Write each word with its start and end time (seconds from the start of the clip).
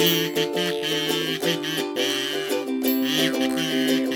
Thank 0.00 0.38
you. 4.04 4.09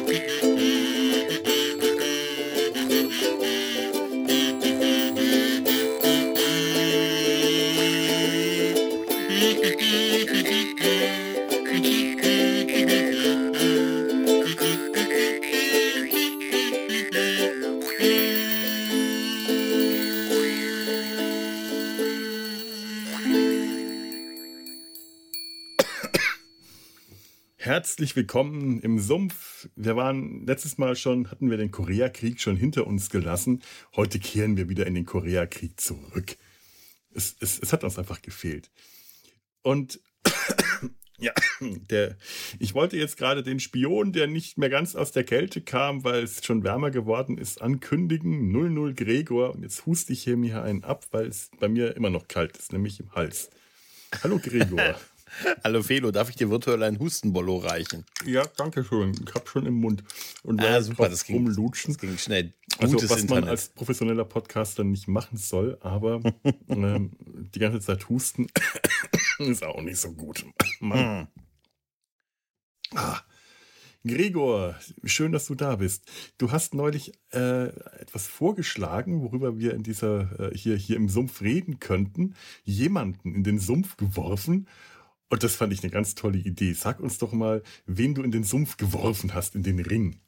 Herzlich 27.74 28.14
willkommen 28.14 28.78
im 28.82 29.00
Sumpf. 29.00 29.68
Wir 29.74 29.96
waren 29.96 30.46
letztes 30.46 30.78
Mal 30.78 30.94
schon, 30.94 31.28
hatten 31.32 31.50
wir 31.50 31.56
den 31.56 31.72
Koreakrieg 31.72 32.40
schon 32.40 32.56
hinter 32.56 32.86
uns 32.86 33.10
gelassen. 33.10 33.64
Heute 33.96 34.20
kehren 34.20 34.56
wir 34.56 34.68
wieder 34.68 34.86
in 34.86 34.94
den 34.94 35.06
Koreakrieg 35.06 35.80
zurück. 35.80 36.36
Es, 37.12 37.34
es, 37.40 37.58
es 37.58 37.72
hat 37.72 37.82
uns 37.82 37.98
einfach 37.98 38.22
gefehlt. 38.22 38.70
Und 39.62 39.98
ja, 41.18 41.32
der, 41.90 42.16
ich 42.60 42.74
wollte 42.74 42.96
jetzt 42.96 43.16
gerade 43.16 43.42
den 43.42 43.58
Spion, 43.58 44.12
der 44.12 44.28
nicht 44.28 44.56
mehr 44.56 44.70
ganz 44.70 44.94
aus 44.94 45.10
der 45.10 45.24
Kälte 45.24 45.60
kam, 45.60 46.04
weil 46.04 46.22
es 46.22 46.44
schon 46.44 46.62
wärmer 46.62 46.92
geworden 46.92 47.38
ist, 47.38 47.60
ankündigen. 47.60 48.52
00 48.52 48.94
Gregor. 48.94 49.52
Und 49.52 49.64
jetzt 49.64 49.84
huste 49.84 50.12
ich 50.12 50.22
hier 50.22 50.36
mir 50.36 50.62
einen 50.62 50.84
ab, 50.84 51.06
weil 51.10 51.26
es 51.26 51.50
bei 51.58 51.68
mir 51.68 51.96
immer 51.96 52.10
noch 52.10 52.28
kalt 52.28 52.56
ist, 52.56 52.72
nämlich 52.72 53.00
im 53.00 53.12
Hals. 53.16 53.50
Hallo 54.22 54.38
Gregor. 54.38 54.94
Hallo 55.62 55.82
Felo, 55.82 56.10
darf 56.10 56.30
ich 56.30 56.36
dir 56.36 56.50
virtuell 56.50 56.82
ein 56.82 56.98
Hustenbollo 56.98 57.58
reichen? 57.58 58.04
Ja, 58.24 58.44
danke 58.56 58.84
schön. 58.84 59.12
Ich 59.26 59.34
habe 59.34 59.48
schon 59.48 59.66
im 59.66 59.74
Mund. 59.74 60.04
Und 60.42 60.60
ah, 60.62 60.80
super, 60.82 61.08
das 61.08 61.24
ging, 61.24 61.44
das 61.44 61.98
ging 61.98 62.18
schnell. 62.18 62.54
Also, 62.78 62.94
Gutes 62.94 63.10
also, 63.10 63.14
was 63.14 63.22
Internet. 63.22 63.44
man 63.44 63.50
als 63.50 63.68
professioneller 63.70 64.24
Podcaster 64.24 64.84
nicht 64.84 65.08
machen 65.08 65.36
soll, 65.36 65.78
aber 65.80 66.20
ähm, 66.68 67.12
die 67.54 67.58
ganze 67.58 67.80
Zeit 67.80 68.08
husten 68.08 68.46
ist 69.38 69.64
auch 69.64 69.82
nicht 69.82 69.98
so 69.98 70.12
gut. 70.12 70.44
Mann. 70.80 70.98
Hm. 70.98 71.26
Ah. 72.94 73.20
Gregor, 74.06 74.74
schön, 75.02 75.32
dass 75.32 75.46
du 75.46 75.54
da 75.54 75.76
bist. 75.76 76.04
Du 76.36 76.52
hast 76.52 76.74
neulich 76.74 77.12
äh, 77.32 77.68
etwas 77.98 78.26
vorgeschlagen, 78.26 79.22
worüber 79.22 79.58
wir 79.58 79.72
in 79.72 79.82
dieser 79.82 80.52
äh, 80.52 80.56
hier 80.56 80.76
hier 80.76 80.96
im 80.96 81.08
Sumpf 81.08 81.40
reden 81.40 81.80
könnten. 81.80 82.34
Jemanden 82.64 83.34
in 83.34 83.44
den 83.44 83.58
Sumpf 83.58 83.96
geworfen 83.96 84.68
und 85.30 85.42
das 85.42 85.54
fand 85.56 85.72
ich 85.72 85.82
eine 85.82 85.90
ganz 85.90 86.14
tolle 86.14 86.38
Idee. 86.38 86.72
Sag 86.74 87.00
uns 87.00 87.18
doch 87.18 87.32
mal, 87.32 87.62
wen 87.86 88.14
du 88.14 88.22
in 88.22 88.30
den 88.30 88.44
Sumpf 88.44 88.76
geworfen 88.76 89.34
hast, 89.34 89.54
in 89.54 89.62
den 89.62 89.80
Ring. 89.80 90.20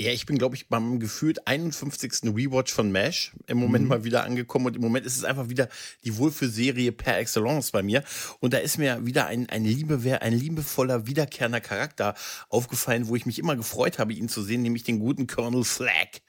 Ja, 0.00 0.12
ich 0.12 0.26
bin, 0.26 0.38
glaube 0.38 0.54
ich, 0.54 0.68
beim 0.68 1.00
gefühlt 1.00 1.48
51. 1.48 2.32
Rewatch 2.32 2.72
von 2.72 2.92
MASH 2.92 3.32
im 3.48 3.58
Moment 3.58 3.84
mhm. 3.84 3.88
mal 3.88 4.04
wieder 4.04 4.22
angekommen 4.22 4.66
und 4.66 4.76
im 4.76 4.82
Moment 4.82 5.04
ist 5.04 5.16
es 5.16 5.24
einfach 5.24 5.48
wieder 5.48 5.68
die 6.04 6.16
Wohlfühlserie 6.16 6.92
per 6.92 7.18
excellence 7.18 7.72
bei 7.72 7.82
mir. 7.82 8.04
Und 8.38 8.52
da 8.52 8.58
ist 8.58 8.78
mir 8.78 9.04
wieder 9.04 9.26
ein, 9.26 9.48
ein, 9.48 9.64
Liebe, 9.64 10.22
ein 10.22 10.32
liebevoller, 10.32 11.08
wiederkehrender 11.08 11.60
Charakter 11.60 12.14
aufgefallen, 12.48 13.08
wo 13.08 13.16
ich 13.16 13.26
mich 13.26 13.40
immer 13.40 13.56
gefreut 13.56 13.98
habe, 13.98 14.12
ihn 14.12 14.28
zu 14.28 14.44
sehen, 14.44 14.62
nämlich 14.62 14.84
den 14.84 15.00
guten 15.00 15.26
Colonel 15.26 15.64
Flagg. 15.64 16.20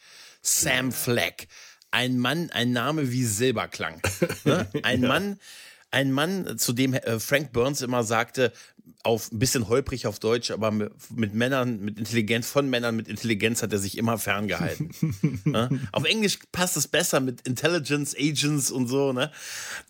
Sam 0.42 0.92
Flagg. 0.92 1.46
Ein 1.92 2.18
Mann, 2.18 2.50
ein 2.50 2.72
Name 2.72 3.12
wie 3.12 3.24
Silberklang. 3.24 4.02
Ne? 4.46 4.68
Ein 4.84 5.04
ja. 5.04 5.08
Mann, 5.08 5.40
ein 5.92 6.12
Mann, 6.12 6.58
zu 6.58 6.74
dem 6.74 6.94
äh, 6.94 7.20
Frank 7.20 7.52
Burns 7.52 7.82
immer 7.82 8.04
sagte, 8.04 8.52
auf 9.04 9.32
ein 9.32 9.40
bisschen 9.40 9.68
holprig 9.68 10.08
auf 10.08 10.20
Deutsch, 10.20 10.52
aber 10.52 10.72
mit 10.72 11.34
Männern, 11.34 11.80
mit 11.80 11.98
Intelligenz, 11.98 12.50
von 12.50 12.70
Männern 12.70 12.96
mit 12.96 13.08
Intelligenz 13.08 13.62
hat 13.62 13.74
er 13.74 13.80
sich 13.80 13.98
immer 13.98 14.18
ferngehalten. 14.18 14.92
ne? 15.46 15.88
Auf 15.92 16.04
Englisch 16.06 16.40
passt 16.52 16.78
es 16.78 16.88
besser 16.88 17.20
mit 17.20 17.48
Intelligence, 17.48 18.16
Agents 18.18 18.72
und 18.72 18.88
so, 18.88 19.14
ne? 19.14 19.32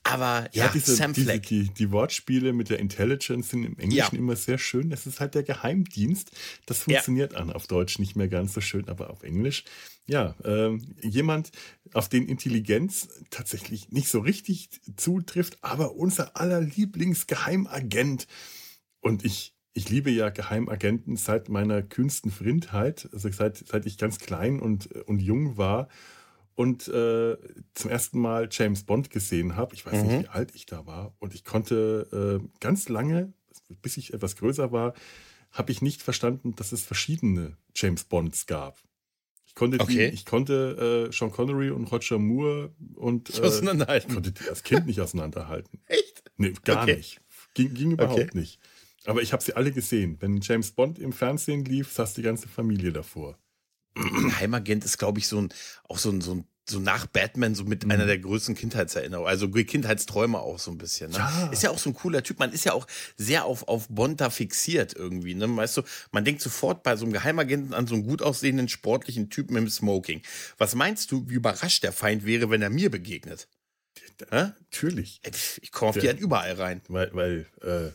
Aber 0.03 0.47
ja, 0.53 0.65
ja 0.65 0.71
diese, 0.73 0.95
Sam 0.95 1.15
Fleck. 1.15 1.43
Diese, 1.47 1.65
die, 1.65 1.73
die, 1.73 1.91
Wortspiele 1.91 2.53
mit 2.53 2.69
der 2.69 2.79
Intelligence 2.79 3.49
sind 3.49 3.63
im 3.63 3.77
Englischen 3.77 4.15
ja. 4.15 4.19
immer 4.19 4.35
sehr 4.35 4.57
schön. 4.57 4.89
Das 4.89 5.05
ist 5.05 5.19
halt 5.19 5.35
der 5.35 5.43
Geheimdienst. 5.43 6.31
Das 6.65 6.79
funktioniert 6.79 7.33
ja. 7.33 7.39
an 7.39 7.51
auf 7.51 7.67
Deutsch 7.67 7.99
nicht 7.99 8.15
mehr 8.15 8.27
ganz 8.27 8.53
so 8.53 8.61
schön, 8.61 8.87
aber 8.87 9.09
auf 9.09 9.23
Englisch 9.23 9.63
ja, 10.09 10.35
ähm, 10.43 10.95
jemand, 11.01 11.51
auf 11.93 12.09
den 12.09 12.27
Intelligenz 12.27 13.07
tatsächlich 13.29 13.91
nicht 13.91 14.09
so 14.09 14.19
richtig 14.19 14.69
zutrifft, 14.97 15.59
aber 15.61 15.95
unser 15.95 16.35
aller 16.35 16.61
Lieblingsgeheimagent. 16.61 18.27
Und 19.01 19.25
ich, 19.25 19.55
ich 19.73 19.89
liebe 19.89 20.09
ja 20.09 20.29
Geheimagenten 20.29 21.15
seit 21.15 21.49
meiner 21.49 21.81
kühnsten 21.81 22.31
Frindheit, 22.31 23.09
also 23.13 23.29
seit, 23.31 23.57
seit 23.57 23.85
ich 23.85 23.97
ganz 23.97 24.19
klein 24.19 24.59
und, 24.59 24.91
und 25.07 25.19
jung 25.19 25.57
war 25.57 25.87
und 26.55 26.87
äh, 26.89 27.37
zum 27.73 27.89
ersten 27.89 28.19
Mal 28.19 28.49
James 28.51 28.83
Bond 28.83 29.09
gesehen 29.09 29.55
habe. 29.55 29.75
Ich 29.75 29.85
weiß 29.85 30.03
mhm. 30.03 30.07
nicht, 30.07 30.23
wie 30.23 30.27
alt 30.27 30.55
ich 30.55 30.65
da 30.65 30.85
war. 30.85 31.15
Und 31.19 31.33
ich 31.33 31.45
konnte 31.45 32.41
äh, 32.41 32.47
ganz 32.59 32.89
lange, 32.89 33.33
bis 33.81 33.97
ich 33.97 34.13
etwas 34.13 34.35
größer 34.35 34.71
war, 34.71 34.93
habe 35.51 35.71
ich 35.71 35.81
nicht 35.81 36.03
verstanden, 36.03 36.55
dass 36.55 36.71
es 36.71 36.83
verschiedene 36.83 37.57
James 37.75 38.03
Bonds 38.03 38.45
gab 38.45 38.83
konnte, 39.59 39.79
okay. 39.79 40.09
die, 40.09 40.15
ich 40.15 40.25
konnte 40.25 41.09
äh, 41.09 41.13
Sean 41.13 41.31
Connery 41.31 41.69
und 41.69 41.91
Roger 41.91 42.17
Moore 42.17 42.71
und 42.95 43.29
äh, 43.29 43.41
auseinanderhalten. 43.41 44.13
konnte 44.13 44.31
die 44.31 44.47
als 44.47 44.63
Kind 44.63 44.87
nicht 44.87 45.01
auseinanderhalten. 45.01 45.79
Echt? 45.87 46.23
Nee, 46.37 46.53
gar 46.63 46.83
okay. 46.83 46.95
nicht. 46.95 47.19
Ging, 47.53 47.73
ging 47.73 47.91
überhaupt 47.91 48.21
okay. 48.21 48.29
nicht. 48.33 48.59
Aber 49.09 49.21
ich 49.21 49.33
habe 49.33 49.43
sie 49.43 49.55
alle 49.55 49.71
gesehen. 49.71 50.17
Wenn 50.19 50.39
James 50.41 50.71
Bond 50.71 50.99
im 50.99 51.13
Fernsehen 51.13 51.65
lief, 51.65 51.91
saß 51.91 52.13
die 52.13 52.21
ganze 52.21 52.47
Familie 52.47 52.91
davor. 52.91 53.37
Geheimagent 53.95 54.85
ist, 54.85 54.97
glaube 54.97 55.19
ich, 55.19 55.27
so 55.27 55.41
ein, 55.41 55.49
auch 55.87 55.97
so 55.97 56.11
ein, 56.11 56.21
so 56.21 56.35
ein 56.35 56.45
so 56.69 56.79
nach 56.79 57.07
Batman 57.07 57.55
so 57.55 57.63
mit 57.63 57.83
mhm. 57.83 57.91
einer 57.91 58.05
der 58.05 58.19
größten 58.19 58.53
Kindheitserinnerungen, 58.53 59.27
also 59.27 59.49
Kindheitsträume 59.49 60.39
auch 60.39 60.59
so 60.59 60.69
ein 60.69 60.77
bisschen. 60.77 61.11
Ne? 61.11 61.17
Ja. 61.17 61.47
Ist 61.47 61.63
ja 61.63 61.71
auch 61.71 61.79
so 61.79 61.89
ein 61.89 61.95
cooler 61.95 62.23
Typ. 62.23 62.39
Man 62.39 62.51
ist 62.51 62.63
ja 62.63 62.73
auch 62.73 62.85
sehr 63.17 63.45
auf, 63.45 63.67
auf 63.67 63.87
Bond 63.89 64.21
da 64.21 64.29
fixiert 64.29 64.95
irgendwie. 64.95 65.33
Ne? 65.33 65.47
Weißt 65.55 65.77
du, 65.77 65.81
man 66.11 66.23
denkt 66.23 66.41
sofort 66.41 66.83
bei 66.83 66.95
so 66.95 67.05
einem 67.05 67.13
Geheimagenten 67.13 67.73
an 67.73 67.87
so 67.87 67.95
einen 67.95 68.05
gut 68.05 68.21
aussehenden, 68.21 68.69
sportlichen 68.69 69.29
Typen 69.29 69.55
im 69.57 69.69
Smoking. 69.69 70.21
Was 70.57 70.75
meinst 70.75 71.11
du, 71.11 71.27
wie 71.27 71.33
überrascht 71.35 71.83
der 71.83 71.93
Feind 71.93 72.25
wäre, 72.25 72.49
wenn 72.49 72.61
er 72.61 72.69
mir 72.69 72.91
begegnet? 72.91 73.47
Ja, 74.31 74.53
natürlich. 74.59 75.21
Ich 75.61 75.71
komme 75.71 75.89
auf 75.89 75.97
die 75.97 76.07
halt 76.07 76.19
überall 76.19 76.53
rein. 76.53 76.81
Weil, 76.87 77.09
weil 77.13 77.45
äh, 77.61 77.91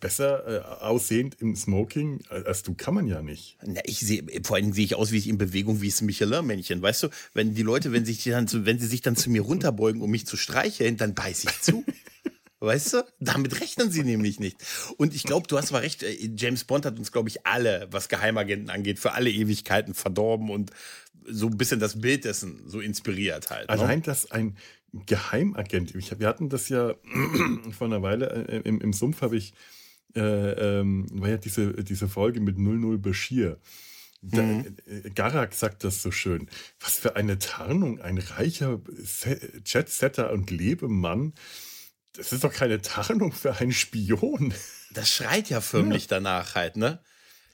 besser 0.00 0.46
äh, 0.46 0.84
aussehend 0.84 1.36
im 1.40 1.56
Smoking 1.56 2.20
als 2.28 2.62
du 2.62 2.74
kann 2.74 2.94
man 2.94 3.06
ja 3.06 3.22
nicht. 3.22 3.58
Na, 3.64 3.80
ich 3.84 4.00
sehe, 4.00 4.24
vor 4.42 4.56
allem 4.56 4.72
sehe 4.72 4.84
ich 4.84 4.94
aus 4.94 5.12
wie 5.12 5.18
ich 5.18 5.28
in 5.28 5.38
Bewegung 5.38 5.80
wie 5.80 5.88
das 5.88 6.00
Michelin-Männchen. 6.00 6.80
Weißt 6.82 7.04
du, 7.04 7.08
wenn 7.34 7.54
die 7.54 7.62
Leute, 7.62 7.92
wenn, 7.92 8.04
sich 8.04 8.24
dann 8.24 8.48
zu, 8.48 8.66
wenn 8.66 8.78
sie 8.78 8.86
sich 8.86 9.02
dann 9.02 9.16
zu 9.16 9.30
mir 9.30 9.42
runterbeugen, 9.42 10.02
um 10.02 10.10
mich 10.10 10.26
zu 10.26 10.36
streicheln, 10.36 10.96
dann 10.96 11.14
beiß 11.14 11.44
ich 11.44 11.60
zu. 11.60 11.84
Weißt 12.60 12.94
du? 12.94 13.04
Damit 13.20 13.60
rechnen 13.60 13.92
sie 13.92 14.02
nämlich 14.02 14.40
nicht. 14.40 14.56
Und 14.96 15.14
ich 15.14 15.22
glaube, 15.22 15.46
du 15.46 15.56
hast 15.56 15.68
zwar 15.68 15.82
recht, 15.82 16.02
äh, 16.02 16.30
James 16.36 16.64
Bond 16.64 16.86
hat 16.86 16.98
uns, 16.98 17.12
glaube 17.12 17.28
ich, 17.28 17.46
alle, 17.46 17.86
was 17.90 18.08
Geheimagenten 18.08 18.70
angeht, 18.70 18.98
für 18.98 19.12
alle 19.12 19.30
Ewigkeiten 19.30 19.94
verdorben 19.94 20.50
und 20.50 20.72
so 21.30 21.46
ein 21.46 21.56
bisschen 21.56 21.78
das 21.78 22.00
Bild 22.00 22.24
dessen 22.24 22.62
so 22.66 22.80
inspiriert 22.80 23.50
halt. 23.50 23.68
Ne? 23.68 23.74
Allein, 23.74 24.02
dass 24.02 24.30
ein 24.30 24.56
Geheimagent, 24.92 25.94
ich, 25.94 26.18
wir 26.18 26.26
hatten 26.26 26.48
das 26.48 26.68
ja 26.68 26.94
vor 27.76 27.86
einer 27.86 28.02
Weile 28.02 28.48
äh, 28.48 28.60
im, 28.60 28.80
im 28.80 28.92
Sumpf, 28.92 29.22
habe 29.22 29.36
ich, 29.36 29.52
äh, 30.14 30.20
ähm, 30.80 31.06
war 31.10 31.28
ja 31.28 31.36
diese, 31.36 31.84
diese 31.84 32.08
Folge 32.08 32.40
mit 32.40 32.58
00 32.58 32.98
Bashir. 32.98 33.58
Da, 34.22 34.42
mhm. 34.42 34.76
Äh, 34.86 35.10
Garak 35.10 35.54
sagt 35.54 35.84
das 35.84 36.02
so 36.02 36.10
schön. 36.10 36.48
Was 36.80 36.98
für 36.98 37.16
eine 37.16 37.38
Tarnung, 37.38 38.00
ein 38.00 38.18
reicher 38.18 38.80
Jetsetter 39.64 40.32
und 40.32 40.50
Lebemann 40.50 41.34
das 42.18 42.32
ist 42.32 42.42
doch 42.42 42.52
keine 42.52 42.82
Tarnung 42.82 43.32
für 43.32 43.56
einen 43.56 43.72
Spion. 43.72 44.52
Das 44.92 45.08
schreit 45.08 45.48
ja 45.50 45.60
förmlich 45.62 46.04
ja. 46.04 46.08
danach 46.18 46.56
halt, 46.56 46.76
ne? 46.76 47.00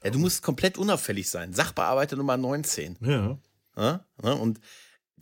Ja, 0.03 0.09
du 0.09 0.19
musst 0.19 0.41
komplett 0.41 0.77
unauffällig 0.77 1.29
sein. 1.29 1.53
Sachbearbeiter 1.53 2.15
Nummer 2.15 2.35
19. 2.35 2.97
Ja. 3.01 3.39
ja? 3.77 4.05
Und 4.21 4.59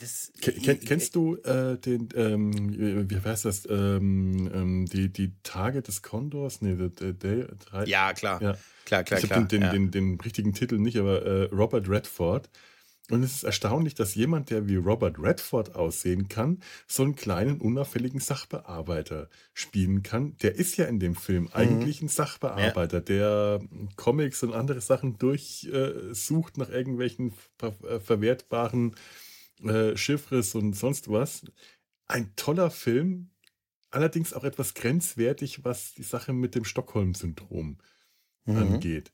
das, 0.03 0.31
Ken, 0.41 0.79
kennst 0.79 1.15
du 1.15 1.35
äh, 1.37 1.77
den, 1.77 2.09
ähm, 2.15 3.09
wie 3.09 3.19
heißt 3.19 3.45
das, 3.45 3.67
ähm, 3.69 4.49
ähm, 4.53 4.85
die, 4.85 5.11
die 5.11 5.33
Tage 5.43 5.81
des 5.81 6.01
Kondors? 6.01 6.61
Nee, 6.61 6.75
the, 6.75 6.89
the, 6.99 7.13
the, 7.21 7.89
ja, 7.89 8.13
klar. 8.13 8.41
Ja. 8.41 8.57
Klar, 8.85 9.03
klar, 9.03 9.19
ich 9.19 9.25
klar. 9.27 9.39
Den, 9.39 9.47
den, 9.47 9.61
ja. 9.61 9.71
den, 9.71 9.91
den, 9.91 10.19
richtigen 10.19 10.53
Titel 10.53 10.77
nicht, 10.77 10.97
aber 10.97 11.25
äh, 11.25 11.43
Robert 11.53 11.87
Redford 11.89 12.49
und 13.09 13.21
es 13.21 13.35
ist 13.35 13.43
erstaunlich, 13.43 13.95
dass 13.95 14.15
jemand, 14.15 14.49
der 14.49 14.69
wie 14.69 14.77
Robert 14.77 15.19
Redford 15.19 15.75
aussehen 15.75 16.29
kann, 16.29 16.61
so 16.87 17.03
einen 17.03 17.15
kleinen, 17.15 17.59
unauffälligen 17.59 18.21
Sachbearbeiter 18.21 19.29
spielen 19.53 20.03
kann. 20.03 20.37
Der 20.41 20.55
ist 20.55 20.77
ja 20.77 20.85
in 20.85 20.99
dem 20.99 21.15
Film 21.15 21.43
mhm. 21.43 21.49
eigentlich 21.51 22.01
ein 22.01 22.07
Sachbearbeiter, 22.07 22.97
ja. 22.97 23.03
der 23.03 23.59
Comics 23.97 24.41
und 24.43 24.53
andere 24.53 24.79
Sachen 24.79 25.17
durchsucht 25.17 26.57
äh, 26.57 26.59
nach 26.59 26.69
irgendwelchen 26.69 27.33
ver 27.57 27.75
äh, 27.83 27.99
verwertbaren 27.99 28.95
äh, 29.69 29.97
Chiffres 29.97 30.55
und 30.55 30.73
sonst 30.73 31.09
was. 31.09 31.45
Ein 32.05 32.35
toller 32.35 32.69
Film, 32.69 33.29
allerdings 33.91 34.33
auch 34.33 34.43
etwas 34.43 34.73
grenzwertig, 34.73 35.63
was 35.63 35.93
die 35.93 36.03
Sache 36.03 36.33
mit 36.33 36.55
dem 36.55 36.65
Stockholm-Syndrom 36.65 37.77
mhm. 38.45 38.57
angeht. 38.57 39.13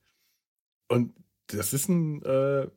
Und 0.88 1.14
das 1.48 1.74
ist 1.74 1.90
ein, 1.90 2.24
äh, 2.24 2.68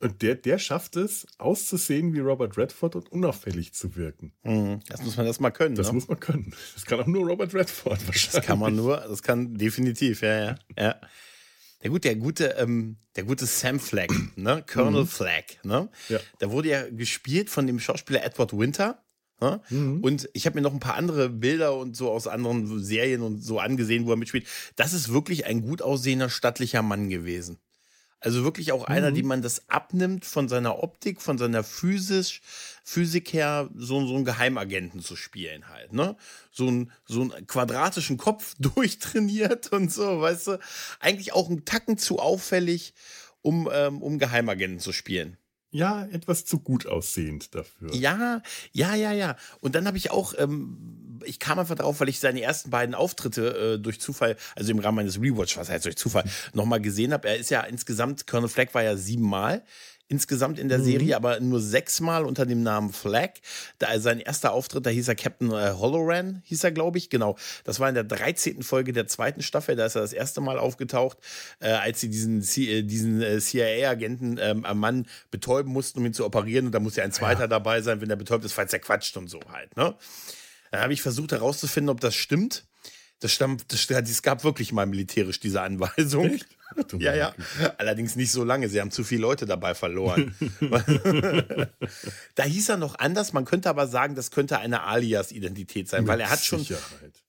und 0.00 0.20
der, 0.20 0.34
der 0.34 0.58
schafft 0.58 0.96
es, 0.96 1.26
auszusehen 1.38 2.12
wie 2.12 2.18
Robert 2.18 2.58
Redford 2.58 2.96
und 2.96 3.12
unauffällig 3.12 3.72
zu 3.72 3.94
wirken. 3.94 4.32
Mhm. 4.42 4.80
Das 4.88 5.02
muss 5.02 5.16
man 5.16 5.26
erst 5.26 5.40
mal 5.40 5.52
können. 5.52 5.76
Das 5.76 5.88
ne? 5.88 5.92
muss 5.92 6.08
man 6.08 6.18
können. 6.18 6.52
Das 6.74 6.84
kann 6.84 6.98
auch 7.00 7.06
nur 7.06 7.24
Robert 7.28 7.54
Redford 7.54 8.06
wahrscheinlich. 8.08 8.30
Das 8.32 8.44
kann 8.44 8.58
man 8.58 8.74
nur, 8.74 8.96
das 8.96 9.22
kann 9.22 9.54
definitiv, 9.54 10.22
ja, 10.22 10.44
ja. 10.44 10.54
ja. 10.76 11.00
Der 11.82 11.90
gute, 11.90 12.08
der 12.08 12.16
gute, 12.16 12.44
ähm, 12.58 12.96
der 13.16 13.24
gute 13.24 13.46
Sam 13.46 13.80
Flagg, 13.80 14.12
ne? 14.36 14.64
Colonel 14.70 15.02
mhm. 15.02 15.06
Flagg, 15.08 15.58
ne? 15.64 15.88
Ja. 16.08 16.20
Da 16.38 16.50
wurde 16.50 16.68
ja 16.68 16.88
gespielt 16.88 17.50
von 17.50 17.66
dem 17.66 17.80
Schauspieler 17.80 18.24
Edward 18.24 18.56
Winter. 18.56 19.02
Ne? 19.40 19.60
Mhm. 19.70 20.04
Und 20.04 20.28
ich 20.34 20.46
habe 20.46 20.54
mir 20.54 20.62
noch 20.62 20.72
ein 20.72 20.78
paar 20.78 20.94
andere 20.94 21.28
Bilder 21.28 21.76
und 21.76 21.96
so 21.96 22.10
aus 22.10 22.28
anderen 22.28 22.82
Serien 22.82 23.22
und 23.22 23.40
so 23.40 23.58
angesehen, 23.58 24.06
wo 24.06 24.12
er 24.12 24.16
mitspielt. 24.16 24.46
Das 24.76 24.92
ist 24.92 25.12
wirklich 25.12 25.46
ein 25.46 25.62
gut 25.62 25.82
aussehender, 25.82 26.30
stattlicher 26.30 26.82
Mann 26.82 27.08
gewesen. 27.08 27.58
Also 28.22 28.44
wirklich 28.44 28.70
auch 28.72 28.88
mhm. 28.88 28.94
einer, 28.94 29.12
die 29.12 29.24
man 29.24 29.42
das 29.42 29.68
abnimmt 29.68 30.24
von 30.24 30.48
seiner 30.48 30.82
Optik, 30.82 31.20
von 31.20 31.38
seiner 31.38 31.64
Physis, 31.64 32.40
Physik 32.84 33.32
her, 33.32 33.68
so, 33.74 34.06
so 34.06 34.14
einen 34.14 34.24
Geheimagenten 34.24 35.00
zu 35.00 35.16
spielen 35.16 35.68
halt, 35.68 35.92
ne? 35.92 36.16
So, 36.52 36.68
ein, 36.68 36.92
so 37.04 37.22
einen 37.22 37.46
quadratischen 37.46 38.18
Kopf 38.18 38.54
durchtrainiert 38.58 39.72
und 39.72 39.92
so, 39.92 40.20
weißt 40.20 40.46
du? 40.46 40.58
Eigentlich 41.00 41.32
auch 41.32 41.48
einen 41.48 41.64
Tacken 41.64 41.98
zu 41.98 42.20
auffällig, 42.20 42.94
um, 43.42 43.68
ähm, 43.72 44.00
um 44.00 44.18
Geheimagenten 44.18 44.78
zu 44.78 44.92
spielen 44.92 45.36
ja, 45.72 46.04
etwas 46.12 46.44
zu 46.44 46.60
gut 46.60 46.86
aussehend 46.86 47.54
dafür. 47.54 47.92
Ja, 47.94 48.42
ja, 48.72 48.94
ja, 48.94 49.12
ja. 49.12 49.36
Und 49.60 49.74
dann 49.74 49.86
habe 49.86 49.96
ich 49.96 50.10
auch, 50.10 50.34
ähm, 50.36 51.01
ich 51.24 51.38
kam 51.38 51.58
einfach 51.58 51.74
drauf, 51.74 52.00
weil 52.00 52.08
ich 52.08 52.20
seine 52.20 52.42
ersten 52.42 52.70
beiden 52.70 52.94
Auftritte 52.94 53.74
äh, 53.74 53.78
durch 53.78 54.00
Zufall, 54.00 54.36
also 54.56 54.70
im 54.70 54.78
Rahmen 54.78 54.96
meines 54.96 55.20
Rewatch, 55.20 55.56
was 55.56 55.68
heißt 55.68 55.84
durch 55.84 55.96
Zufall, 55.96 56.24
nochmal 56.54 56.80
gesehen 56.80 57.12
habe. 57.12 57.28
Er 57.28 57.36
ist 57.36 57.50
ja 57.50 57.60
insgesamt, 57.62 58.26
Colonel 58.26 58.48
Fleck 58.48 58.74
war 58.74 58.82
ja 58.82 58.96
siebenmal 58.96 59.62
insgesamt 60.12 60.58
in 60.58 60.68
der 60.68 60.78
mhm. 60.78 60.84
Serie, 60.84 61.16
aber 61.16 61.40
nur 61.40 61.60
sechsmal 61.60 62.26
unter 62.26 62.44
dem 62.44 62.62
Namen 62.62 62.92
Flag. 62.92 63.30
Da 63.78 63.98
sein 63.98 64.20
erster 64.20 64.52
Auftritt, 64.52 64.84
da 64.84 64.90
hieß 64.90 65.08
er 65.08 65.14
Captain 65.14 65.50
äh, 65.50 65.72
Holloran, 65.72 66.42
hieß 66.44 66.64
er, 66.64 66.70
glaube 66.70 66.98
ich, 66.98 67.08
genau. 67.08 67.36
Das 67.64 67.80
war 67.80 67.88
in 67.88 67.94
der 67.94 68.04
13. 68.04 68.62
Folge 68.62 68.92
der 68.92 69.06
zweiten 69.06 69.42
Staffel, 69.42 69.74
da 69.74 69.86
ist 69.86 69.96
er 69.96 70.02
das 70.02 70.12
erste 70.12 70.42
Mal 70.42 70.58
aufgetaucht, 70.58 71.16
äh, 71.60 71.70
als 71.70 72.00
sie 72.00 72.10
diesen, 72.10 72.42
äh, 72.42 72.82
diesen 72.82 73.22
äh, 73.22 73.40
CIA-Agenten 73.40 74.38
ähm, 74.38 74.66
am 74.66 74.78
Mann 74.78 75.06
betäuben 75.30 75.72
mussten, 75.72 76.00
um 76.00 76.06
ihn 76.06 76.12
zu 76.12 76.26
operieren. 76.26 76.66
Und 76.66 76.72
da 76.72 76.80
muss 76.80 76.96
ja 76.96 77.04
ein 77.04 77.12
zweiter 77.12 77.42
ja. 77.42 77.46
dabei 77.46 77.80
sein, 77.80 78.02
wenn 78.02 78.10
er 78.10 78.16
betäubt 78.16 78.44
ist, 78.44 78.52
falls 78.52 78.72
er 78.74 78.80
quatscht 78.80 79.16
und 79.16 79.28
so 79.28 79.40
halt. 79.50 79.74
Ne? 79.78 79.94
Dann 80.72 80.80
habe 80.80 80.94
ich 80.94 81.02
versucht 81.02 81.32
herauszufinden, 81.32 81.90
ob 81.90 82.00
das 82.00 82.14
stimmt. 82.14 82.64
Das 83.20 83.30
stammt, 83.30 83.72
das, 83.72 83.88
es 83.88 84.22
gab 84.22 84.42
wirklich 84.42 84.72
mal 84.72 84.86
militärisch 84.86 85.38
diese 85.38 85.60
Anweisung. 85.60 86.24
Echt? 86.24 86.48
ja, 86.98 87.14
ja. 87.14 87.34
Allerdings 87.78 88.16
nicht 88.16 88.32
so 88.32 88.44
lange. 88.44 88.68
Sie 88.68 88.80
haben 88.80 88.90
zu 88.90 89.04
viele 89.04 89.22
Leute 89.22 89.46
dabei 89.46 89.74
verloren. 89.74 90.34
da 92.34 92.42
hieß 92.44 92.68
er 92.70 92.76
noch 92.76 92.98
anders. 92.98 93.32
Man 93.32 93.44
könnte 93.44 93.68
aber 93.68 93.86
sagen, 93.86 94.14
das 94.14 94.30
könnte 94.30 94.58
eine 94.58 94.84
Alias-Identität 94.84 95.88
sein, 95.88 96.02
Mit 96.02 96.08
weil 96.08 96.20
er 96.20 96.30
hat 96.30 96.40
schon, 96.40 96.66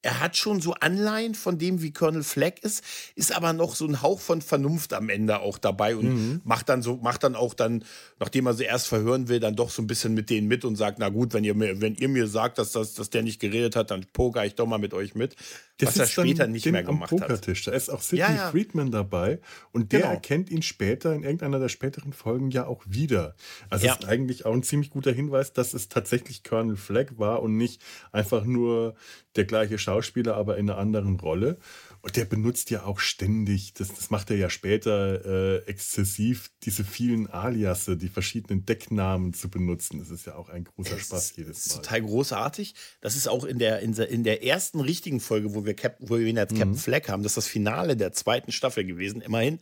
er 0.02 0.20
hat 0.20 0.36
schon 0.36 0.62
so 0.62 0.74
Anleihen 0.74 1.36
von 1.36 1.58
dem, 1.58 1.82
wie 1.82 1.92
Colonel 1.92 2.24
Fleck 2.24 2.64
ist, 2.64 2.84
ist 3.16 3.36
aber 3.36 3.54
noch 3.54 3.76
so 3.76 3.86
ein 3.86 4.02
Hauch 4.02 4.20
von 4.20 4.42
Vernunft 4.42 4.94
am 4.94 5.10
Ende 5.10 5.40
auch 5.40 5.58
dabei 5.58 5.96
und 5.96 6.06
mhm. 6.06 6.42
macht 6.44 6.70
dann 6.70 6.82
so, 6.82 6.98
macht 6.98 7.24
dann 7.24 7.36
auch 7.36 7.54
dann, 7.54 7.86
nachdem 8.20 8.46
er 8.46 8.54
sie 8.54 8.66
erst 8.66 8.88
verhören 8.88 9.30
will, 9.30 9.40
dann 9.40 9.56
doch 9.56 9.70
so 9.70 9.82
ein 9.82 9.88
bisschen 9.88 10.14
mit 10.14 10.30
denen 10.30 10.48
mit 10.48 10.66
und 10.66 10.76
sagt, 10.76 11.00
na 11.00 11.10
gut, 11.10 11.34
wenn 11.34 11.44
ihr 11.44 11.56
mir, 11.56 11.80
wenn 11.82 11.96
ihr 11.96 12.10
mir 12.10 12.28
sagt, 12.28 12.58
dass, 12.58 12.72
das, 12.72 12.94
dass 12.94 13.10
der 13.10 13.24
nicht 13.24 13.40
geredet 13.40 13.76
hat, 13.76 13.92
dann 13.92 14.06
poker 14.12 14.46
ich 14.46 14.56
doch 14.56 14.66
mal 14.66 14.78
mit 14.78 14.94
euch 14.94 15.16
mit. 15.16 15.36
Das 15.78 15.90
was 15.90 16.16
er 16.16 16.24
später 16.24 16.48
nicht 16.48 16.66
mehr 16.68 16.84
gemacht 16.84 17.12
hat. 17.12 17.48
Da 17.48 17.72
ist 17.72 17.90
auch 17.90 18.02
Sidney 18.02 18.20
ja, 18.20 18.36
ja. 18.36 18.52
Friedman 18.52 18.92
dabei 18.92 19.40
und 19.72 19.92
der 19.92 20.02
genau. 20.02 20.14
erkennt 20.14 20.52
ihn 20.52 20.62
später 20.62 21.14
in 21.16 21.24
irgendeiner 21.24 21.60
der 21.60 21.70
späteren 21.70 22.14
Folgen 22.14 22.52
ja 22.52 22.68
auch 22.68 22.84
wieder. 22.88 23.36
Also 23.70 23.88
ja. 23.88 23.94
ist 23.94 24.06
eigentlich 24.06 24.46
auch 24.46 24.54
ein 24.54 24.62
ziemlich 24.62 24.92
guter 24.92 25.12
Hinweis, 25.12 25.52
dass 25.52 25.74
es 25.74 25.90
tatsächlich 25.90 26.44
Colonel 26.44 26.76
Flagg 26.76 27.14
war 27.18 27.42
und 27.42 27.58
nicht 27.58 27.82
einfach 28.12 28.46
nur 28.46 28.94
der 29.36 29.46
gleiche 29.46 29.80
Schauspieler, 29.80 30.36
aber 30.36 30.58
in 30.58 30.70
einer 30.70 30.80
anderen 30.80 31.20
Rolle. 31.20 31.58
Und 32.04 32.18
der 32.18 32.26
benutzt 32.26 32.70
ja 32.70 32.84
auch 32.84 33.00
ständig, 33.00 33.76
das, 33.76 33.88
das 33.88 34.10
macht 34.10 34.30
er 34.30 34.36
ja 34.36 34.50
später 34.50 35.24
äh, 35.26 35.66
exzessiv, 35.70 36.52
diese 36.64 36.84
vielen 36.84 37.28
Aliasse, 37.28 37.96
die 37.96 38.10
verschiedenen 38.10 38.66
Decknamen 38.66 39.34
zu 39.34 39.50
benutzen. 39.50 40.00
Das 40.00 40.10
ist 40.10 40.26
ja 40.26 40.36
auch 40.36 40.50
ein 40.50 40.66
großer 40.66 40.98
es 40.98 41.06
Spaß 41.06 41.38
jedes 41.38 41.70
Mal. 41.70 41.76
total 41.78 42.02
großartig. 42.02 42.76
Das 43.00 43.16
ist 43.16 43.30
auch 43.30 43.46
in 43.46 43.58
der, 43.58 43.80
in 43.80 43.94
der, 43.94 44.10
in 44.10 44.26
der 44.26 44.44
ersten 44.44 44.82
richtigen 44.82 45.22
Folge, 45.22 45.56
wo 45.56 45.64
wir, 45.64 45.76
Cap, 45.76 45.96
wo 46.02 46.20
wir 46.20 46.28
ihn 46.28 46.38
als 46.38 46.52
Captain 46.52 46.72
mhm. 46.72 46.76
Flag 46.76 47.08
haben, 47.08 47.24
das 47.24 47.32
ist 47.32 47.38
das 47.38 47.48
Finale 47.48 47.96
der 47.96 48.12
zweiten 48.12 48.52
Staffel 48.52 48.84
gewesen, 48.84 49.22
immerhin. 49.22 49.60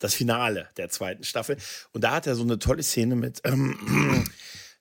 Das 0.00 0.12
Finale 0.12 0.68
der 0.76 0.88
zweiten 0.88 1.22
Staffel. 1.22 1.56
Und 1.92 2.02
da 2.02 2.16
hat 2.16 2.26
er 2.26 2.34
so 2.34 2.42
eine 2.42 2.58
tolle 2.58 2.82
Szene 2.82 3.14
mit. 3.14 3.42
Ähm, 3.44 4.24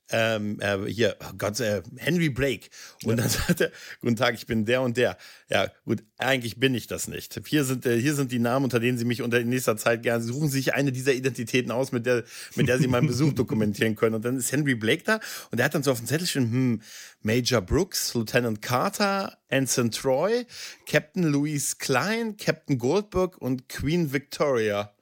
ähm, 0.09 0.59
äh, 0.59 0.85
hier, 0.87 1.15
oh 1.21 1.33
Gott, 1.37 1.59
äh, 1.59 1.81
Henry 1.97 2.29
Blake. 2.29 2.67
Und 3.03 3.11
ja. 3.11 3.15
dann 3.17 3.29
sagt 3.29 3.61
er, 3.61 3.71
guten 4.01 4.15
Tag, 4.15 4.35
ich 4.35 4.45
bin 4.45 4.65
der 4.65 4.81
und 4.81 4.97
der. 4.97 5.17
Ja, 5.49 5.71
gut, 5.85 6.03
eigentlich 6.17 6.59
bin 6.59 6.75
ich 6.75 6.87
das 6.87 7.07
nicht. 7.07 7.39
Hier 7.47 7.63
sind, 7.63 7.85
äh, 7.85 7.99
hier 7.99 8.13
sind 8.13 8.31
die 8.31 8.39
Namen, 8.39 8.65
unter 8.65 8.79
denen 8.79 8.97
Sie 8.97 9.05
mich 9.05 9.21
unter 9.21 9.39
in 9.39 9.49
nächster 9.49 9.77
Zeit 9.77 10.03
gerne 10.03 10.23
suchen 10.23 10.49
Sie 10.49 10.57
sich 10.57 10.73
eine 10.73 10.91
dieser 10.91 11.13
Identitäten 11.13 11.71
aus, 11.71 11.91
mit 11.91 12.05
der, 12.05 12.23
mit 12.55 12.67
der 12.67 12.77
Sie 12.77 12.87
meinen 12.87 13.07
Besuch 13.07 13.33
dokumentieren 13.35 13.95
können. 13.95 14.15
Und 14.15 14.25
dann 14.25 14.37
ist 14.37 14.51
Henry 14.51 14.75
Blake 14.75 15.03
da 15.03 15.19
und 15.51 15.57
der 15.57 15.65
hat 15.65 15.75
dann 15.75 15.83
so 15.83 15.91
auf 15.91 15.99
dem 15.99 16.07
Zettel 16.07 16.27
schon, 16.27 16.51
hm, 16.51 16.81
Major 17.21 17.61
Brooks, 17.61 18.13
Lieutenant 18.13 18.61
Carter, 18.61 19.37
Anson 19.49 19.89
Troy, 19.89 20.45
Captain 20.85 21.23
Louise 21.23 21.75
Klein, 21.79 22.37
Captain 22.37 22.77
Goldberg 22.77 23.37
und 23.39 23.67
Queen 23.69 24.13
Victoria. 24.13 24.94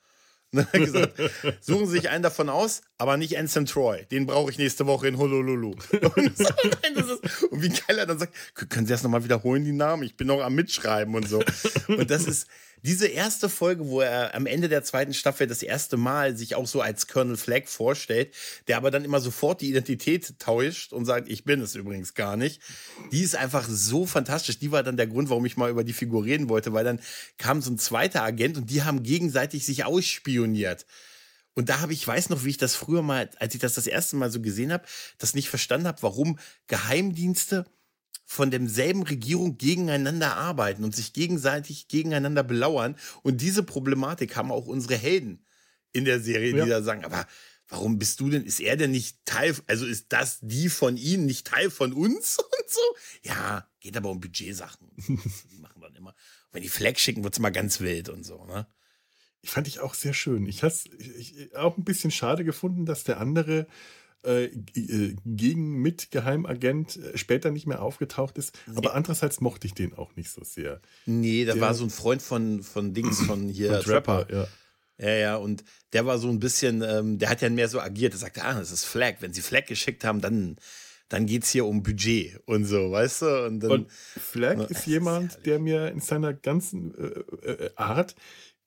Und 0.54 0.68
dann 0.72 0.86
gesagt, 0.86 1.14
suchen 1.62 1.88
Sie 1.88 1.94
sich 1.94 2.10
einen 2.10 2.24
davon 2.24 2.50
aus, 2.50 2.82
aber 2.98 3.18
nicht 3.18 3.38
Anson 3.38 3.66
Troy. 3.66 4.06
Den 4.06 4.26
brauche 4.26 4.52
ich 4.52 4.58
nächste 4.58 4.86
Woche 4.86 5.08
in 5.08 5.18
Honolulu. 5.18 5.72
Und, 6.16 6.38
so, 6.38 7.18
und 7.50 7.64
wie 7.64 7.70
geil 7.70 7.98
er 7.98 8.06
dann 8.06 8.20
sagt, 8.20 8.34
können 8.70 8.86
Sie 8.86 8.94
das 8.94 9.04
nochmal 9.04 9.24
wiederholen, 9.24 9.66
die 9.66 9.72
Namen? 9.72 10.04
Ich 10.04 10.16
bin 10.16 10.28
noch 10.28 10.42
am 10.42 10.54
Mitschreiben 10.54 11.16
und 11.16 11.28
so. 11.28 11.44
Und 11.88 12.10
das 12.10 12.26
ist, 12.26 12.48
diese 12.84 13.08
erste 13.08 13.50
Folge, 13.50 13.88
wo 13.88 14.02
er 14.02 14.36
am 14.36 14.46
Ende 14.46 14.68
der 14.68 14.84
zweiten 14.84 15.14
Staffel 15.14 15.48
das 15.48 15.64
erste 15.64 15.96
Mal 15.96 16.36
sich 16.38 16.56
auch 16.56 16.68
so 16.68 16.82
als 16.82 17.08
Colonel 17.08 17.38
Flagg 17.38 17.68
vorstellt, 17.68 18.34
der 18.68 18.78
aber 18.78 18.92
dann 18.92 19.06
immer 19.06 19.22
sofort 19.22 19.62
die 19.62 19.70
Identität 19.70 20.38
täuscht 20.38 20.92
und 20.92 21.06
sagt, 21.06 21.30
ich 21.30 21.46
bin 21.46 21.62
es 21.62 21.76
übrigens 21.76 22.14
gar 22.14 22.36
nicht. 22.36 22.62
Die 23.12 23.22
ist 23.22 23.36
einfach 23.36 23.68
so 23.70 24.06
fantastisch. 24.06 24.60
Die 24.60 24.72
war 24.72 24.84
dann 24.84 24.98
der 24.98 25.08
Grund, 25.08 25.30
warum 25.30 25.46
ich 25.46 25.56
mal 25.56 25.72
über 25.72 25.86
die 25.86 25.94
Figur 25.94 26.26
reden 26.26 26.50
wollte, 26.50 26.74
weil 26.74 26.84
dann 26.84 27.00
kam 27.38 27.62
so 27.62 27.72
ein 27.72 27.80
zweiter 27.80 28.22
Agent 28.22 28.58
und 28.58 28.70
die 28.70 28.84
haben 28.84 29.02
gegenseitig 29.02 29.66
sich 29.66 29.86
ausspioniert. 29.86 30.86
Und 31.54 31.70
da 31.70 31.80
habe 31.80 31.94
ich, 31.94 32.06
weiß 32.06 32.30
noch, 32.30 32.44
wie 32.44 32.50
ich 32.50 32.58
das 32.58 32.76
früher 32.76 33.02
mal, 33.02 33.30
als 33.40 33.54
ich 33.54 33.62
das 33.62 33.76
das 33.76 33.88
erste 33.88 34.16
Mal 34.18 34.32
so 34.32 34.42
gesehen 34.42 34.74
habe, 34.74 34.86
das 35.20 35.36
nicht 35.36 35.50
verstanden 35.50 35.88
habe, 35.88 36.02
warum 36.02 36.40
Geheimdienste 36.68 37.66
von 38.26 38.52
demselben 38.52 39.04
Regierung 39.04 39.58
gegeneinander 39.58 40.36
arbeiten 40.36 40.84
und 40.84 40.96
sich 40.96 41.14
gegenseitig 41.14 41.88
gegeneinander 41.88 42.44
belauern. 42.44 42.96
Und 43.22 43.42
diese 43.42 43.64
Problematik 43.64 44.36
haben 44.36 44.52
auch 44.52 44.66
unsere 44.66 44.96
Helden 44.96 45.46
in 45.92 46.06
der 46.06 46.20
Serie, 46.20 46.56
ja. 46.56 46.64
die 46.64 46.70
da 46.70 46.82
sagen, 46.82 47.06
aber 47.06 47.28
warum 47.68 48.00
bist 48.00 48.20
du 48.20 48.30
denn, 48.30 48.46
ist 48.46 48.60
er 48.60 48.78
denn 48.78 48.92
nicht 48.92 49.18
Teil, 49.26 49.56
also 49.68 49.86
ist 49.86 50.08
das 50.10 50.40
die 50.42 50.70
von 50.70 50.98
ihnen 50.98 51.26
nicht 51.26 51.48
Teil 51.48 51.70
von 51.70 51.94
uns 51.94 52.38
und 52.40 52.70
so? 52.70 52.82
Ja, 53.24 53.68
geht 53.80 53.98
aber 53.98 54.10
um 54.10 54.20
Budgetsachen. 54.20 54.90
die 55.52 55.58
machen 55.58 55.82
dann 55.82 55.96
immer. 55.96 56.12
Und 56.12 56.54
wenn 56.54 56.64
die 56.64 56.70
Flag 56.70 56.98
schicken, 56.98 57.24
wird 57.24 57.34
es 57.34 57.40
mal 57.40 57.52
ganz 57.52 57.80
wild 57.80 58.10
und 58.10 58.24
so, 58.24 58.46
ne? 58.46 58.68
Ich 59.46 59.50
fand 59.50 59.68
ich 59.68 59.82
auch 59.82 59.94
sehr 59.94 60.14
schön. 60.14 60.46
Ich 60.46 60.64
habe 60.64 60.74
es 60.74 60.86
auch 61.54 61.78
ein 61.78 61.84
bisschen 61.84 62.12
schade 62.12 62.46
gefunden, 62.46 62.86
dass 62.86 63.04
der 63.04 63.20
andere 63.20 63.68
äh, 64.26 64.46
äh, 64.46 65.16
gegen 65.26 65.82
mit 65.82 66.12
Geheimagent 66.12 66.98
äh, 66.98 67.18
später 67.18 67.52
nicht 67.52 67.68
mehr 67.68 67.82
aufgetaucht 67.82 68.38
ist. 68.38 68.58
Nee. 68.68 68.78
Aber 68.78 68.94
andererseits 68.94 69.42
mochte 69.42 69.68
ich 69.68 69.74
den 69.74 69.94
auch 69.94 70.16
nicht 70.16 70.30
so 70.30 70.44
sehr. 70.44 70.82
Nee, 71.06 71.46
der 71.46 71.60
war 71.60 71.74
so 71.74 71.84
ein 71.84 71.90
Freund 71.90 72.22
von, 72.22 72.64
von 72.64 72.94
Dings, 72.94 73.22
von 73.22 73.50
hier 73.50 73.74
von 73.74 73.82
Trapper. 73.82 74.28
Ja. 74.32 74.48
Ja, 75.00 75.10
ja, 75.10 75.36
und 75.36 75.64
der 75.92 76.06
war 76.06 76.20
so 76.20 76.30
ein 76.30 76.40
bisschen, 76.40 76.82
ähm, 76.84 77.18
der 77.18 77.30
hat 77.30 77.42
ja 77.42 77.50
mehr 77.50 77.68
so 77.68 77.82
agiert. 77.82 78.14
Er 78.14 78.20
sagte, 78.20 78.44
ah, 78.44 78.54
das 78.54 78.72
ist 78.72 78.86
Flag. 78.86 79.16
Wenn 79.20 79.34
sie 79.34 79.42
Flag 79.42 79.66
geschickt 79.66 80.06
haben, 80.06 80.22
dann, 80.22 80.56
dann 81.10 81.26
geht 81.26 81.44
es 81.44 81.50
hier 81.50 81.66
um 81.66 81.82
Budget 81.84 82.40
und 82.46 82.66
so, 82.66 82.92
weißt 82.92 83.24
du? 83.24 83.46
Und, 83.48 83.60
dann, 83.60 83.72
und 83.72 83.92
Flag 83.92 84.56
na, 84.58 84.64
ist 84.66 84.86
jemand, 84.86 85.32
ist 85.34 85.46
der 85.46 85.60
mir 85.60 85.90
in 85.90 86.00
seiner 86.00 86.34
ganzen 86.34 86.96
äh, 86.96 87.48
äh, 87.50 87.72
Art 87.76 88.16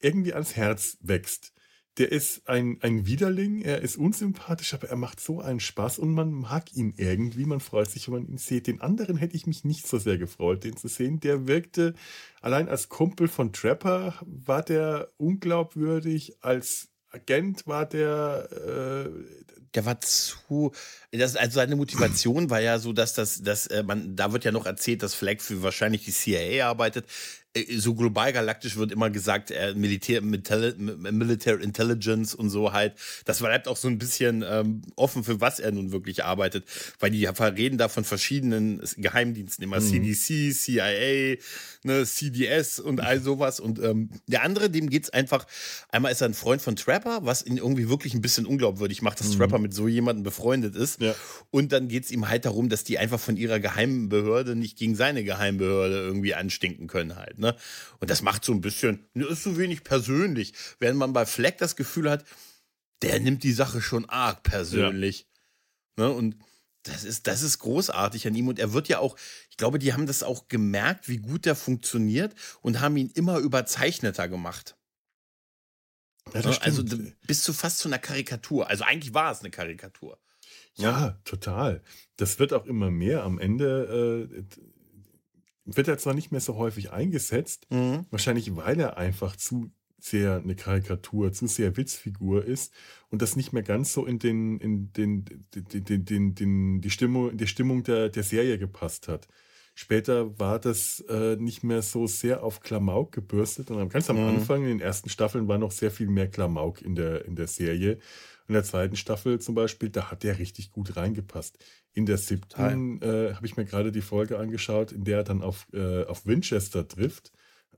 irgendwie 0.01 0.35
ans 0.35 0.57
Herz 0.57 0.99
wächst 1.01 1.53
der 1.99 2.13
ist 2.13 2.47
ein, 2.49 2.79
ein 2.83 3.07
Widerling, 3.07 3.63
er 3.63 3.81
ist 3.81 3.97
unsympathisch, 3.97 4.75
aber 4.75 4.89
er 4.89 4.97
macht 4.97 5.19
so 5.19 5.41
einen 5.41 5.61
Spaß 5.61 5.99
und 5.99 6.13
man 6.13 6.31
mag 6.31 6.75
ihn 6.75 6.93
irgendwie. 6.97 7.47
Man 7.47 7.61
freut 7.61 7.91
sich, 7.91 8.07
wenn 8.07 8.15
man 8.15 8.29
ihn 8.29 8.39
sieht. 8.39 8.67
Den 8.67 8.83
anderen 8.83 9.17
hätte 9.17 9.37
ich 9.37 9.47
mich 9.47 9.65
nicht 9.65 9.87
so 9.87 9.99
sehr 9.99 10.19
gefreut, 10.19 10.65
den 10.65 10.77
zu 10.77 10.89
sehen. 10.89 11.21
Der 11.21 11.47
wirkte, 11.47 11.95
allein 12.43 12.69
als 12.69 12.89
Kumpel 12.91 13.29
von 13.29 13.53
Trapper 13.53 14.15
war 14.27 14.63
der 14.63 15.11
unglaubwürdig, 15.17 16.37
als 16.43 16.89
Agent 17.11 17.67
war 17.67 17.87
der, 17.87 18.49
äh, 18.53 19.11
der 19.75 19.85
war 19.87 20.01
zu. 20.01 20.73
Das, 21.13 21.37
also 21.37 21.55
seine 21.55 21.77
Motivation 21.77 22.51
war 22.51 22.61
ja 22.61 22.79
so, 22.79 22.93
dass 22.93 23.15
das, 23.15 23.43
dass 23.43 23.67
äh, 23.69 23.83
man, 23.83 24.17
da 24.17 24.33
wird 24.33 24.45
ja 24.45 24.53
noch 24.53 24.67
erzählt, 24.67 25.03
dass 25.03 25.15
Flag 25.15 25.41
für 25.41 25.63
wahrscheinlich 25.63 26.05
die 26.05 26.13
CIA 26.13 26.69
arbeitet. 26.69 27.07
Äh, 27.57 27.79
so 27.79 27.95
global 27.95 28.33
galaktisch 28.33 28.77
wird 28.77 28.93
immer 28.93 29.11
gesagt, 29.11 29.51
äh, 29.51 29.75
Militär, 29.75 30.21
Military 30.23 31.63
Intelligence 31.63 32.35
und 32.35 32.51
so 32.51 32.73
halt. 32.73 32.95
Das 33.25 33.39
bleibt 33.39 33.69
auch 33.69 33.77
so 33.77 33.89
ein 33.89 33.99
bisschen 33.99 34.45
ähm, 34.47 34.83
offen, 34.95 35.25
für 35.25 35.41
was 35.41 35.59
er 35.59 35.73
nun 35.73 35.93
wirklich 35.93 36.25
arbeitet, 36.25 36.65
weil 37.01 37.11
die 37.11 37.25
reden 37.27 37.79
da 37.79 37.89
von 37.89 38.05
verschiedenen 38.05 38.83
Geheimdiensten, 38.97 39.65
immer 39.65 39.81
mhm. 39.81 40.15
CDC, 40.15 40.55
CIA, 40.55 41.37
ne, 41.83 42.05
CDS 42.05 42.81
und 42.81 43.01
all 43.01 43.21
sowas. 43.21 43.61
Und 43.61 43.79
ähm, 43.79 44.11
der 44.27 44.43
andere, 44.43 44.71
dem 44.71 44.91
geht 44.91 45.05
es 45.05 45.11
einfach, 45.11 45.47
einmal 45.91 46.13
ist 46.13 46.21
er 46.21 46.29
ein 46.29 46.35
Freund 46.35 46.61
von 46.61 46.77
Trapper, 46.77 47.21
was 47.23 47.45
ihn 47.45 47.57
irgendwie 47.57 47.89
wirklich 47.89 48.15
ein 48.15 48.21
bisschen 48.21 48.47
unglaubwürdig 48.47 49.03
macht, 49.03 49.21
dass 49.21 49.29
mhm. 49.35 49.39
Trapper 49.39 49.59
mit 49.59 49.75
so 49.75 49.89
jemandem 49.89 50.23
befreundet 50.23 50.77
ist. 50.77 51.01
Ja. 51.01 51.15
Und 51.51 51.73
dann 51.73 51.89
geht 51.89 52.05
es 52.05 52.11
ihm 52.11 52.29
halt 52.29 52.45
darum, 52.45 52.69
dass 52.69 52.85
die 52.85 52.99
einfach 52.99 53.21
von 53.21 53.37
ihrer 53.37 53.61
geheimen 53.61 54.09
Behörde 54.09 54.57
nicht 54.57 54.77
gegen 54.77 54.95
seine 54.95 55.25
Geheimbehörde 55.25 55.97
irgendwie 55.97 56.35
anstinken 56.35 56.87
können 56.87 57.17
halt. 57.17 57.39
Ne? 57.39 57.46
Und 58.01 58.11
das 58.11 58.23
macht 58.23 58.45
so 58.45 58.53
ein 58.53 58.61
bisschen, 58.61 59.09
ne, 59.15 59.27
ist 59.27 59.43
so 59.43 59.59
wenig 59.59 59.85
persönlich. 59.85 60.55
Während 60.79 60.99
man 60.99 61.13
bei 61.13 61.27
Fleck 61.27 61.59
das 61.59 61.77
Gefühl 61.77 62.11
hat, 62.11 62.25
der 63.03 63.21
nimmt 63.21 63.43
die 63.43 63.53
Sache 63.53 63.81
schon 63.81 64.09
arg 64.09 64.43
persönlich. 64.43 65.27
Ja. 65.99 66.07
Ne? 66.07 66.13
Und 66.13 66.37
das 66.83 67.05
ist, 67.05 67.27
das 67.27 67.43
ist 67.43 67.59
großartig 67.59 68.27
an 68.27 68.35
ihm. 68.35 68.49
Und 68.49 68.59
er 68.59 68.73
wird 68.73 68.89
ja 68.89 68.99
auch, 68.99 69.17
ich 69.51 69.57
glaube, 69.57 69.79
die 69.79 69.93
haben 69.93 70.07
das 70.07 70.23
auch 70.23 70.49
gemerkt, 70.49 71.09
wie 71.09 71.19
gut 71.19 71.45
der 71.45 71.57
funktioniert 71.57 72.35
und 72.63 72.81
haben 72.81 72.97
ihn 72.97 73.11
immer 73.11 73.39
überzeichneter 73.39 74.29
gemacht. 74.29 74.77
Ja, 76.35 76.41
ne? 76.41 76.57
also 76.63 76.85
bis 77.27 77.43
zu 77.43 77.53
fast 77.53 77.79
zu 77.79 77.89
einer 77.89 77.99
Karikatur. 77.99 78.69
Also 78.69 78.85
eigentlich 78.85 79.15
war 79.15 79.33
es 79.33 79.41
eine 79.41 79.51
Karikatur. 79.51 80.19
Ja, 80.75 81.19
total. 81.25 81.83
Das 82.17 82.39
wird 82.39 82.53
auch 82.53 82.67
immer 82.67 82.91
mehr. 82.91 83.23
Am 83.23 83.39
Ende 83.39 84.29
äh, 84.31 84.45
wird 85.67 85.89
er 85.89 85.99
zwar 85.99 86.15
nicht 86.15 86.31
mehr 86.33 86.41
so 86.41 86.57
häufig 86.57 86.93
eingesetzt, 86.93 87.67
mhm. 87.71 88.07
wahrscheinlich 88.11 88.57
weil 88.57 88.81
er 88.81 88.97
einfach 88.97 89.37
zu 89.37 89.71
sehr 89.99 90.37
eine 90.37 90.55
Karikatur, 90.55 91.33
zu 91.33 91.47
sehr 91.47 91.77
Witzfigur 91.77 92.45
ist 92.45 92.73
und 93.11 93.23
das 93.23 93.35
nicht 93.35 93.53
mehr 93.53 93.63
ganz 93.63 93.93
so 93.93 94.07
in 94.07 94.19
den, 94.19 94.59
in 94.61 94.93
den, 94.93 95.25
den, 95.55 95.85
den, 95.85 96.05
den, 96.05 96.35
den 96.35 96.81
die 96.81 96.91
Stimmung, 96.91 97.37
die 97.37 97.47
Stimmung 97.47 97.83
der, 97.83 98.09
der 98.09 98.23
Serie 98.23 98.59
gepasst 98.59 99.09
hat. 99.09 99.27
Später 99.79 100.39
war 100.39 100.59
das 100.59 101.01
äh, 101.11 101.37
nicht 101.37 101.63
mehr 101.63 101.83
so 101.83 102.07
sehr 102.07 102.43
auf 102.43 102.61
Klamauk 102.61 103.13
gebürstet. 103.13 103.71
Und 103.71 103.91
ganz 103.91 104.09
am 104.09 104.17
mhm. 104.17 104.37
Anfang, 104.37 104.63
in 104.63 104.69
den 104.69 104.81
ersten 104.81 105.11
Staffeln, 105.11 105.49
war 105.49 105.59
noch 105.59 105.71
sehr 105.71 105.91
viel 105.91 106.09
mehr 106.09 106.29
Klamauk 106.29 106.81
in 106.81 106.95
der, 106.95 107.27
in 107.27 107.37
der 107.37 107.47
Serie. 107.47 107.99
In 108.49 108.55
der 108.55 108.65
zweiten 108.65 108.97
Staffel 108.97 109.39
zum 109.39 109.55
Beispiel, 109.55 109.91
da 109.91 110.11
hat 110.11 110.23
der 110.23 110.39
richtig 110.39 110.73
gut 110.73 110.97
reingepasst. 110.97 111.59
In 111.97 112.05
der 112.05 112.19
siebten 112.19 113.01
äh, 113.01 113.33
habe 113.33 113.47
ich 113.47 113.57
mir 113.57 113.65
gerade 113.65 113.91
die 113.91 114.03
Folge 114.03 114.39
angeschaut, 114.39 114.93
in 114.93 115.05
der 115.05 115.17
er 115.17 115.25
dann 115.25 115.41
auf, 115.41 115.67
äh, 115.73 116.05
auf 116.05 116.27
Winchester 116.27 116.87
trifft. 116.87 117.33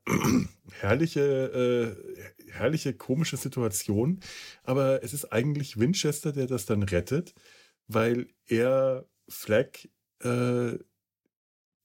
herrliche, 0.80 1.96
äh, 1.96 2.50
herrliche, 2.50 2.94
komische 2.94 3.36
Situation. 3.36 4.18
Aber 4.64 5.04
es 5.04 5.12
ist 5.12 5.32
eigentlich 5.32 5.78
Winchester, 5.78 6.32
der 6.32 6.48
das 6.48 6.66
dann 6.66 6.82
rettet, 6.82 7.32
weil 7.86 8.26
er 8.46 9.06
Flag 9.28 9.86
äh, 10.24 10.78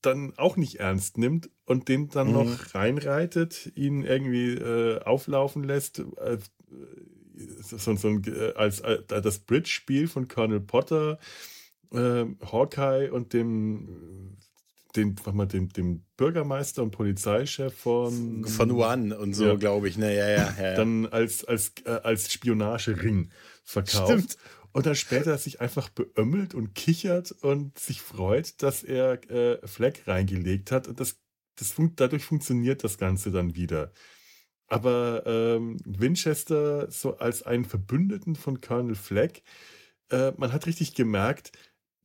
dann 0.01 0.33
auch 0.37 0.57
nicht 0.57 0.79
ernst 0.79 1.19
nimmt 1.19 1.51
und 1.65 1.87
den 1.87 2.09
dann 2.09 2.29
mhm. 2.29 2.33
noch 2.33 2.73
reinreitet, 2.73 3.71
ihn 3.75 4.01
irgendwie 4.01 4.53
äh, 4.53 5.03
auflaufen 5.03 5.63
lässt. 5.63 5.99
Äh, 5.99 6.39
so, 7.61 7.95
so 7.95 8.07
ein, 8.07 8.23
als, 8.55 8.81
als, 8.81 9.05
das 9.05 9.37
Bridge-Spiel 9.37 10.07
von 10.07 10.27
Colonel 10.27 10.61
Potter, 10.61 11.19
äh, 11.93 12.25
Hawkeye 12.51 13.09
und 13.11 13.33
dem 13.33 14.37
den, 14.95 15.15
mal, 15.31 15.47
dem, 15.47 15.69
dem 15.69 16.03
Bürgermeister 16.17 16.83
und 16.83 16.91
Polizeichef 16.91 17.73
von 17.73 18.45
von 18.45 18.71
One 18.71 19.17
und 19.17 19.33
so, 19.33 19.47
ja. 19.47 19.55
glaube 19.55 19.89
ich, 19.89 19.97
ne, 19.97 20.15
ja, 20.15 20.29
ja, 20.29 20.55
ja, 20.61 20.75
Dann 20.75 21.07
als 21.07 21.43
als 21.45 21.73
äh, 21.85 21.99
als 22.03 22.31
Spionagering 22.31 23.29
verkauft. 23.63 24.11
Stimmt. 24.11 24.37
Und 24.71 24.87
dann 24.87 24.95
später 24.95 25.37
sich 25.37 25.61
einfach 25.61 25.89
beömmelt 25.89 26.55
und 26.55 26.73
kichert 26.73 27.31
und 27.31 27.77
sich 27.77 28.01
freut, 28.01 28.61
dass 28.63 28.83
er 28.83 29.29
äh, 29.29 29.67
Fleck 29.67 30.07
reingelegt 30.07 30.71
hat. 30.71 30.87
Und 30.87 30.99
das, 30.99 31.19
das 31.55 31.71
fun 31.71 31.93
dadurch 31.95 32.25
funktioniert 32.25 32.83
das 32.83 32.97
Ganze 32.97 33.31
dann 33.31 33.55
wieder. 33.55 33.91
Aber 34.67 35.23
ähm, 35.27 35.77
Winchester 35.85 36.89
so 36.89 37.17
als 37.17 37.43
einen 37.43 37.65
Verbündeten 37.65 38.35
von 38.35 38.61
Colonel 38.61 38.95
Fleck, 38.95 39.43
äh, 40.09 40.31
man 40.37 40.51
hat 40.51 40.65
richtig 40.65 40.95
gemerkt, 40.95 41.51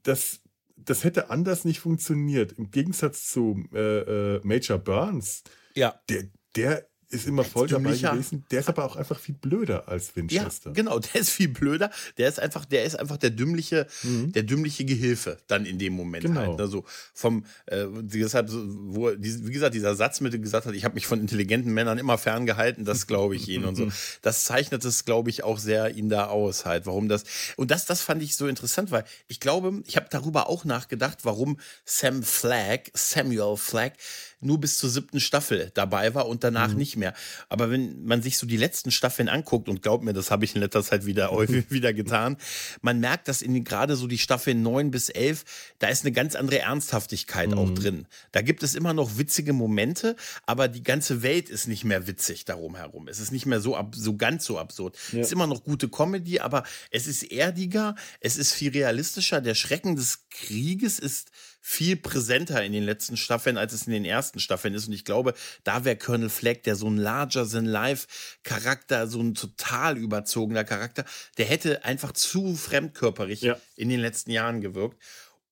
dass 0.02 0.40
das 0.76 1.05
hätte 1.05 1.31
anders 1.31 1.64
nicht 1.64 1.81
funktioniert. 1.81 2.52
Im 2.52 2.71
Gegensatz 2.71 3.28
zu 3.28 3.64
äh, 3.75 4.37
äh, 4.37 4.40
Major 4.45 4.78
Burns, 4.78 5.43
ja. 5.75 6.00
der, 6.09 6.25
der 6.57 6.88
ist 7.10 7.26
immer 7.26 7.44
voll 7.44 7.68
dabei 7.68 7.96
gewesen. 7.96 8.44
Der 8.50 8.60
ist 8.60 8.68
aber 8.68 8.84
auch 8.84 8.96
einfach 8.96 9.18
viel 9.18 9.34
blöder 9.34 9.88
als 9.88 10.14
Winchester. 10.14 10.70
Ja, 10.70 10.74
genau, 10.74 10.98
der 11.14 11.20
ist 11.20 11.30
viel 11.30 11.48
blöder. 11.48 11.90
Der 12.18 12.28
ist 12.28 12.38
einfach, 12.38 12.64
der 12.64 12.84
ist 12.84 12.98
einfach 12.98 13.16
der 13.16 13.30
dümmliche, 13.30 13.86
mhm. 14.02 14.32
der 14.32 14.42
dümmliche 14.42 14.84
Gehilfe 14.84 15.38
dann 15.46 15.64
in 15.64 15.78
dem 15.78 15.94
Moment 15.94 16.24
genau. 16.24 16.40
halt. 16.40 16.60
Also 16.60 16.84
vom, 17.14 17.44
äh, 17.66 17.86
deshalb, 18.02 18.50
wo, 18.50 19.10
wie 19.16 19.52
gesagt, 19.52 19.74
dieser 19.74 19.94
Satz 19.96 20.20
mit 20.20 20.32
dem 20.32 20.42
gesagt 20.42 20.66
hat, 20.66 20.74
ich 20.74 20.84
habe 20.84 20.94
mich 20.94 21.06
von 21.06 21.20
intelligenten 21.20 21.72
Männern 21.72 21.98
immer 21.98 22.18
ferngehalten, 22.18 22.84
das 22.84 23.06
glaube 23.06 23.36
ich 23.36 23.48
ihnen 23.48 23.64
und 23.64 23.76
so. 23.76 23.88
Das 24.22 24.44
zeichnet 24.44 24.84
es, 24.84 25.04
glaube 25.04 25.30
ich, 25.30 25.44
auch 25.44 25.58
sehr 25.58 25.94
ihn 25.96 26.08
da 26.08 26.26
aus 26.26 26.64
halt, 26.64 26.86
warum 26.86 27.08
das. 27.08 27.24
Und 27.56 27.70
das, 27.70 27.86
das 27.86 28.00
fand 28.00 28.22
ich 28.22 28.36
so 28.36 28.46
interessant, 28.46 28.90
weil 28.90 29.04
ich 29.28 29.40
glaube, 29.40 29.82
ich 29.86 29.96
habe 29.96 30.06
darüber 30.10 30.48
auch 30.48 30.64
nachgedacht, 30.64 31.18
warum 31.22 31.58
Sam 31.84 32.22
Flagg, 32.22 32.90
Samuel 32.94 33.56
Flagg, 33.56 33.94
nur 34.40 34.61
bis 34.61 34.78
zur 34.78 34.90
siebten 34.90 35.21
Staffel 35.21 35.71
dabei 35.75 36.14
war 36.14 36.28
und 36.28 36.45
danach 36.45 36.71
mhm. 36.71 36.76
nicht 36.76 36.97
mehr. 36.97 37.14
Aber 37.49 37.71
wenn 37.71 38.04
man 38.04 38.23
sich 38.23 38.38
so 38.38 38.47
die 38.47 38.57
letzten 38.57 38.90
Staffeln 38.90 39.28
anguckt, 39.28 39.68
und 39.68 39.83
glaubt 39.83 40.04
mir, 40.04 40.12
das 40.12 40.30
habe 40.30 40.45
ich 40.45 40.54
in 40.54 40.61
letzter 40.61 40.83
Zeit 40.83 41.07
wieder 41.07 41.30
häufig 41.33 41.71
wieder 41.71 41.92
getan, 41.92 42.37
man 42.80 43.00
merkt, 43.00 43.28
dass 43.28 43.42
in 43.42 43.64
gerade 43.64 43.97
so 43.97 44.07
die 44.07 44.18
Staffeln 44.18 44.62
neun 44.62 44.90
bis 44.90 45.09
elf, 45.09 45.45
da 45.78 45.88
ist 45.88 46.04
eine 46.04 46.12
ganz 46.12 46.35
andere 46.37 46.61
Ernsthaftigkeit 46.61 47.50
mhm. 47.50 47.59
auch 47.59 47.71
drin. 47.71 48.07
Da 48.33 48.42
gibt 48.42 48.62
es 48.62 48.75
immer 48.75 48.95
noch 48.95 49.18
witzige 49.18 49.52
Momente, 49.52 50.16
aber 50.47 50.68
die 50.68 50.83
ganze 50.83 51.23
Welt 51.23 51.49
ist 51.49 51.66
nicht 51.66 51.85
mehr 51.85 52.07
witzig 52.07 52.45
darum 52.45 52.76
herum. 52.76 53.09
Es 53.09 53.18
ist 53.18 53.33
nicht 53.33 53.47
mehr 53.47 53.61
so, 53.61 53.76
ab, 53.76 53.95
so 53.95 54.16
ganz 54.16 54.45
so 54.45 54.59
absurd. 54.59 54.97
Ja. 55.12 55.21
Es 55.21 55.28
ist 55.28 55.33
immer 55.33 55.47
noch 55.47 55.64
gute 55.64 55.88
Comedy, 55.88 56.40
aber 56.40 56.64
es 56.90 57.07
ist 57.07 57.25
erdiger, 57.25 57.97
es 58.21 58.37
ist 58.37 58.52
viel 58.52 58.71
realistischer. 58.71 59.40
Der 59.40 59.54
Schrecken 59.54 59.97
des 59.97 60.28
Krieges 60.30 60.99
ist 60.99 61.30
viel 61.70 61.96
präsenter 61.96 62.64
in 62.64 62.72
den 62.72 62.82
letzten 62.82 63.18
Staffeln, 63.18 63.58
als 63.58 63.75
es 63.75 63.87
in 63.87 63.92
den 63.92 64.06
ersten 64.06 64.40
Staffeln 64.40 64.72
ist. 64.72 64.87
Und 64.87 64.94
ich 64.94 65.04
glaube, 65.04 65.34
da 65.64 65.84
wäre 65.84 65.96
Colonel 65.96 66.30
Fleck, 66.30 66.62
der 66.62 66.76
so 66.76 66.88
ein 66.88 66.96
larger-than-life-Charakter, 66.96 69.06
so 69.06 69.20
ein 69.20 69.34
total 69.34 69.98
überzogener 69.98 70.64
Charakter, 70.64 71.04
der 71.37 71.44
hätte 71.44 71.84
einfach 71.84 72.12
zu 72.12 72.56
fremdkörperig 72.56 73.42
ja. 73.42 73.58
in 73.76 73.90
den 73.90 74.00
letzten 74.00 74.30
Jahren 74.30 74.62
gewirkt. 74.62 74.96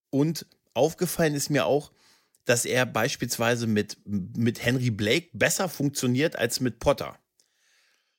Und 0.08 0.46
aufgefallen 0.72 1.34
ist 1.34 1.50
mir 1.50 1.66
auch, 1.66 1.92
dass 2.46 2.64
er 2.64 2.86
beispielsweise 2.86 3.66
mit, 3.66 3.98
mit 4.06 4.64
Henry 4.64 4.90
Blake 4.90 5.28
besser 5.34 5.68
funktioniert 5.68 6.36
als 6.36 6.60
mit 6.60 6.78
Potter. 6.78 7.18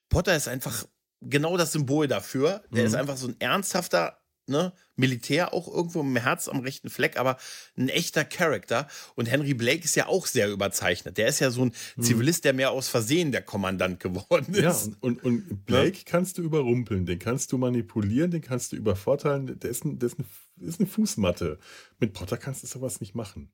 Potter 0.09 0.35
ist 0.35 0.47
einfach 0.47 0.85
genau 1.21 1.57
das 1.57 1.71
Symbol 1.71 2.07
dafür. 2.07 2.63
Der 2.69 2.81
mhm. 2.81 2.87
ist 2.89 2.93
einfach 2.93 3.17
so 3.17 3.27
ein 3.27 3.37
ernsthafter, 3.39 4.16
ne, 4.47 4.73
Militär 4.95 5.53
auch 5.53 5.67
irgendwo 5.67 6.01
im 6.01 6.15
Herz 6.15 6.47
am 6.47 6.59
rechten 6.59 6.89
Fleck, 6.89 7.17
aber 7.17 7.37
ein 7.77 7.89
echter 7.89 8.25
Charakter. 8.25 8.87
Und 9.15 9.27
Henry 9.27 9.53
Blake 9.53 9.83
ist 9.83 9.95
ja 9.95 10.07
auch 10.07 10.25
sehr 10.25 10.49
überzeichnet. 10.49 11.17
Der 11.17 11.27
ist 11.27 11.39
ja 11.39 11.51
so 11.51 11.65
ein 11.65 11.73
hm. 11.95 12.03
Zivilist, 12.03 12.45
der 12.45 12.53
mehr 12.53 12.71
aus 12.71 12.89
Versehen 12.89 13.31
der 13.31 13.41
Kommandant 13.41 13.99
geworden 13.99 14.53
ist. 14.53 14.87
Ja, 14.87 14.93
und, 15.01 15.23
und 15.23 15.65
Blake 15.65 15.97
ja? 15.97 16.03
kannst 16.05 16.37
du 16.37 16.41
überrumpeln, 16.41 17.05
den 17.05 17.19
kannst 17.19 17.51
du 17.51 17.57
manipulieren, 17.57 18.31
den 18.31 18.41
kannst 18.41 18.71
du 18.71 18.75
übervorteilen. 18.75 19.59
Der 19.59 19.69
ist, 19.69 19.85
ein, 19.85 19.99
der 19.99 20.07
ist, 20.07 20.17
eine, 20.17 20.67
ist 20.67 20.79
eine 20.79 20.89
Fußmatte. 20.89 21.59
Mit 21.99 22.13
Potter 22.13 22.37
kannst 22.37 22.63
du 22.63 22.67
sowas 22.67 22.99
nicht 23.01 23.13
machen. 23.13 23.51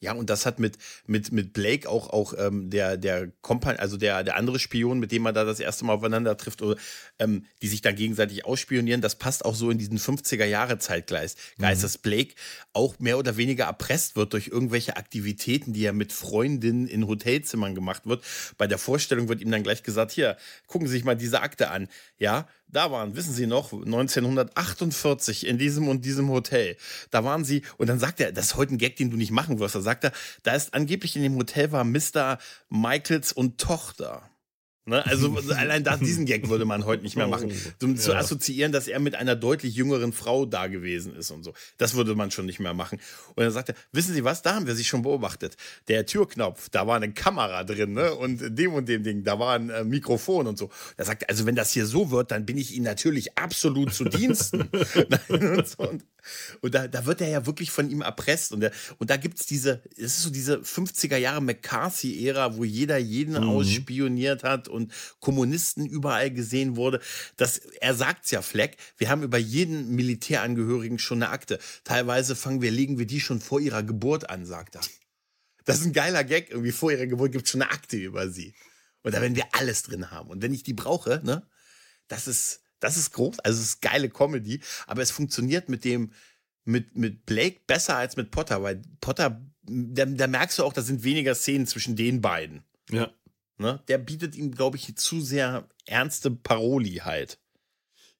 Ja, 0.00 0.12
und 0.12 0.30
das 0.30 0.46
hat 0.46 0.60
mit, 0.60 0.78
mit, 1.06 1.32
mit 1.32 1.52
Blake 1.52 1.88
auch, 1.88 2.10
auch 2.10 2.34
ähm, 2.38 2.70
der, 2.70 2.96
der 2.96 3.32
Kompan 3.40 3.76
also 3.76 3.96
der, 3.96 4.22
der 4.22 4.36
andere 4.36 4.60
Spion, 4.60 5.00
mit 5.00 5.10
dem 5.10 5.22
man 5.22 5.34
da 5.34 5.44
das 5.44 5.58
erste 5.58 5.84
Mal 5.84 5.94
aufeinander 5.94 6.36
trifft, 6.36 6.62
oder, 6.62 6.76
ähm, 7.18 7.46
die 7.62 7.68
sich 7.68 7.82
dann 7.82 7.96
gegenseitig 7.96 8.44
ausspionieren, 8.44 9.00
das 9.00 9.16
passt 9.16 9.44
auch 9.44 9.56
so 9.56 9.70
in 9.70 9.78
diesen 9.78 9.98
50er 9.98 10.44
Jahre 10.44 10.78
Zeitgeist, 10.78 11.38
mhm. 11.56 11.62
dass 11.62 11.98
Blake 11.98 12.34
auch 12.72 12.98
mehr 13.00 13.18
oder 13.18 13.36
weniger 13.36 13.64
erpresst 13.64 14.14
wird 14.14 14.32
durch 14.34 14.48
irgendwelche 14.48 14.96
Aktivitäten, 14.96 15.72
die 15.72 15.84
er 15.84 15.92
mit 15.92 16.12
Freundinnen 16.12 16.86
in 16.86 17.08
Hotelzimmern 17.08 17.74
gemacht 17.74 18.06
wird. 18.06 18.22
Bei 18.56 18.68
der 18.68 18.78
Vorstellung 18.78 19.28
wird 19.28 19.40
ihm 19.40 19.50
dann 19.50 19.64
gleich 19.64 19.82
gesagt, 19.82 20.12
hier, 20.12 20.36
gucken 20.68 20.86
Sie 20.86 20.92
sich 20.92 21.04
mal 21.04 21.16
diese 21.16 21.40
Akte 21.40 21.70
an. 21.70 21.88
Ja, 22.18 22.46
da 22.70 22.90
waren, 22.90 23.16
wissen 23.16 23.32
Sie 23.32 23.46
noch, 23.46 23.72
1948 23.72 25.46
in 25.46 25.58
diesem 25.58 25.88
und 25.88 26.04
diesem 26.04 26.28
Hotel. 26.28 26.76
Da 27.10 27.24
waren 27.24 27.44
Sie, 27.44 27.62
und 27.76 27.88
dann 27.88 27.98
sagt 27.98 28.20
er, 28.20 28.32
das 28.32 28.46
ist 28.46 28.56
heute 28.56 28.74
ein 28.74 28.78
Gag, 28.78 28.96
den 28.96 29.10
du 29.10 29.16
nicht 29.16 29.30
machen 29.30 29.58
wirst. 29.58 29.74
Da 29.74 29.80
sagt 29.80 30.04
er, 30.04 30.12
da 30.42 30.54
ist 30.54 30.74
angeblich 30.74 31.16
in 31.16 31.22
dem 31.22 31.36
Hotel 31.36 31.72
war 31.72 31.84
Mr. 31.84 32.38
Michaels 32.68 33.32
und 33.32 33.58
Tochter. 33.58 34.28
Ne? 34.88 35.04
Also 35.04 35.36
allein 35.56 35.84
da, 35.84 35.96
diesen 35.96 36.24
Gag 36.24 36.48
würde 36.48 36.64
man 36.64 36.84
heute 36.84 37.02
nicht 37.02 37.16
mehr 37.16 37.26
machen. 37.26 37.52
Um 37.82 37.94
ja. 37.94 38.00
zu 38.00 38.16
assoziieren, 38.16 38.72
dass 38.72 38.88
er 38.88 38.98
mit 39.00 39.14
einer 39.14 39.36
deutlich 39.36 39.74
jüngeren 39.74 40.12
Frau 40.12 40.46
da 40.46 40.66
gewesen 40.66 41.14
ist 41.14 41.30
und 41.30 41.44
so. 41.44 41.52
Das 41.76 41.94
würde 41.94 42.14
man 42.14 42.30
schon 42.30 42.46
nicht 42.46 42.58
mehr 42.58 42.74
machen. 42.74 42.98
Und 43.34 43.44
dann 43.44 43.52
sagt 43.52 43.68
er, 43.68 43.74
wissen 43.92 44.14
Sie 44.14 44.24
was, 44.24 44.42
da 44.42 44.54
haben 44.54 44.66
wir 44.66 44.74
sich 44.74 44.88
schon 44.88 45.02
beobachtet. 45.02 45.56
Der 45.88 46.06
Türknopf, 46.06 46.70
da 46.70 46.86
war 46.86 46.96
eine 46.96 47.12
Kamera 47.12 47.64
drin, 47.64 47.92
ne? 47.92 48.14
Und 48.14 48.58
dem 48.58 48.72
und 48.72 48.88
dem 48.88 49.02
Ding, 49.02 49.24
da 49.24 49.38
war 49.38 49.54
ein 49.54 49.70
äh, 49.70 49.84
Mikrofon 49.84 50.46
und 50.46 50.58
so. 50.58 50.70
Er 50.96 51.04
sagt, 51.04 51.28
also 51.28 51.46
wenn 51.46 51.54
das 51.54 51.72
hier 51.72 51.86
so 51.86 52.10
wird, 52.10 52.30
dann 52.30 52.46
bin 52.46 52.56
ich 52.56 52.74
Ihnen 52.74 52.84
natürlich 52.84 53.36
absolut 53.36 53.92
zu 53.92 54.04
Diensten. 54.04 54.62
und, 55.28 55.68
so. 55.68 55.88
und, 55.88 56.04
und 56.60 56.74
da, 56.74 56.88
da 56.88 57.06
wird 57.06 57.20
er 57.20 57.28
ja 57.28 57.46
wirklich 57.46 57.70
von 57.70 57.90
ihm 57.90 58.00
erpresst. 58.00 58.52
Und, 58.52 58.60
der, 58.60 58.72
und 58.98 59.10
da 59.10 59.16
gibt 59.16 59.38
es 59.38 59.46
diese, 59.46 59.82
es 59.96 60.16
ist 60.16 60.22
so 60.22 60.30
diese 60.30 60.58
50er 60.58 61.16
Jahre 61.16 61.42
McCarthy-Ära, 61.42 62.56
wo 62.56 62.64
jeder 62.64 62.98
jeden 62.98 63.34
mhm. 63.34 63.50
ausspioniert 63.50 64.44
hat 64.44 64.68
und 64.68 64.77
Kommunisten 65.20 65.86
überall 65.86 66.30
gesehen 66.30 66.76
wurde. 66.76 67.00
Das, 67.36 67.58
er 67.58 67.94
sagt's 67.94 68.30
ja, 68.30 68.42
Fleck, 68.42 68.76
wir 68.96 69.10
haben 69.10 69.22
über 69.22 69.38
jeden 69.38 69.94
Militärangehörigen 69.94 70.98
schon 70.98 71.22
eine 71.22 71.32
Akte. 71.32 71.58
Teilweise 71.84 72.36
fangen 72.36 72.62
wir, 72.62 72.70
legen 72.70 72.98
wir 72.98 73.06
die 73.06 73.20
schon 73.20 73.40
vor 73.40 73.60
ihrer 73.60 73.82
Geburt 73.82 74.30
an, 74.30 74.46
sagt 74.46 74.76
er. 74.76 74.82
Das 75.64 75.80
ist 75.80 75.86
ein 75.86 75.92
geiler 75.92 76.24
Gag. 76.24 76.50
Irgendwie 76.50 76.72
vor 76.72 76.92
ihrer 76.92 77.06
Geburt 77.06 77.32
gibt 77.32 77.44
es 77.44 77.50
schon 77.50 77.62
eine 77.62 77.70
Akte 77.70 77.96
über 77.96 78.30
sie. 78.30 78.54
Und 79.02 79.14
da 79.14 79.20
werden 79.20 79.36
wir 79.36 79.46
alles 79.52 79.82
drin 79.82 80.10
haben. 80.10 80.30
Und 80.30 80.42
wenn 80.42 80.54
ich 80.54 80.62
die 80.62 80.74
brauche, 80.74 81.20
ne, 81.24 81.46
das 82.08 82.26
ist, 82.26 82.62
das 82.80 82.96
ist 82.96 83.12
groß. 83.12 83.38
Also 83.40 83.60
es 83.60 83.68
ist 83.68 83.82
geile 83.82 84.08
Comedy, 84.08 84.60
aber 84.86 85.02
es 85.02 85.10
funktioniert 85.10 85.68
mit 85.68 85.84
dem, 85.84 86.12
mit, 86.64 86.96
mit 86.96 87.26
Blake 87.26 87.60
besser 87.66 87.96
als 87.96 88.16
mit 88.16 88.30
Potter, 88.30 88.62
weil 88.62 88.82
Potter, 89.00 89.42
da, 89.62 90.04
da 90.04 90.26
merkst 90.26 90.58
du 90.58 90.64
auch, 90.64 90.72
da 90.72 90.82
sind 90.82 91.02
weniger 91.02 91.34
Szenen 91.34 91.66
zwischen 91.66 91.96
den 91.96 92.20
beiden. 92.20 92.62
Ja. 92.90 93.10
Ne? 93.58 93.82
Der 93.88 93.98
bietet 93.98 94.36
ihm, 94.36 94.52
glaube 94.52 94.76
ich, 94.76 94.94
zu 94.96 95.20
sehr 95.20 95.68
ernste 95.84 96.30
Paroli 96.30 97.00
halt. 97.04 97.38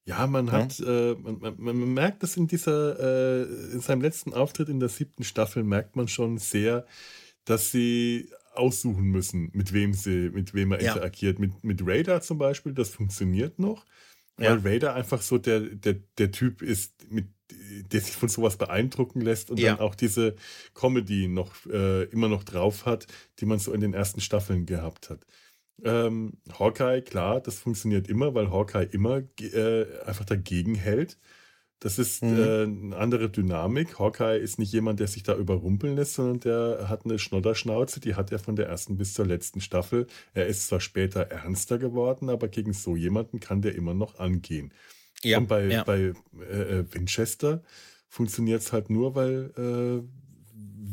Ja, 0.04 0.26
man 0.26 0.46
ja? 0.46 0.52
hat, 0.52 0.80
äh, 0.80 1.14
man, 1.14 1.38
man, 1.38 1.56
man, 1.58 1.94
merkt 1.94 2.22
das 2.22 2.36
in 2.36 2.48
dieser, 2.48 2.98
äh, 2.98 3.42
in 3.72 3.80
seinem 3.80 4.00
letzten 4.00 4.32
Auftritt 4.32 4.68
in 4.68 4.80
der 4.80 4.88
siebten 4.88 5.22
Staffel, 5.22 5.62
merkt 5.64 5.96
man 5.96 6.08
schon 6.08 6.38
sehr, 6.38 6.86
dass 7.44 7.70
sie 7.70 8.30
aussuchen 8.54 9.04
müssen, 9.04 9.50
mit 9.52 9.72
wem 9.72 9.92
sie, 9.92 10.30
mit 10.30 10.54
wem 10.54 10.72
er 10.72 10.82
ja. 10.82 10.92
interagiert. 10.92 11.38
Mit, 11.38 11.62
mit 11.62 11.82
Radar 11.84 12.22
zum 12.22 12.38
Beispiel, 12.38 12.72
das 12.72 12.88
funktioniert 12.88 13.58
noch, 13.58 13.84
weil 14.36 14.46
ja. 14.46 14.60
Radar 14.64 14.94
einfach 14.94 15.22
so 15.22 15.38
der, 15.38 15.60
der, 15.60 15.96
der 16.16 16.32
Typ 16.32 16.62
ist, 16.62 17.10
mit 17.10 17.26
der 17.92 18.00
sich 18.00 18.16
von 18.16 18.28
sowas 18.28 18.56
beeindrucken 18.56 19.20
lässt 19.20 19.50
und 19.50 19.58
ja. 19.58 19.74
dann 19.74 19.80
auch 19.80 19.94
diese 19.94 20.34
Comedy 20.74 21.28
noch 21.28 21.52
äh, 21.66 22.04
immer 22.04 22.28
noch 22.28 22.44
drauf 22.44 22.86
hat, 22.86 23.06
die 23.40 23.46
man 23.46 23.58
so 23.58 23.72
in 23.72 23.80
den 23.80 23.94
ersten 23.94 24.20
Staffeln 24.20 24.66
gehabt 24.66 25.10
hat. 25.10 25.20
Ähm, 25.84 26.32
Hawkeye, 26.58 27.02
klar, 27.02 27.40
das 27.40 27.58
funktioniert 27.58 28.08
immer, 28.08 28.34
weil 28.34 28.50
Hawkeye 28.50 28.88
immer 28.90 29.22
äh, 29.40 29.86
einfach 30.04 30.24
dagegen 30.24 30.74
hält. 30.74 31.18
Das 31.80 31.98
ist 32.00 32.24
mhm. 32.24 32.38
äh, 32.38 32.62
eine 32.62 32.96
andere 32.96 33.30
Dynamik. 33.30 33.98
Hawkeye 34.00 34.38
ist 34.38 34.58
nicht 34.58 34.72
jemand, 34.72 34.98
der 34.98 35.06
sich 35.06 35.22
da 35.22 35.36
überrumpeln 35.36 35.94
lässt, 35.94 36.14
sondern 36.14 36.40
der 36.40 36.88
hat 36.88 37.04
eine 37.04 37.20
Schnodderschnauze, 37.20 38.00
die 38.00 38.16
hat 38.16 38.32
er 38.32 38.40
von 38.40 38.56
der 38.56 38.66
ersten 38.66 38.96
bis 38.96 39.14
zur 39.14 39.26
letzten 39.26 39.60
Staffel. 39.60 40.08
Er 40.34 40.46
ist 40.48 40.66
zwar 40.66 40.80
später 40.80 41.22
ernster 41.22 41.78
geworden, 41.78 42.30
aber 42.30 42.48
gegen 42.48 42.72
so 42.72 42.96
jemanden 42.96 43.38
kann 43.38 43.62
der 43.62 43.76
immer 43.76 43.94
noch 43.94 44.18
angehen. 44.18 44.72
Ja, 45.24 45.38
Und 45.38 45.48
bei, 45.48 45.66
ja. 45.66 45.84
bei 45.84 46.12
äh, 46.40 46.78
äh 46.78 46.84
Winchester 46.92 47.62
funktioniert 48.08 48.62
es 48.62 48.72
halt 48.72 48.90
nur, 48.90 49.14
weil 49.14 49.52
äh, 49.56 50.08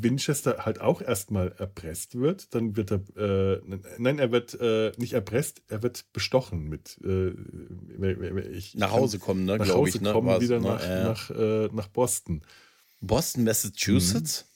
Winchester 0.01 0.65
halt 0.65 0.81
auch 0.81 1.01
erstmal 1.01 1.53
erpresst 1.57 2.15
wird. 2.19 2.53
Dann 2.53 2.75
wird 2.75 2.91
er, 2.91 3.01
äh, 3.17 3.61
nein, 3.97 4.19
er 4.19 4.31
wird 4.31 4.59
äh, 4.59 4.91
nicht 4.97 5.13
erpresst, 5.13 5.61
er 5.67 5.83
wird 5.83 6.11
bestochen 6.13 6.67
mit. 6.67 6.99
Äh, 7.03 7.31
ich, 8.51 8.75
nach 8.75 8.91
Hause 8.91 9.19
kommen, 9.19 9.45
ne? 9.45 9.57
Nach 9.57 9.69
Hause 9.69 9.97
ich, 9.97 10.01
ne? 10.01 10.11
kommen, 10.11 10.41
wieder 10.41 10.59
ne? 10.59 10.67
nach, 10.67 10.87
nach, 10.87 11.29
äh, 11.31 11.69
nach 11.71 11.87
Boston. 11.87 12.41
Boston, 13.01 13.43
Massachusetts? 13.43 14.45
Mhm. 14.45 14.55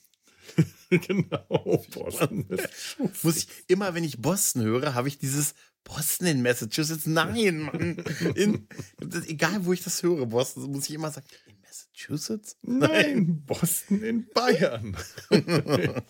genau, 0.89 1.83
Boston. 1.93 2.45
Muss 3.23 3.37
ich 3.37 3.47
immer, 3.67 3.93
wenn 3.93 4.03
ich 4.03 4.21
Boston 4.21 4.63
höre, 4.63 4.93
habe 4.95 5.07
ich 5.07 5.19
dieses 5.19 5.53
Boston 5.89 6.27
in 6.27 6.41
Massachusetts. 6.43 7.07
Nein, 7.07 7.61
Mann. 7.61 7.97
In, 8.35 8.67
egal, 9.27 9.65
wo 9.65 9.73
ich 9.73 9.83
das 9.83 10.03
höre, 10.03 10.27
Boston, 10.27 10.71
muss 10.71 10.87
ich 10.87 10.93
immer 10.93 11.09
sagen, 11.09 11.25
in 11.47 11.55
Massachusetts? 11.61 12.57
Nein, 12.61 13.43
Boston 13.45 14.03
in 14.03 14.27
Bayern. 14.29 14.95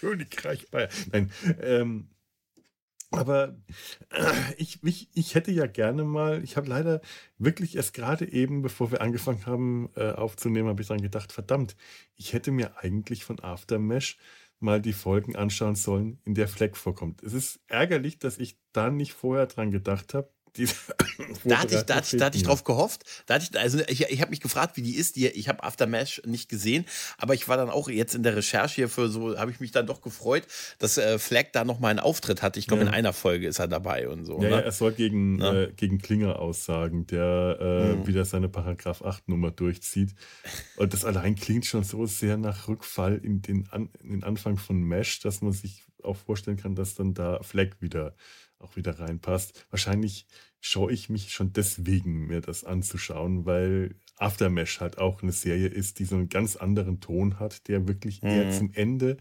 Königreich 0.00 0.68
Bayern. 0.70 0.90
Nein, 1.12 1.30
ähm, 1.60 2.08
aber 3.12 3.56
äh, 4.10 4.54
ich, 4.56 4.82
ich, 4.82 5.08
ich 5.14 5.34
hätte 5.36 5.52
ja 5.52 5.66
gerne 5.66 6.02
mal, 6.04 6.42
ich 6.42 6.56
habe 6.56 6.68
leider 6.68 7.00
wirklich 7.38 7.76
erst 7.76 7.94
gerade 7.94 8.30
eben, 8.32 8.62
bevor 8.62 8.90
wir 8.90 9.00
angefangen 9.00 9.46
haben 9.46 9.90
äh, 9.94 10.10
aufzunehmen, 10.10 10.68
habe 10.68 10.82
ich 10.82 10.88
dann 10.88 11.02
gedacht, 11.02 11.32
verdammt, 11.32 11.76
ich 12.16 12.32
hätte 12.32 12.50
mir 12.50 12.78
eigentlich 12.78 13.24
von 13.24 13.40
Aftermesh 13.40 14.18
mal 14.60 14.80
die 14.80 14.92
Folgen 14.92 15.36
anschauen 15.36 15.74
sollen, 15.74 16.20
in 16.24 16.34
der 16.34 16.48
Fleck 16.48 16.76
vorkommt. 16.76 17.22
Es 17.22 17.32
ist 17.32 17.60
ärgerlich, 17.68 18.18
dass 18.18 18.38
ich 18.38 18.58
da 18.72 18.90
nicht 18.90 19.12
vorher 19.12 19.46
dran 19.46 19.70
gedacht 19.70 20.14
habe. 20.14 20.30
da 21.44 21.58
hatte 21.58 21.76
ich, 21.76 21.82
da, 21.82 22.00
da 22.00 22.24
hatte 22.26 22.36
ich 22.36 22.42
drauf 22.42 22.64
gehofft. 22.64 23.04
Da 23.26 23.34
hatte 23.34 23.48
ich, 23.50 23.58
also 23.58 23.80
ich, 23.88 24.02
ich 24.02 24.20
habe 24.20 24.30
mich 24.30 24.40
gefragt, 24.40 24.76
wie 24.76 24.82
die 24.82 24.96
ist. 24.96 25.16
Die, 25.16 25.26
ich 25.26 25.48
habe 25.48 25.62
Aftermash 25.62 26.22
nicht 26.24 26.48
gesehen, 26.48 26.84
aber 27.18 27.34
ich 27.34 27.48
war 27.48 27.56
dann 27.56 27.70
auch 27.70 27.88
jetzt 27.88 28.14
in 28.14 28.22
der 28.22 28.36
Recherche 28.36 28.74
hier 28.74 28.88
für 28.88 29.08
so, 29.08 29.38
habe 29.38 29.50
ich 29.50 29.60
mich 29.60 29.70
dann 29.70 29.86
doch 29.86 30.00
gefreut, 30.00 30.44
dass 30.78 30.98
äh, 30.98 31.18
Fleck 31.18 31.52
da 31.52 31.64
nochmal 31.64 31.90
einen 31.90 32.00
Auftritt 32.00 32.42
hat. 32.42 32.56
Ich 32.56 32.66
glaube, 32.66 32.82
ja. 32.82 32.88
in 32.88 32.94
einer 32.94 33.12
Folge 33.12 33.46
ist 33.46 33.58
er 33.58 33.68
dabei 33.68 34.08
und 34.08 34.24
so. 34.24 34.34
Ja, 34.34 34.48
ne? 34.48 34.50
ja 34.50 34.60
er 34.60 34.72
soll 34.72 34.92
gegen, 34.92 35.40
äh, 35.40 35.72
gegen 35.74 35.98
Klinger 35.98 36.38
aussagen, 36.38 37.06
der 37.06 37.58
äh, 37.60 37.92
mhm. 37.94 38.06
wieder 38.06 38.24
seine 38.24 38.48
Paragraph 38.48 39.02
8 39.02 39.28
Nummer 39.28 39.50
durchzieht. 39.50 40.14
Und 40.76 40.92
das 40.92 41.04
allein 41.04 41.34
klingt 41.36 41.66
schon 41.66 41.84
so 41.84 42.06
sehr 42.06 42.36
nach 42.36 42.68
Rückfall 42.68 43.16
in 43.22 43.42
den, 43.42 43.68
An 43.70 43.90
in 44.02 44.10
den 44.10 44.24
Anfang 44.24 44.56
von 44.56 44.80
Mesh, 44.82 45.20
dass 45.20 45.42
man 45.42 45.52
sich 45.52 45.84
auch 46.02 46.16
vorstellen 46.16 46.56
kann, 46.56 46.74
dass 46.74 46.94
dann 46.94 47.14
da 47.14 47.42
Fleck 47.42 47.80
wieder 47.80 48.14
auch 48.60 48.76
wieder 48.76 48.98
reinpasst. 48.98 49.66
Wahrscheinlich 49.70 50.26
schaue 50.60 50.92
ich 50.92 51.08
mich 51.08 51.32
schon 51.32 51.52
deswegen, 51.52 52.26
mir 52.26 52.40
das 52.40 52.64
anzuschauen, 52.64 53.46
weil 53.46 53.96
Aftermesh 54.16 54.80
halt 54.80 54.98
auch 54.98 55.22
eine 55.22 55.32
Serie 55.32 55.68
ist, 55.68 55.98
die 55.98 56.04
so 56.04 56.16
einen 56.16 56.28
ganz 56.28 56.56
anderen 56.56 57.00
Ton 57.00 57.38
hat, 57.38 57.68
der 57.68 57.88
wirklich 57.88 58.22
mhm. 58.22 58.28
eher 58.28 58.50
zum 58.52 58.72
Ende 58.72 59.16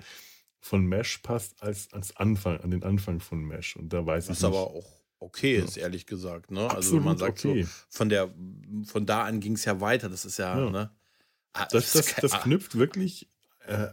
von 0.60 0.86
Mesh 0.86 1.19
passt 1.19 1.63
als 1.63 1.91
ans 1.93 2.15
Anfang, 2.17 2.60
an 2.60 2.71
den 2.71 2.84
Anfang 2.84 3.21
von 3.21 3.41
Mesh. 3.41 3.78
Und 3.78 3.93
da 3.93 4.06
weiß 4.06 4.30
Was 4.30 4.38
ich. 4.38 4.43
Was 4.43 4.47
aber 4.49 4.67
auch 4.71 4.99
okay 5.19 5.56
ist, 5.56 5.78
ja. 5.78 5.84
ehrlich 5.84 6.06
gesagt. 6.06 6.52
Ne? 6.52 6.69
also 6.69 6.97
wenn 6.97 7.04
man 7.04 7.17
sagt 7.17 7.45
okay. 7.45 7.63
so, 7.63 7.69
von 7.89 8.10
der, 8.10 8.34
von 8.86 9.06
da 9.06 9.23
an 9.23 9.39
ging 9.39 9.54
es 9.54 9.65
ja 9.65 9.80
weiter. 9.80 10.10
Das 10.10 10.25
ist 10.25 10.38
ja, 10.38 10.58
ja. 10.58 10.69
ne? 10.69 10.91
Ah, 11.54 11.65
das, 11.71 11.93
das, 11.93 12.15
das, 12.15 12.32
das 12.32 12.41
knüpft 12.41 12.78
wirklich 12.78 13.30
äh, 13.65 13.88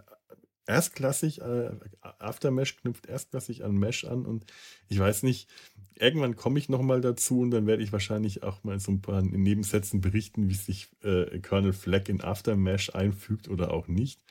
erstklassig, 0.67 1.41
äh, 1.41 1.71
Aftermesh 2.01 2.77
knüpft 2.77 3.07
erstklassig 3.07 3.65
an 3.65 3.77
Mesh 3.77 4.05
an 4.05 4.27
und 4.27 4.45
ich 4.89 4.99
weiß 4.99 5.23
nicht, 5.23 5.49
irgendwann 5.95 6.37
komme 6.37 6.59
ich 6.59 6.69
nochmal 6.69 7.01
dazu 7.01 7.41
und 7.41 7.51
dann 7.51 7.67
werde 7.67 7.83
ich 7.83 7.93
wahrscheinlich 7.93 8.43
auch 8.43 8.65
mal 8.65 8.79
so 8.81 8.93
ein 8.93 9.01
paar 9.01 9.23
Nebensätzen 9.23 10.01
berichten, 10.01 10.49
wie 10.49 10.55
sich 10.55 10.89
äh, 11.03 11.39
Kernel 11.41 11.73
Flag 11.73 12.09
in 12.09 12.21
Aftermesh 12.21 12.95
einfügt 12.95 13.49
oder 13.49 13.73
auch 13.73 13.89
nicht. 13.89 14.23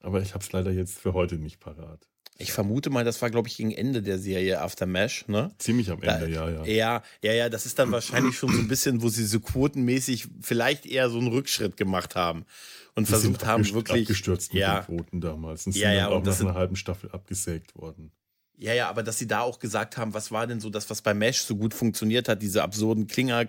Aber 0.00 0.20
ich 0.20 0.34
habe 0.34 0.44
es 0.44 0.52
leider 0.52 0.70
jetzt 0.70 0.98
für 0.98 1.14
heute 1.14 1.36
nicht 1.36 1.60
parat. 1.60 2.08
Ich 2.36 2.52
vermute 2.52 2.90
mal, 2.90 3.04
das 3.04 3.22
war, 3.22 3.30
glaube 3.30 3.48
ich, 3.48 3.56
gegen 3.56 3.70
Ende 3.70 4.02
der 4.02 4.18
Serie 4.18 4.60
After 4.60 4.86
Mesh, 4.86 5.28
ne? 5.28 5.52
Ziemlich 5.58 5.90
am 5.90 6.02
Ende, 6.02 6.26
da, 6.26 6.26
ja, 6.26 6.50
ja. 6.50 6.64
Ja, 6.64 7.02
ja, 7.22 7.32
ja, 7.32 7.48
das 7.48 7.64
ist 7.64 7.78
dann 7.78 7.92
wahrscheinlich 7.92 8.36
schon 8.36 8.52
so 8.52 8.58
ein 8.58 8.66
bisschen, 8.66 9.02
wo 9.02 9.08
sie 9.08 9.24
so 9.24 9.38
quotenmäßig 9.38 10.28
vielleicht 10.40 10.84
eher 10.84 11.10
so 11.10 11.18
einen 11.18 11.28
Rückschritt 11.28 11.76
gemacht 11.76 12.16
haben 12.16 12.44
und 12.96 13.06
versucht 13.06 13.46
haben, 13.46 13.64
wirklich. 13.72 14.02
abgestürzt 14.02 14.52
mit 14.52 14.62
ja, 14.62 14.80
den 14.80 14.86
Quoten 14.86 15.20
damals. 15.20 15.66
Und 15.66 15.72
sind 15.72 15.82
ja, 15.82 15.92
ja, 15.92 16.08
dann 16.08 16.18
auch 16.18 16.24
nach 16.24 16.40
einer 16.40 16.54
halben 16.54 16.74
Staffel 16.74 17.10
abgesägt 17.12 17.76
worden. 17.76 18.10
Ja, 18.56 18.72
ja, 18.72 18.88
aber 18.88 19.02
dass 19.02 19.18
sie 19.18 19.26
da 19.26 19.40
auch 19.40 19.58
gesagt 19.58 19.96
haben, 19.96 20.14
was 20.14 20.30
war 20.30 20.46
denn 20.46 20.60
so 20.60 20.70
das, 20.70 20.88
was 20.88 21.02
bei 21.02 21.12
Mesh 21.12 21.40
so 21.40 21.56
gut 21.56 21.74
funktioniert 21.74 22.28
hat, 22.28 22.40
diese 22.40 22.62
absurden 22.62 23.08
Klinger, 23.08 23.46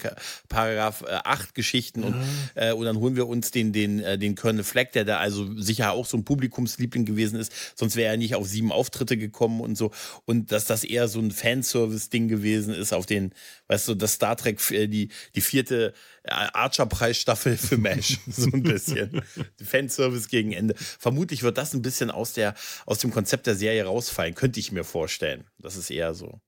Paragraph 0.50 1.04
äh, 1.04 1.20
8 1.24 1.54
Geschichten 1.54 2.04
und, 2.04 2.16
äh, 2.56 2.74
und 2.74 2.86
dann 2.86 2.98
holen 2.98 3.16
wir 3.16 3.28
uns 3.28 3.52
den, 3.52 3.72
den, 3.72 4.00
äh, 4.00 4.18
den 4.18 4.34
Colonel 4.34 4.64
Fleck, 4.64 4.94
der 4.94 5.06
da 5.06 5.20
also 5.20 5.60
sicher 5.62 5.92
auch 5.92 6.08
so 6.08 6.18
ein 6.18 6.26
Publikumsliebling 6.26 7.06
gewesen 7.06 7.40
ist, 7.40 7.54
sonst 7.76 7.96
wäre 7.96 8.12
er 8.12 8.18
nicht 8.18 8.34
auf 8.34 8.48
sieben 8.48 8.72
Auftritte 8.72 9.16
gekommen 9.16 9.62
und 9.62 9.78
so. 9.78 9.92
Und 10.26 10.52
dass 10.52 10.66
das 10.66 10.84
eher 10.84 11.08
so 11.08 11.20
ein 11.20 11.30
Fanservice-Ding 11.30 12.28
gewesen 12.28 12.74
ist, 12.74 12.92
auf 12.92 13.06
den, 13.06 13.32
weißt 13.68 13.90
du, 13.90 13.94
das 13.94 14.14
Star 14.14 14.36
Trek, 14.36 14.60
äh, 14.72 14.88
die, 14.88 15.10
die 15.36 15.42
vierte 15.42 15.94
Archer-Preisstaffel 16.28 17.58
für 17.58 17.78
Mesh. 17.78 18.20
so 18.28 18.50
ein 18.52 18.64
bisschen. 18.64 19.22
Fanservice 19.62 20.28
gegen 20.28 20.52
Ende. 20.52 20.76
Vermutlich 20.78 21.44
wird 21.44 21.58
das 21.58 21.74
ein 21.74 21.82
bisschen 21.82 22.12
aus, 22.12 22.34
der, 22.34 22.56
aus 22.86 23.00
dem 23.00 23.12
Konzept 23.12 23.48
der 23.48 23.56
Serie 23.56 23.86
rausfallen, 23.86 24.36
könnte 24.36 24.60
ich 24.60 24.72
mir 24.72 24.84
vorstellen. 24.84 25.46
Das 25.60 25.76
ist 25.76 25.90
eher 25.90 26.14
so. 26.14 26.42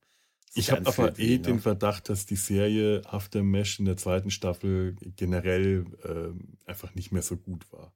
Ich 0.54 0.72
habe 0.72 0.86
aber 0.86 1.18
eh 1.18 1.36
ne? 1.36 1.40
den 1.40 1.60
Verdacht, 1.60 2.08
dass 2.08 2.26
die 2.26 2.36
Serie 2.36 3.02
After 3.04 3.42
Mesh 3.42 3.78
in 3.78 3.84
der 3.84 3.96
zweiten 3.96 4.30
Staffel 4.30 4.96
generell 5.16 5.84
äh, 6.04 6.68
einfach 6.68 6.94
nicht 6.94 7.12
mehr 7.12 7.22
so 7.22 7.36
gut 7.36 7.70
war. 7.70 7.92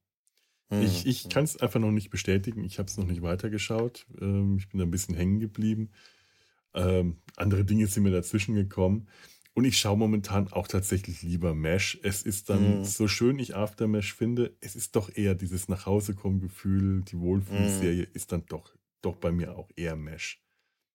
Hm. 0.69 0.83
Ich, 0.83 1.07
ich 1.07 1.29
kann 1.29 1.45
es 1.45 1.57
einfach 1.61 1.81
noch 1.81 1.91
nicht 1.91 2.11
bestätigen. 2.11 2.65
Ich 2.65 2.79
habe 2.79 2.89
es 2.89 2.97
noch 2.97 3.07
nicht 3.07 3.23
weitergeschaut. 3.23 4.07
Ähm, 4.21 4.57
ich 4.59 4.69
bin 4.69 4.79
da 4.79 4.85
ein 4.85 4.91
bisschen 4.91 5.15
hängen 5.15 5.41
geblieben. 5.41 5.91
Ähm, 6.75 7.19
andere 7.37 7.65
Dinge 7.65 7.87
sind 7.87 8.05
mir 8.05 8.13
dazwischen 8.13 8.55
gekommen. 8.55 9.09
Und 9.55 9.65
ich 9.65 9.79
schaue 9.79 9.99
momentan 9.99 10.51
auch 10.51 10.67
tatsächlich 10.67 11.23
lieber 11.23 11.55
Mesh. 11.55 11.99
Es 12.03 12.23
ist 12.23 12.49
dann, 12.49 12.81
mm. 12.81 12.85
so 12.85 13.07
schön 13.07 13.39
ich 13.39 13.55
Aftermesh 13.55 14.15
finde, 14.15 14.57
es 14.61 14.75
ist 14.77 14.97
doch 14.97 15.15
eher 15.15 15.35
dieses 15.35 15.69
Nachhausekommen-Gefühl, 15.69 17.03
die 17.03 17.19
Wohlfühlserie 17.19 18.05
mm. 18.05 18.15
ist 18.15 18.33
dann 18.33 18.47
doch, 18.47 18.75
doch 19.03 19.17
bei 19.17 19.31
mir 19.31 19.57
auch 19.57 19.69
eher 19.77 19.97
Mesh. 19.97 20.42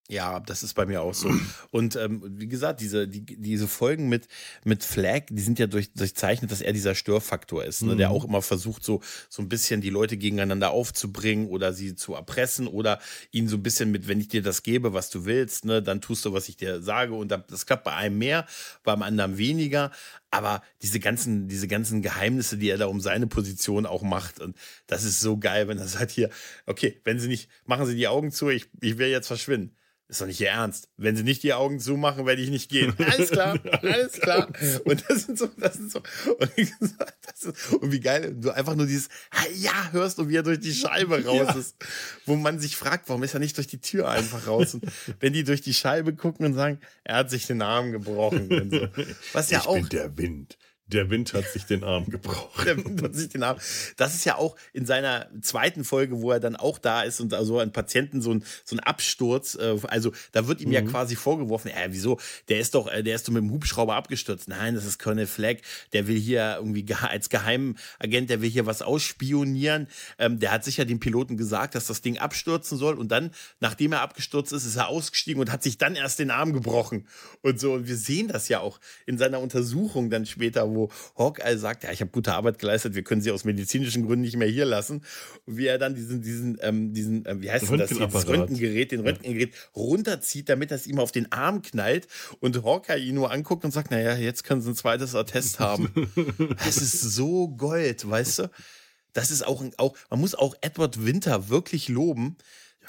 Ja, 0.09 0.39
das 0.39 0.63
ist 0.63 0.73
bei 0.73 0.85
mir 0.85 1.01
auch 1.01 1.13
so. 1.13 1.29
Und 1.71 1.97
ähm, 1.97 2.21
wie 2.37 2.47
gesagt, 2.47 2.79
diese, 2.79 3.09
die, 3.09 3.25
diese 3.25 3.67
Folgen 3.67 4.07
mit, 4.07 4.29
mit 4.63 4.85
Flag, 4.85 5.23
die 5.29 5.41
sind 5.41 5.59
ja 5.59 5.67
durch, 5.67 5.91
durchzeichnet, 5.91 6.49
dass 6.49 6.61
er 6.61 6.71
dieser 6.71 6.95
Störfaktor 6.95 7.65
ist, 7.65 7.81
ne? 7.81 7.93
Mhm. 7.93 7.97
der 7.97 8.11
auch 8.11 8.23
immer 8.23 8.41
versucht, 8.41 8.85
so, 8.85 9.01
so 9.27 9.41
ein 9.41 9.49
bisschen 9.49 9.81
die 9.81 9.89
Leute 9.89 10.15
gegeneinander 10.15 10.71
aufzubringen 10.71 11.47
oder 11.47 11.73
sie 11.73 11.95
zu 11.95 12.13
erpressen 12.13 12.67
oder 12.67 12.99
ihnen 13.31 13.49
so 13.49 13.57
ein 13.57 13.63
bisschen 13.63 13.91
mit, 13.91 14.07
wenn 14.07 14.21
ich 14.21 14.29
dir 14.29 14.41
das 14.41 14.63
gebe, 14.63 14.93
was 14.93 15.09
du 15.09 15.25
willst, 15.25 15.65
ne, 15.65 15.83
dann 15.83 15.99
tust 15.99 16.23
du, 16.23 16.31
was 16.31 16.47
ich 16.47 16.55
dir 16.55 16.81
sage. 16.81 17.13
Und 17.13 17.29
das 17.29 17.65
klappt 17.65 17.83
bei 17.83 17.93
einem 17.93 18.17
mehr, 18.17 18.45
beim 18.83 19.01
anderen 19.01 19.37
weniger. 19.37 19.91
Aber 20.31 20.61
diese 20.81 21.01
ganzen, 21.01 21.49
diese 21.49 21.67
ganzen 21.67 22.01
Geheimnisse, 22.01 22.57
die 22.57 22.69
er 22.69 22.77
da 22.77 22.85
um 22.85 23.01
seine 23.01 23.27
Position 23.27 23.85
auch 23.85 24.03
macht, 24.03 24.39
und 24.39 24.55
das 24.87 25.03
ist 25.03 25.19
so 25.19 25.37
geil, 25.37 25.67
wenn 25.67 25.79
er 25.79 25.87
sagt 25.87 26.11
hier, 26.11 26.29
okay, 26.65 27.01
wenn 27.03 27.19
sie 27.19 27.27
nicht, 27.27 27.49
machen 27.65 27.85
Sie 27.85 27.95
die 27.95 28.07
Augen 28.07 28.31
zu, 28.31 28.47
ich, 28.49 28.67
ich 28.79 28.97
will 28.97 29.07
jetzt 29.07 29.27
verschwinden 29.27 29.73
ist 30.09 30.21
doch 30.21 30.25
nicht 30.25 30.39
Ihr 30.39 30.49
Ernst. 30.49 30.89
Wenn 30.95 31.17
Sie 31.17 31.23
nicht 31.23 31.43
die 31.43 31.53
Augen 31.53 31.79
zumachen, 31.79 32.25
werde 32.25 32.41
ich 32.41 32.49
nicht 32.49 32.69
gehen. 32.69 32.93
Alles 32.97 33.29
klar, 33.29 33.59
alles 33.81 34.13
klar. 34.13 34.47
Und 34.85 35.03
das 35.09 35.25
sind 35.25 35.37
so, 35.37 35.47
das 35.57 35.73
sind 35.73 35.91
so, 35.91 35.99
und, 35.99 36.51
das 37.25 37.43
ist, 37.43 37.73
und 37.73 37.91
wie 37.91 37.99
geil, 37.99 38.33
du 38.39 38.51
einfach 38.51 38.75
nur 38.75 38.85
dieses 38.85 39.09
Ja 39.55 39.91
hörst 39.91 40.19
und 40.19 40.29
wie 40.29 40.37
er 40.37 40.43
durch 40.43 40.61
die 40.61 40.73
Scheibe 40.73 41.15
raus 41.25 41.47
ja. 41.49 41.55
ist. 41.55 41.75
Wo 42.25 42.35
man 42.35 42.59
sich 42.59 42.77
fragt, 42.77 43.09
warum 43.09 43.23
ist 43.23 43.33
er 43.33 43.41
nicht 43.41 43.57
durch 43.57 43.67
die 43.67 43.81
Tür 43.81 44.09
einfach 44.09 44.47
raus? 44.47 44.75
Und 44.75 44.85
wenn 45.19 45.33
die 45.33 45.43
durch 45.43 45.61
die 45.61 45.73
Scheibe 45.73 46.15
gucken 46.15 46.45
und 46.45 46.53
sagen, 46.53 46.79
er 47.03 47.17
hat 47.17 47.29
sich 47.29 47.45
den 47.45 47.61
Arm 47.61 47.91
gebrochen. 47.91 48.49
Und 48.49 48.71
so. 48.71 48.87
Was 49.33 49.49
ja 49.49 49.59
ich 49.59 49.67
auch. 49.67 49.75
Bin 49.75 49.89
der 49.89 50.17
Wind. 50.17 50.57
Der 50.87 51.09
Wind 51.09 51.33
hat 51.33 51.45
sich 51.51 51.65
den 51.65 51.83
Arm 51.83 52.05
gebrochen. 52.09 52.65
Der 52.65 52.77
Wind 52.77 53.01
hat 53.01 53.13
sich 53.13 53.27
den 53.27 53.43
Arm. 53.43 53.57
Das 53.97 54.15
ist 54.15 54.23
ja 54.25 54.37
auch 54.37 54.55
in 54.71 54.85
seiner 54.85 55.27
zweiten 55.41 55.83
Folge, 55.83 56.21
wo 56.21 56.31
er 56.31 56.39
dann 56.39 56.55
auch 56.55 56.77
da 56.77 57.03
ist 57.03 57.19
und 57.19 57.33
also 57.33 57.59
ein 57.59 57.73
Patienten 57.73 58.21
so 58.21 58.33
ein, 58.33 58.43
so 58.63 58.75
ein 58.75 58.79
Absturz. 58.79 59.55
Äh, 59.55 59.77
also 59.83 60.13
da 60.31 60.47
wird 60.47 60.61
ihm 60.61 60.69
mhm. 60.69 60.73
ja 60.73 60.81
quasi 60.83 61.17
vorgeworfen, 61.17 61.71
äh, 61.71 61.87
wieso? 61.89 62.19
Der 62.47 62.59
ist 62.59 62.73
doch, 62.73 62.87
äh, 62.87 63.03
der 63.03 63.15
ist 63.15 63.27
doch 63.27 63.33
mit 63.33 63.43
dem 63.43 63.51
Hubschrauber 63.51 63.95
abgestürzt. 63.95 64.47
Nein, 64.47 64.75
das 64.75 64.85
ist 64.85 64.97
Colonel 64.97 65.27
Flagg. 65.27 65.61
Der 65.91 66.07
will 66.07 66.17
hier 66.17 66.55
irgendwie 66.57 66.85
als 66.93 67.27
Geheimagent, 67.27 68.29
der 68.29 68.41
will 68.41 68.49
hier 68.49 68.65
was 68.65 68.81
ausspionieren. 68.81 69.87
Ähm, 70.17 70.39
der 70.39 70.51
hat 70.51 70.63
sicher 70.63 70.85
dem 70.85 71.01
Piloten 71.01 71.35
gesagt, 71.35 71.75
dass 71.75 71.87
das 71.87 72.01
Ding 72.01 72.17
abstürzen 72.17 72.77
soll. 72.77 72.95
Und 72.95 73.11
dann, 73.11 73.31
nachdem 73.59 73.91
er 73.91 74.01
abgestürzt 74.01 74.53
ist, 74.53 74.63
ist 74.63 74.77
er 74.77 74.87
ausgestiegen 74.87 75.41
und 75.41 75.51
hat 75.51 75.63
sich 75.63 75.77
dann 75.77 75.95
erst 75.95 76.19
den 76.19 76.31
Arm 76.31 76.53
gebrochen. 76.53 77.07
Und 77.41 77.59
so. 77.59 77.73
Und 77.73 77.87
wir 77.89 77.97
sehen 77.97 78.29
das 78.29 78.47
ja 78.47 78.61
auch 78.61 78.79
in 79.05 79.17
seiner 79.17 79.41
Untersuchung 79.41 80.09
dann 80.09 80.25
später, 80.25 80.69
wo 80.69 80.76
wo 80.77 80.89
Hawkeye 81.17 81.57
sagt, 81.57 81.83
ja, 81.83 81.91
ich 81.91 82.01
habe 82.01 82.11
gute 82.11 82.33
Arbeit 82.33 82.59
geleistet, 82.59 82.95
wir 82.95 83.03
können 83.03 83.21
sie 83.21 83.31
aus 83.31 83.43
medizinischen 83.43 84.05
Gründen 84.05 84.21
nicht 84.21 84.37
mehr 84.37 84.47
hier 84.47 84.65
lassen. 84.65 85.03
Und 85.45 85.57
wie 85.57 85.67
er 85.67 85.77
dann 85.77 85.95
diesen, 85.95 86.21
diesen, 86.21 86.57
ähm, 86.61 86.93
diesen, 86.93 87.25
äh, 87.25 87.41
wie 87.41 87.51
heißt 87.51 87.69
das, 87.77 87.89
das 87.89 88.27
Röntgengerät, 88.27 88.91
den 88.91 89.01
Röntgengerät 89.01 89.53
runterzieht, 89.75 90.49
damit 90.49 90.71
das 90.71 90.87
ihm 90.87 90.99
auf 90.99 91.11
den 91.11 91.31
Arm 91.31 91.61
knallt 91.61 92.07
und 92.39 92.63
Hawkeye 92.63 92.99
ihn 92.99 93.15
nur 93.15 93.31
anguckt 93.31 93.65
und 93.65 93.71
sagt, 93.71 93.91
naja, 93.91 94.15
jetzt 94.15 94.43
können 94.43 94.61
sie 94.61 94.69
ein 94.71 94.75
zweites 94.75 95.15
Attest 95.15 95.59
haben. 95.59 95.91
das 96.65 96.77
ist 96.77 97.01
so 97.01 97.49
Gold, 97.49 98.09
weißt 98.09 98.39
du? 98.39 98.51
Das 99.13 99.31
ist 99.31 99.45
auch, 99.45 99.63
auch, 99.77 99.97
man 100.11 100.19
muss 100.19 100.35
auch 100.35 100.55
Edward 100.61 101.03
Winter 101.03 101.49
wirklich 101.49 101.89
loben, 101.89 102.37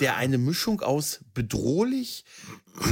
der 0.01 0.17
eine 0.17 0.39
Mischung 0.39 0.81
aus 0.81 1.21
bedrohlich, 1.35 2.25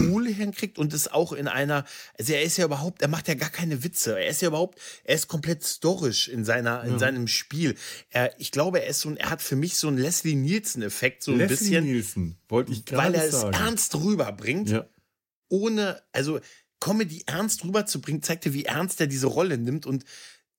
cool 0.00 0.26
hinkriegt 0.26 0.78
und 0.78 0.92
es 0.92 1.08
auch 1.08 1.32
in 1.32 1.48
einer, 1.48 1.84
also 2.18 2.32
er 2.32 2.42
ist 2.42 2.56
ja 2.56 2.64
überhaupt, 2.64 3.02
er 3.02 3.08
macht 3.08 3.28
ja 3.28 3.34
gar 3.34 3.50
keine 3.50 3.84
Witze. 3.84 4.18
Er 4.18 4.28
ist 4.28 4.42
ja 4.42 4.48
überhaupt, 4.48 4.78
er 5.04 5.14
ist 5.14 5.28
komplett 5.28 5.64
storisch 5.64 6.28
in 6.28 6.44
seiner, 6.44 6.82
in 6.84 6.92
ja. 6.92 6.98
seinem 6.98 7.28
Spiel. 7.28 7.76
Er, 8.10 8.38
ich 8.40 8.50
glaube, 8.50 8.82
er 8.82 8.88
ist 8.88 9.00
so 9.00 9.08
ein, 9.08 9.16
er 9.16 9.30
hat 9.30 9.42
für 9.42 9.56
mich 9.56 9.76
so 9.78 9.88
einen 9.88 9.98
Leslie 9.98 10.34
Nielsen-Effekt, 10.34 11.22
so 11.22 11.32
ein 11.32 11.38
Leslie 11.38 11.56
bisschen. 11.56 11.84
Nielsen, 11.84 12.38
wollte 12.48 12.72
ich 12.72 12.84
gerade 12.84 13.14
Weil 13.14 13.14
er 13.14 13.24
es 13.24 13.42
ernst 13.42 13.94
rüberbringt, 13.94 14.70
ja. 14.70 14.88
ohne, 15.48 16.02
also 16.12 16.40
Comedy 16.80 17.22
ernst 17.26 17.64
rüberzubringen, 17.64 18.22
zeigt 18.22 18.46
er, 18.46 18.54
wie 18.54 18.64
ernst 18.64 19.00
er 19.00 19.06
diese 19.06 19.28
Rolle 19.28 19.58
nimmt 19.58 19.86
und 19.86 20.04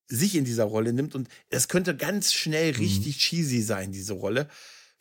sich 0.06 0.36
in 0.36 0.44
dieser 0.44 0.64
Rolle 0.64 0.92
nimmt 0.92 1.14
und 1.14 1.28
es 1.50 1.68
könnte 1.68 1.94
ganz 1.94 2.32
schnell 2.32 2.72
mhm. 2.72 2.78
richtig 2.78 3.16
mhm. 3.16 3.20
cheesy 3.20 3.62
sein, 3.62 3.92
diese 3.92 4.14
Rolle 4.14 4.48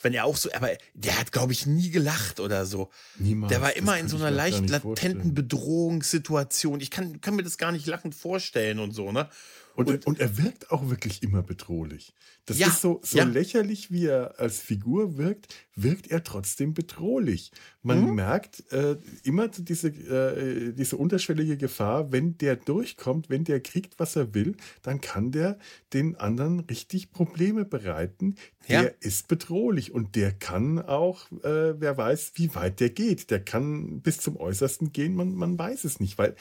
wenn 0.02 0.14
er 0.14 0.26
auch 0.26 0.38
so, 0.38 0.50
aber 0.54 0.70
der 0.94 1.20
hat, 1.20 1.32
glaube 1.32 1.54
ich, 1.54 1.66
nie 1.66 1.90
gelacht 1.90 2.40
oder 2.40 2.66
so. 2.66 2.90
Niemals. 3.18 3.50
Der 3.52 3.62
war 3.62 3.76
immer 3.76 3.98
in 3.98 4.08
so 4.08 4.18
einer 4.18 4.32
leicht 4.32 4.70
latenten 4.70 5.34
Bedrohungssituation. 5.34 6.82
Ich 6.82 6.92
kann, 6.92 7.22
kann 7.22 7.36
mir 7.36 7.44
das 7.44 7.58
gar 7.58 7.72
nicht 7.72 7.88
lachend 7.88 8.16
vorstellen 8.16 8.80
und 8.80 8.92
so, 8.92 9.12
ne? 9.12 9.30
Und, 9.78 9.90
und, 9.90 10.08
und, 10.08 10.20
er 10.20 10.40
wirkt 10.40 10.72
auch 10.72 10.90
wirklich 10.90 11.22
immer 11.22 11.44
bedrohlich. 11.44 12.12
Das 12.48 12.58
ja, 12.58 12.68
ist 12.68 12.82
so, 12.82 13.00
so 13.04 13.20
ja. 13.20 13.26
lächerlich, 13.26 13.92
wie 13.92 14.08
er 14.08 14.40
als 14.40 14.60
Figur 14.60 15.18
wirkt, 15.18 15.54
wirkt 15.76 16.10
er 16.10 16.24
trotzdem 16.24 16.74
bedrohlich. 16.74 17.52
Man 17.84 18.02
mhm. 18.02 18.16
merkt 18.16 18.72
äh, 18.72 18.98
immer 19.24 19.50
diese, 19.50 19.90
äh, 19.90 20.74
diese 20.74 20.98
unterschwellige 20.98 21.58
Gefahr, 21.58 22.12
wenn 22.12 22.40
der 22.40 22.56
durchkommt, 22.56 23.30
wenn 23.30 23.44
der 23.44 23.60
kriegt, 23.60 24.00
was 24.00 24.16
er 24.16 24.34
will, 24.34 24.56
dann 24.82 25.00
kann 25.00 25.32
der 25.32 25.60
den 25.94 26.16
anderen 26.16 26.62
richtig 26.62 27.12
Probleme 27.12 27.64
bereiten. 27.64 28.34
Der 28.68 28.82
ja. 28.82 28.90
ist 29.00 29.28
bedrohlich 29.28 29.94
und 29.94 30.16
der 30.16 30.32
kann 30.32 30.80
auch, 30.80 31.32
äh, 31.44 31.80
wer 31.80 31.98
weiß, 31.98 32.32
wie 32.34 32.56
weit 32.56 32.80
der 32.80 32.90
geht. 32.90 33.30
Der 33.30 33.46
kann 33.46 34.02
bis 34.02 34.18
zum 34.18 34.38
Äußersten 34.38 34.92
gehen, 34.92 35.16
man, 35.16 35.36
man 35.36 35.58
weiß 35.60 35.84
es 35.84 36.00
nicht, 36.00 36.18
weil 36.18 36.36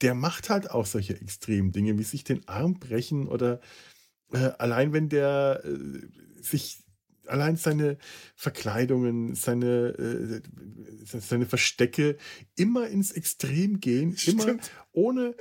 der 0.00 0.14
macht 0.14 0.50
halt 0.50 0.70
auch 0.70 0.86
solche 0.86 1.20
extremen 1.20 1.72
Dinge, 1.72 1.98
wie 1.98 2.04
sich 2.04 2.24
den 2.24 2.46
Arm 2.48 2.78
brechen 2.78 3.28
oder 3.28 3.60
äh, 4.32 4.50
allein 4.58 4.92
wenn 4.92 5.08
der 5.08 5.62
äh, 5.64 6.42
sich 6.42 6.84
allein 7.26 7.56
seine 7.56 7.98
Verkleidungen, 8.34 9.34
seine, 9.34 9.88
äh, 9.88 10.40
seine 11.04 11.46
Verstecke 11.46 12.16
immer 12.56 12.88
ins 12.88 13.12
Extrem 13.12 13.80
gehen, 13.80 14.16
Stimmt. 14.16 14.44
immer 14.44 14.58
ohne, 14.92 15.34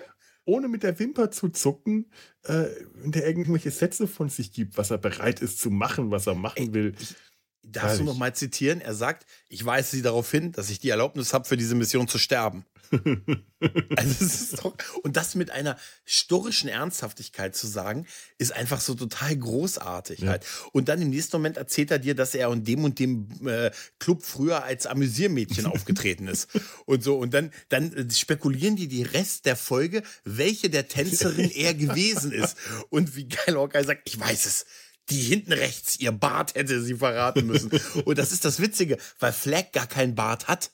ohne 0.46 0.68
mit 0.68 0.84
der 0.84 1.00
Wimper 1.00 1.32
zu 1.32 1.50
zucken, 1.50 2.12
äh, 2.44 2.66
wenn 2.96 3.12
der 3.12 3.26
irgendwelche 3.26 3.72
Sätze 3.72 4.08
von 4.08 4.30
sich 4.30 4.52
gibt, 4.52 4.78
was 4.78 4.92
er 4.92 4.98
bereit 4.98 5.42
ist 5.42 5.60
zu 5.60 5.70
machen, 5.70 6.12
was 6.12 6.28
er 6.28 6.36
machen 6.36 6.58
Ey, 6.58 6.74
will. 6.74 6.96
Ich, 7.00 7.16
darfst 7.64 8.00
du 8.00 8.04
noch 8.04 8.18
mal 8.18 8.34
zitieren? 8.34 8.82
Er 8.82 8.94
sagt, 8.94 9.26
ich 9.50 9.66
weise 9.66 9.96
sie 9.96 10.02
darauf 10.02 10.30
hin, 10.32 10.52
dass 10.52 10.70
ich 10.70 10.80
die 10.80 10.90
Erlaubnis 10.90 11.34
habe, 11.34 11.46
für 11.46 11.58
diese 11.58 11.76
Mission 11.76 12.08
zu 12.08 12.18
sterben. 12.18 12.66
also 13.96 14.26
es 14.26 14.42
ist 14.42 14.64
doch, 14.64 14.76
und 15.04 15.18
das 15.18 15.36
mit 15.36 15.52
einer 15.52 15.78
storischen 16.06 16.70
Ernsthaftigkeit 16.70 17.56
zu 17.56 17.68
sagen, 17.68 18.06
ist 18.38 18.54
einfach 18.54 18.82
so 18.82 18.96
total 18.96 19.36
großartig 19.36 20.20
ja. 20.20 20.30
halt. 20.30 20.46
Und 20.72 20.90
dann 20.90 21.02
im 21.02 21.10
nächsten 21.10 21.38
Moment 21.38 21.58
erzählt 21.58 21.92
er 21.92 22.00
dir, 22.00 22.16
dass 22.16 22.36
er 22.36 22.52
in 22.52 22.64
dem 22.64 22.84
und 22.84 23.00
dem 23.00 23.30
äh, 23.48 23.72
Club 24.00 24.24
früher 24.24 24.64
als 24.64 24.86
Amüsiermädchen 24.86 25.66
aufgetreten 25.68 26.28
ist. 26.28 26.50
Und 26.86 27.04
so, 27.04 27.18
und 27.18 27.34
dann, 27.34 27.52
dann 27.70 27.94
äh, 27.94 28.12
spekulieren 28.12 28.76
die 28.76 28.88
die 28.88 29.04
Rest 29.04 29.46
der 29.46 29.56
Folge, 29.56 30.04
welche 30.24 30.70
der 30.70 30.88
Tänzerin 30.88 31.52
er 31.52 31.74
gewesen 31.74 32.32
ist. 32.32 32.58
Und 32.90 33.16
wie 33.16 33.28
geil 33.28 33.56
Hawkeye 33.56 33.84
sagt, 33.84 34.02
ich 34.06 34.20
weiß 34.20 34.46
es 34.46 34.66
die 35.10 35.22
hinten 35.22 35.54
rechts, 35.54 36.00
ihr 36.00 36.12
Bart 36.12 36.56
hätte 36.56 36.82
sie 36.82 36.96
verraten 36.96 37.48
müssen. 37.48 37.72
Und 38.06 38.18
das 38.18 38.32
ist 38.32 38.46
das 38.46 38.60
Witzige, 38.60 38.98
weil 39.20 39.32
Flag 39.32 39.72
gar 39.72 39.88
keinen 39.88 40.16
Bart 40.16 40.48
hat. 40.48 40.72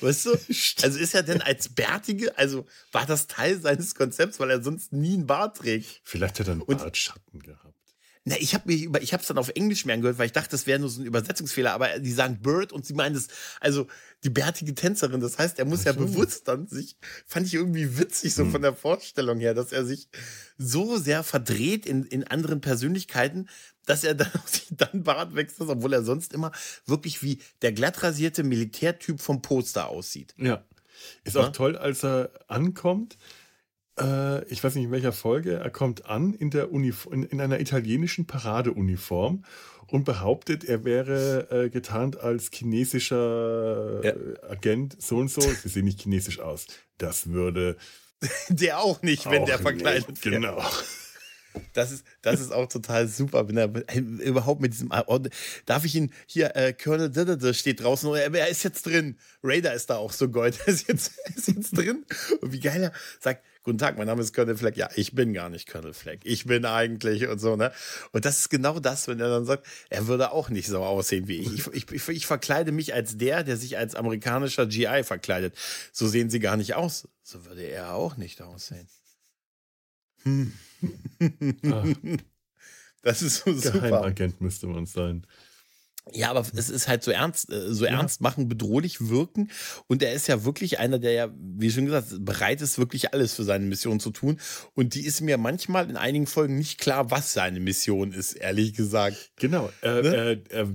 Weißt 0.00 0.26
du? 0.26 0.38
Also 0.82 0.98
ist 0.98 1.14
er 1.14 1.22
denn 1.22 1.40
als 1.40 1.68
Bärtige, 1.68 2.36
also 2.38 2.66
war 2.92 3.06
das 3.06 3.26
Teil 3.26 3.60
seines 3.60 3.94
Konzepts, 3.94 4.40
weil 4.40 4.50
er 4.50 4.62
sonst 4.62 4.92
nie 4.92 5.14
einen 5.14 5.26
Bart 5.26 5.58
trägt? 5.58 6.00
Vielleicht 6.02 6.40
hat 6.40 6.48
er 6.48 6.52
einen 6.52 6.66
Bartschatten 6.66 7.40
gehabt. 7.40 7.72
Na, 8.24 8.36
ich 8.38 8.54
habe 8.54 8.72
mir 8.72 8.80
über, 8.80 9.02
ich 9.02 9.12
habe 9.12 9.20
es 9.20 9.26
dann 9.26 9.38
auf 9.38 9.48
Englisch 9.48 9.84
mehr 9.84 9.96
angehört, 9.96 10.16
weil 10.16 10.26
ich 10.26 10.32
dachte, 10.32 10.50
das 10.50 10.68
wäre 10.68 10.78
nur 10.78 10.88
so 10.88 11.02
ein 11.02 11.06
Übersetzungsfehler, 11.06 11.72
aber 11.72 11.98
die 11.98 12.12
sagen 12.12 12.38
Bird 12.40 12.72
und 12.72 12.86
sie 12.86 12.94
meinen 12.94 13.14
das, 13.14 13.26
also 13.58 13.88
die 14.22 14.30
bärtige 14.30 14.76
Tänzerin. 14.76 15.20
Das 15.20 15.38
heißt, 15.38 15.58
er 15.58 15.64
muss 15.64 15.80
Ach 15.80 15.86
ja 15.86 15.92
bewusst 15.92 16.46
dann 16.46 16.68
sich, 16.68 16.96
fand 17.26 17.48
ich 17.48 17.54
irgendwie 17.54 17.98
witzig 17.98 18.34
so 18.34 18.44
hm. 18.44 18.52
von 18.52 18.62
der 18.62 18.74
Vorstellung 18.74 19.40
her, 19.40 19.54
dass 19.54 19.72
er 19.72 19.84
sich 19.84 20.08
so 20.56 20.98
sehr 20.98 21.24
verdreht 21.24 21.84
in, 21.84 22.04
in 22.04 22.22
anderen 22.22 22.60
Persönlichkeiten, 22.60 23.48
dass 23.86 24.04
er 24.04 24.14
dann, 24.14 24.30
dann 24.70 25.02
Bart 25.02 25.34
wechselt, 25.34 25.68
obwohl 25.68 25.92
er 25.92 26.02
sonst 26.02 26.32
immer 26.32 26.52
wirklich 26.86 27.22
wie 27.22 27.38
der 27.62 27.72
glattrasierte 27.72 28.42
Militärtyp 28.42 29.20
vom 29.20 29.42
Poster 29.42 29.88
aussieht. 29.88 30.34
Ja. 30.36 30.64
Ist 31.24 31.36
ja? 31.36 31.42
auch 31.42 31.52
toll, 31.52 31.76
als 31.76 32.04
er 32.04 32.30
ankommt. 32.48 33.18
Äh, 33.98 34.44
ich 34.46 34.62
weiß 34.62 34.74
nicht 34.74 34.84
in 34.84 34.90
welcher 34.90 35.12
Folge. 35.12 35.54
Er 35.54 35.70
kommt 35.70 36.06
an 36.06 36.34
in, 36.34 36.50
der 36.50 36.70
in, 36.70 36.92
in 37.24 37.40
einer 37.40 37.60
italienischen 37.60 38.26
Paradeuniform 38.26 39.44
und 39.88 40.04
behauptet, 40.04 40.64
er 40.64 40.84
wäre 40.84 41.50
äh, 41.50 41.68
getarnt 41.68 42.18
als 42.18 42.50
chinesischer 42.52 44.00
ja. 44.02 44.14
Agent 44.48 44.96
so 45.00 45.18
und 45.18 45.28
so. 45.28 45.40
Sie 45.40 45.68
sehen 45.68 45.84
nicht 45.84 46.00
chinesisch 46.00 46.40
aus. 46.40 46.66
Das 46.98 47.28
würde. 47.28 47.76
Der 48.48 48.78
auch 48.78 49.02
nicht, 49.02 49.28
wenn 49.28 49.42
auch 49.42 49.46
der 49.46 49.58
verkleidet 49.58 50.24
wird. 50.24 50.36
Genau. 50.36 50.62
Das 51.72 51.92
ist, 51.92 52.04
das 52.22 52.40
ist 52.40 52.52
auch 52.52 52.68
total 52.68 53.08
super, 53.08 53.48
wenn 53.48 53.56
er 53.56 53.70
überhaupt 53.96 54.60
mit 54.60 54.72
diesem. 54.72 54.90
Oh, 55.06 55.20
darf 55.66 55.84
ich 55.84 55.94
ihn 55.94 56.12
hier, 56.26 56.56
äh, 56.56 56.72
Colonel 56.72 57.54
steht 57.54 57.82
draußen, 57.82 58.08
und 58.08 58.16
er, 58.16 58.32
er 58.34 58.48
ist 58.48 58.62
jetzt 58.62 58.86
drin. 58.86 59.16
Raider 59.42 59.74
ist 59.74 59.90
da 59.90 59.96
auch 59.96 60.12
so 60.12 60.28
gold. 60.28 60.58
Er 60.66 60.68
ist 60.68 60.88
jetzt, 60.88 61.12
ist 61.34 61.48
jetzt 61.48 61.76
drin. 61.76 62.04
Und 62.40 62.52
wie 62.52 62.60
geil 62.60 62.82
er 62.82 62.92
sagt: 63.20 63.42
Guten 63.64 63.78
Tag, 63.78 63.96
mein 63.96 64.08
Name 64.08 64.22
ist 64.22 64.34
Colonel 64.34 64.56
Fleck. 64.56 64.76
Ja, 64.76 64.88
ich 64.96 65.14
bin 65.14 65.32
gar 65.32 65.48
nicht 65.48 65.68
Colonel 65.68 65.94
Fleck. 65.94 66.20
Ich 66.24 66.46
bin 66.46 66.64
eigentlich 66.64 67.28
und 67.28 67.38
so, 67.38 67.54
ne? 67.54 67.72
Und 68.10 68.24
das 68.24 68.40
ist 68.40 68.48
genau 68.48 68.80
das, 68.80 69.06
wenn 69.06 69.20
er 69.20 69.28
dann 69.28 69.44
sagt, 69.44 69.66
er 69.88 70.08
würde 70.08 70.32
auch 70.32 70.48
nicht 70.48 70.66
so 70.66 70.82
aussehen 70.82 71.28
wie 71.28 71.36
ich. 71.36 71.68
Ich, 71.72 71.92
ich, 71.92 72.08
ich 72.08 72.26
verkleide 72.26 72.72
mich 72.72 72.92
als 72.92 73.18
der, 73.18 73.44
der 73.44 73.56
sich 73.56 73.78
als 73.78 73.94
amerikanischer 73.94 74.66
GI 74.66 75.04
verkleidet. 75.04 75.54
So 75.92 76.08
sehen 76.08 76.28
sie 76.28 76.40
gar 76.40 76.56
nicht 76.56 76.74
aus. 76.74 77.06
So 77.22 77.44
würde 77.44 77.62
er 77.62 77.94
auch 77.94 78.16
nicht 78.16 78.42
aussehen. 78.42 78.88
Hm. 80.24 80.52
das 83.02 83.22
ist 83.22 83.44
so 83.44 83.52
super. 83.52 83.80
Geheimagent 83.80 84.40
müsste 84.40 84.66
man 84.66 84.86
sein. 84.86 85.26
Ja, 86.10 86.30
aber 86.30 86.40
es 86.40 86.68
ist 86.68 86.88
halt 86.88 87.04
so 87.04 87.12
ernst, 87.12 87.52
äh, 87.52 87.72
so 87.72 87.84
ja. 87.84 87.92
ernst 87.92 88.20
machen, 88.20 88.48
bedrohlich 88.48 89.08
wirken. 89.08 89.50
Und 89.86 90.02
er 90.02 90.12
ist 90.12 90.26
ja 90.26 90.44
wirklich 90.44 90.80
einer, 90.80 90.98
der 90.98 91.12
ja, 91.12 91.28
wie 91.36 91.70
schon 91.70 91.84
gesagt, 91.84 92.24
bereit 92.24 92.60
ist, 92.60 92.78
wirklich 92.78 93.12
alles 93.14 93.34
für 93.34 93.44
seine 93.44 93.66
Mission 93.66 94.00
zu 94.00 94.10
tun. 94.10 94.40
Und 94.74 94.94
die 94.94 95.06
ist 95.06 95.20
mir 95.20 95.38
manchmal 95.38 95.88
in 95.88 95.96
einigen 95.96 96.26
Folgen 96.26 96.58
nicht 96.58 96.80
klar, 96.80 97.12
was 97.12 97.32
seine 97.32 97.60
Mission 97.60 98.12
ist, 98.12 98.32
ehrlich 98.32 98.74
gesagt. 98.74 99.30
Genau. 99.36 99.70
Äh, 99.82 100.02
ne? 100.02 100.42
äh, 100.50 100.60
äh 100.60 100.68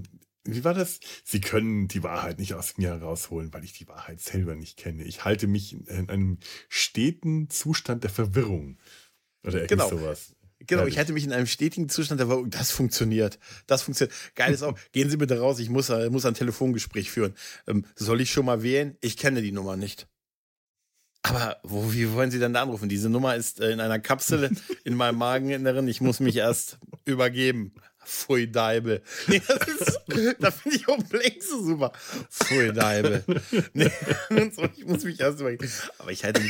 wie 0.49 0.63
war 0.63 0.73
das? 0.73 1.01
Sie 1.25 1.41
können 1.41 1.89
die 1.89 2.03
Wahrheit 2.03 2.39
nicht 2.39 2.53
aus 2.53 2.77
mir 2.77 2.91
herausholen, 2.91 3.53
weil 3.53 3.65
ich 3.65 3.73
die 3.73 3.89
Wahrheit 3.89 4.21
selber 4.21 4.55
nicht 4.55 4.77
kenne. 4.77 5.03
Ich 5.03 5.25
halte 5.25 5.45
mich 5.45 5.73
in 5.89 6.09
einem 6.09 6.37
steten 6.69 7.49
Zustand 7.49 8.03
der 8.03 8.11
Verwirrung. 8.11 8.77
Oder 9.43 9.61
irgendwie 9.61 9.75
genau. 9.75 9.89
sowas. 9.89 10.33
Genau, 10.59 10.85
ich 10.85 10.97
hatte 10.97 11.13
mich 11.13 11.23
in 11.23 11.31
einem 11.31 11.45
stetigen 11.45 11.87
Zustand, 11.87 12.19
der 12.19 12.29
war, 12.29 12.43
das 12.47 12.71
funktioniert. 12.71 13.37
Das 13.67 13.83
funktioniert. 13.83 14.15
Geil 14.35 14.53
ist 14.53 14.63
auch, 14.63 14.77
gehen 14.91 15.09
Sie 15.09 15.17
bitte 15.17 15.39
raus, 15.39 15.59
ich 15.59 15.69
muss, 15.69 15.89
äh, 15.89 16.09
muss 16.09 16.25
ein 16.25 16.33
Telefongespräch 16.33 17.11
führen. 17.11 17.35
Ähm, 17.67 17.85
soll 17.95 18.21
ich 18.21 18.31
schon 18.31 18.45
mal 18.45 18.63
wählen? 18.63 18.97
Ich 19.01 19.17
kenne 19.17 19.41
die 19.41 19.51
Nummer 19.51 19.77
nicht. 19.77 20.07
Aber 21.21 21.57
wo, 21.63 21.93
wie 21.93 22.11
wollen 22.13 22.31
Sie 22.31 22.39
denn 22.39 22.53
da 22.53 22.63
anrufen? 22.63 22.89
Diese 22.89 23.09
Nummer 23.09 23.35
ist 23.35 23.59
äh, 23.59 23.71
in 23.71 23.79
einer 23.79 23.99
Kapsel 23.99 24.49
in 24.83 24.95
meinem 24.95 25.17
Mageninneren. 25.17 25.87
Ich 25.87 26.01
muss 26.01 26.19
mich 26.19 26.37
erst 26.37 26.79
übergeben. 27.05 27.73
Pfui 28.07 28.49
Deibel. 28.49 29.01
Nee, 29.27 29.41
das 29.45 29.67
ist, 29.67 29.99
da 30.39 30.51
finde 30.51 30.77
ich 30.77 30.87
auch 30.87 30.97
so 31.41 31.63
super. 31.63 31.91
Pfui 32.29 32.71
Deibel. 32.71 33.23
Nee, 33.73 33.91
so, 34.55 34.63
ich 34.77 34.85
muss 34.85 35.03
mich 35.03 35.19
erst 35.19 35.39
mal, 35.39 35.57
aber 35.99 36.11
ich 36.11 36.23
hatte, 36.23 36.41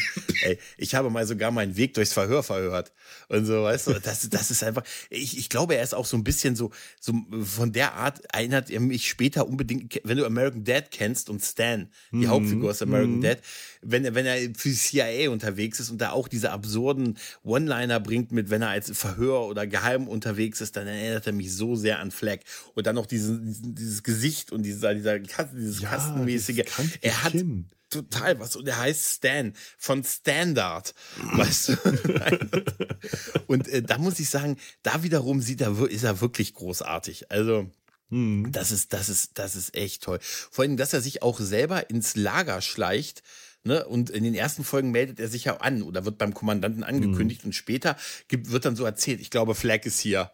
ey, 0.44 0.60
ich 0.78 0.94
habe 0.94 1.10
mal 1.10 1.26
sogar 1.26 1.50
meinen 1.50 1.76
Weg 1.76 1.96
durchs 1.96 2.14
Verhör 2.14 2.44
verhört. 2.44 2.94
Und 3.30 3.46
so, 3.46 3.64
weißt 3.64 3.88
du, 3.88 3.94
das, 3.94 4.30
das 4.30 4.52
ist 4.52 4.64
einfach, 4.64 4.84
ich, 5.10 5.38
ich 5.38 5.50
glaube, 5.50 5.76
er 5.76 5.84
ist 5.84 5.96
auch 5.96 6.06
so 6.06 6.16
ein 6.16 6.24
bisschen 6.24 6.56
so, 6.56 6.72
so 7.00 7.14
von 7.44 7.72
der 7.72 7.94
Art 7.94 8.22
erinnert 8.32 8.70
er 8.70 8.80
mich 8.80 9.08
später 9.08 9.48
unbedingt, 9.48 10.00
wenn 10.04 10.18
du 10.18 10.26
American 10.26 10.64
Dad 10.64 10.92
kennst 10.92 11.30
und 11.30 11.44
Stan, 11.44 11.90
die 12.12 12.18
mhm. 12.18 12.28
Hauptfigur 12.28 12.70
aus 12.70 12.82
American 12.84 13.18
mhm. 13.18 13.22
Dad, 13.22 13.40
wenn, 13.82 14.14
wenn 14.14 14.26
er 14.26 14.38
für 14.56 14.70
die 14.70 14.76
CIA 14.76 15.32
unterwegs 15.32 15.80
ist 15.80 15.90
und 15.90 16.00
da 16.00 16.12
auch 16.12 16.28
diese 16.28 16.52
absurden 16.52 17.18
One-Liner 17.44 18.00
bringt 18.00 18.32
mit, 18.32 18.50
wenn 18.50 18.62
er 18.62 18.70
als 18.70 18.96
Verhör 18.96 19.48
oder 19.48 19.66
geheim 19.66 20.08
unterwegs 20.08 20.62
ist, 20.62 20.76
dann 20.76 20.88
erinnert 20.88 21.26
er 21.26 21.34
mich 21.34 21.47
mich 21.48 21.56
so 21.56 21.76
sehr 21.76 22.00
an 22.00 22.12
Fleck. 22.12 22.44
Und 22.76 22.88
dann 22.88 22.96
noch 22.96 23.06
diese, 23.06 23.40
dieses 23.42 24.04
Gesicht 24.04 24.52
und 24.52 24.64
dieser, 24.64 24.94
dieser 24.94 25.20
dieses 25.20 25.82
ja, 25.82 25.90
Kastenmäßige. 25.90 26.64
Er 27.02 27.24
hat 27.24 27.32
Kinn. 27.32 27.70
total 27.90 28.40
was. 28.40 28.56
Und 28.56 28.68
er 28.68 28.78
heißt 28.78 29.16
Stan 29.16 29.54
von 29.78 30.04
Standard. 30.04 30.94
Weißt 31.18 31.70
du? 31.70 31.78
und 33.48 33.68
äh, 33.68 33.82
da 33.82 33.98
muss 33.98 34.20
ich 34.20 34.30
sagen, 34.30 34.58
da 34.84 35.04
wiederum 35.04 35.42
sieht 35.42 35.62
er, 35.62 35.80
ist 35.90 36.04
er 36.04 36.22
wirklich 36.22 36.54
großartig. 36.54 37.32
Also. 37.32 37.70
Mhm. 38.10 38.54
Das 38.54 38.72
ist, 38.72 38.94
das 38.94 39.10
ist, 39.10 39.38
das 39.38 39.58
ist 39.58 39.76
echt 39.76 40.04
toll. 40.04 40.20
Vor 40.22 40.64
allem, 40.64 40.78
dass 40.78 40.94
er 40.94 41.02
sich 41.02 41.24
auch 41.24 41.42
selber 41.42 41.90
ins 41.90 42.16
Lager 42.16 42.62
schleicht, 42.62 43.22
Ne? 43.68 43.86
Und 43.86 44.10
in 44.10 44.24
den 44.24 44.34
ersten 44.34 44.64
Folgen 44.64 44.92
meldet 44.92 45.20
er 45.20 45.28
sich 45.28 45.44
ja 45.44 45.58
an 45.58 45.84
oder 45.84 46.06
wird 46.06 46.18
beim 46.18 46.34
Kommandanten 46.34 46.84
angekündigt 46.84 47.44
mhm. 47.44 47.50
und 47.50 47.54
später 47.54 47.98
gibt, 48.30 48.52
wird 48.52 48.64
dann 48.64 48.78
so 48.78 48.86
erzählt, 48.86 49.20
ich 49.20 49.30
glaube, 49.30 49.56
Flag 49.56 49.86
ist 49.86 50.00
hier 50.00 50.32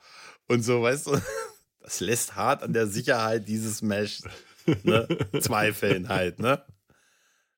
und 0.47 0.63
so, 0.63 0.81
weißt 0.81 1.07
du, 1.07 1.21
das 1.79 1.99
lässt 1.99 2.35
hart 2.35 2.63
an 2.63 2.73
der 2.73 2.87
Sicherheit 2.87 3.47
dieses 3.47 3.81
Mesh 3.81 4.21
ne, 4.83 5.07
zweifeln 5.39 6.09
halt, 6.09 6.39
ne? 6.39 6.63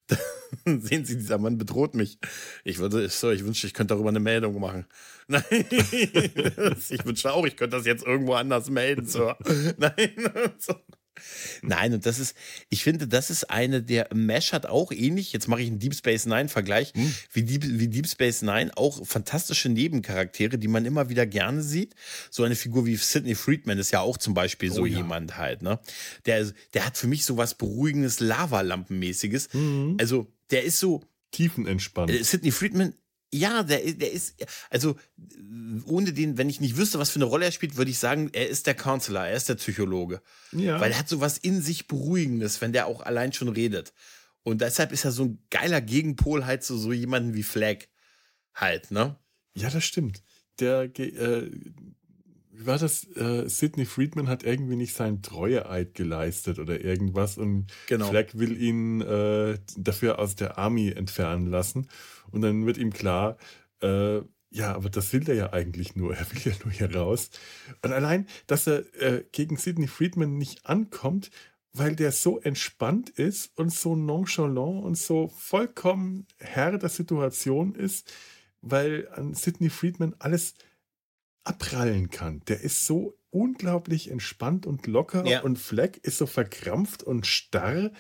Sehen 0.65 1.05
Sie, 1.05 1.17
dieser 1.17 1.37
Mann 1.37 1.57
bedroht 1.57 1.95
mich. 1.95 2.19
Ich 2.63 2.77
würde, 2.77 3.09
so, 3.09 3.31
ich 3.31 3.43
wünschte, 3.43 3.67
ich 3.67 3.73
könnte 3.73 3.93
darüber 3.93 4.09
eine 4.09 4.19
Meldung 4.19 4.59
machen. 4.59 4.85
Nein, 5.27 5.43
ich 5.49 7.05
wünschte 7.05 7.33
auch, 7.33 7.45
ich 7.45 7.57
könnte 7.57 7.77
das 7.77 7.85
jetzt 7.85 8.05
irgendwo 8.05 8.33
anders 8.33 8.69
melden. 8.69 9.07
So. 9.07 9.33
Nein, 9.77 10.55
so. 10.59 10.75
Nein, 11.61 11.93
und 11.93 12.05
das 12.05 12.19
ist, 12.19 12.35
ich 12.69 12.83
finde, 12.83 13.07
das 13.07 13.29
ist 13.29 13.49
eine 13.49 13.81
der, 13.81 14.09
Mesh 14.13 14.53
hat 14.53 14.65
auch 14.65 14.91
ähnlich, 14.91 15.33
jetzt 15.33 15.47
mache 15.47 15.61
ich 15.61 15.67
einen 15.67 15.79
Deep 15.79 15.95
Space 15.95 16.25
Nine 16.25 16.49
Vergleich, 16.49 16.93
hm. 16.93 17.13
wie, 17.31 17.43
Deep, 17.43 17.63
wie 17.79 17.87
Deep 17.87 18.07
Space 18.07 18.41
Nine, 18.41 18.71
auch 18.75 19.05
fantastische 19.05 19.69
Nebencharaktere, 19.69 20.57
die 20.57 20.67
man 20.67 20.85
immer 20.85 21.09
wieder 21.09 21.25
gerne 21.25 21.61
sieht. 21.63 21.95
So 22.29 22.43
eine 22.43 22.55
Figur 22.55 22.85
wie 22.85 22.95
Sidney 22.95 23.35
Friedman 23.35 23.79
ist 23.79 23.91
ja 23.91 24.01
auch 24.01 24.17
zum 24.17 24.33
Beispiel 24.33 24.71
so 24.71 24.83
oh, 24.83 24.85
ja. 24.85 24.97
jemand 24.97 25.37
halt, 25.37 25.61
ne? 25.61 25.79
Der, 26.25 26.51
der 26.73 26.85
hat 26.85 26.97
für 26.97 27.07
mich 27.07 27.25
so 27.25 27.37
was 27.37 27.55
Beruhigendes, 27.55 28.19
Lavalampenmäßiges. 28.19 29.53
Mhm. 29.53 29.97
Also, 29.99 30.27
der 30.51 30.63
ist 30.63 30.79
so. 30.79 31.03
Tiefenentspannt. 31.31 32.11
Äh, 32.11 32.23
Sidney 32.23 32.51
Friedman 32.51 32.93
ja, 33.33 33.63
der, 33.63 33.79
der 33.93 34.11
ist, 34.11 34.35
also 34.69 34.95
ohne 35.85 36.13
den, 36.13 36.37
wenn 36.37 36.49
ich 36.49 36.61
nicht 36.61 36.77
wüsste, 36.77 36.99
was 36.99 37.09
für 37.09 37.17
eine 37.17 37.25
Rolle 37.25 37.45
er 37.45 37.51
spielt, 37.51 37.75
würde 37.75 37.91
ich 37.91 37.99
sagen, 37.99 38.29
er 38.33 38.47
ist 38.47 38.67
der 38.67 38.75
Counselor, 38.75 39.25
er 39.25 39.35
ist 39.35 39.49
der 39.49 39.55
Psychologe. 39.55 40.21
Ja. 40.51 40.79
Weil 40.79 40.91
er 40.91 40.99
hat 40.99 41.09
so 41.09 41.19
was 41.21 41.37
in 41.37 41.61
sich 41.61 41.87
Beruhigendes, 41.87 42.61
wenn 42.61 42.73
der 42.73 42.87
auch 42.87 43.01
allein 43.01 43.33
schon 43.33 43.49
redet. 43.49 43.93
Und 44.43 44.61
deshalb 44.61 44.91
ist 44.91 45.05
er 45.05 45.11
so 45.11 45.25
ein 45.25 45.39
geiler 45.49 45.81
Gegenpol 45.81 46.45
halt 46.45 46.63
zu 46.63 46.77
so 46.77 46.93
jemanden 46.93 47.33
wie 47.33 47.43
Flag 47.43 47.85
halt, 48.53 48.91
ne? 48.91 49.17
Ja, 49.55 49.69
das 49.69 49.83
stimmt. 49.83 50.21
Der, 50.59 50.83
äh, 50.99 51.49
wie 52.57 52.65
war 52.65 52.77
das? 52.77 53.05
Äh, 53.15 53.47
Sidney 53.49 53.85
Friedman 53.85 54.27
hat 54.27 54.43
irgendwie 54.43 54.75
nicht 54.75 54.95
seinen 54.95 55.21
Treueeid 55.21 55.93
geleistet 55.93 56.59
oder 56.59 56.81
irgendwas 56.81 57.37
und 57.37 57.67
genau. 57.87 58.09
Flag 58.09 58.27
will 58.33 58.59
ihn 58.61 59.01
äh, 59.01 59.57
dafür 59.77 60.19
aus 60.19 60.35
der 60.35 60.57
Army 60.57 60.89
entfernen 60.91 61.47
lassen. 61.47 61.87
Und 62.31 62.41
dann 62.41 62.65
wird 62.65 62.77
ihm 62.77 62.91
klar, 62.91 63.37
äh, 63.81 64.21
ja, 64.49 64.73
aber 64.73 64.89
das 64.89 65.11
will 65.11 65.27
er 65.27 65.35
ja 65.35 65.53
eigentlich 65.53 65.95
nur. 65.95 66.15
Er 66.17 66.31
will 66.31 66.41
ja 66.43 66.53
nur 66.63 66.71
hier 66.71 66.95
raus. 66.95 67.29
Und 67.81 67.91
allein, 67.91 68.27
dass 68.47 68.67
er 68.67 68.85
äh, 69.01 69.25
gegen 69.31 69.57
Sidney 69.57 69.87
Friedman 69.87 70.37
nicht 70.37 70.65
ankommt, 70.65 71.29
weil 71.73 71.95
der 71.95 72.13
so 72.13 72.39
entspannt 72.39 73.09
ist 73.09 73.51
und 73.57 73.71
so 73.71 73.97
nonchalant 73.97 74.85
und 74.85 74.97
so 74.97 75.27
vollkommen 75.27 76.25
Herr 76.37 76.77
der 76.77 76.89
Situation 76.89 77.75
ist, 77.75 78.13
weil 78.61 79.09
an 79.11 79.33
Sidney 79.33 79.69
Friedman 79.69 80.15
alles 80.19 80.53
abprallen 81.45 82.09
kann. 82.09 82.41
Der 82.47 82.61
ist 82.61 82.85
so 82.85 83.17
unglaublich 83.29 84.09
entspannt 84.09 84.65
und 84.65 84.87
locker 84.87 85.25
ja. 85.25 85.41
und 85.41 85.59
Fleck 85.59 85.97
ist 86.03 86.17
so 86.17 86.25
verkrampft 86.25 87.03
und 87.03 87.25
starr. 87.27 87.91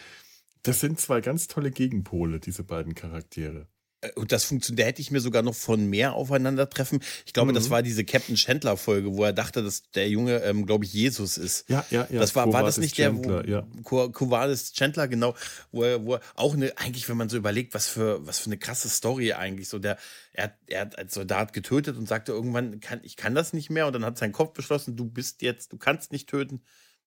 Das 0.63 0.79
sind 0.79 0.99
zwei 0.99 1.21
ganz 1.21 1.47
tolle 1.47 1.71
Gegenpole, 1.71 2.39
diese 2.39 2.63
beiden 2.63 2.95
Charaktere. 2.95 3.67
Äh, 4.05 4.19
und 4.19 4.31
das 4.31 4.43
funktioniert, 4.43 4.79
da 4.79 4.87
hätte 4.87 5.01
ich 5.01 5.11
mir 5.11 5.19
sogar 5.19 5.41
noch 5.41 5.55
von 5.55 5.87
mehr 5.87 6.13
aufeinandertreffen. 6.13 6.99
Ich 7.25 7.33
glaube, 7.33 7.51
mhm. 7.51 7.55
das 7.55 7.69
war 7.69 7.81
diese 7.81 8.05
Captain 8.05 8.35
Chandler 8.35 8.77
Folge, 8.77 9.13
wo 9.15 9.23
er 9.23 9.33
dachte, 9.33 9.63
dass 9.63 9.89
der 9.91 10.09
Junge, 10.09 10.37
ähm, 10.43 10.65
glaube 10.65 10.85
ich, 10.85 10.93
Jesus 10.93 11.37
ist. 11.37 11.69
Ja, 11.69 11.85
ja, 11.89 12.07
ja. 12.09 12.19
Das 12.19 12.35
war, 12.35 12.51
war 12.51 12.63
das 12.63 12.77
nicht 12.77 12.95
Chandler, 12.95 13.43
der, 13.43 13.67
wo, 13.83 13.99
ja. 13.99 14.07
Kovalis 14.07 14.73
Chandler, 14.73 15.07
genau, 15.07 15.35
wo 15.71 15.83
er, 15.83 16.05
wo 16.05 16.15
er 16.15 16.21
auch 16.35 16.53
eine, 16.53 16.77
eigentlich, 16.77 17.07
wenn 17.09 17.17
man 17.17 17.29
so 17.29 17.37
überlegt, 17.37 17.73
was 17.73 17.87
für, 17.87 18.25
was 18.25 18.39
für 18.39 18.47
eine 18.47 18.57
krasse 18.57 18.89
Story 18.89 19.33
eigentlich, 19.33 19.69
so 19.69 19.79
der, 19.79 19.97
er, 20.33 20.57
er 20.67 20.81
hat 20.81 20.97
als 20.97 21.13
Soldat 21.13 21.53
getötet 21.53 21.97
und 21.97 22.07
sagte 22.07 22.31
irgendwann, 22.31 22.79
kann, 22.79 22.99
ich 23.03 23.15
kann 23.15 23.35
das 23.35 23.53
nicht 23.53 23.69
mehr 23.69 23.87
und 23.87 23.93
dann 23.93 24.05
hat 24.05 24.17
sein 24.17 24.31
Kopf 24.31 24.53
beschlossen, 24.53 24.95
du 24.95 25.05
bist 25.05 25.41
jetzt, 25.41 25.73
du 25.73 25.77
kannst 25.77 26.11
nicht 26.11 26.29
töten, 26.29 26.61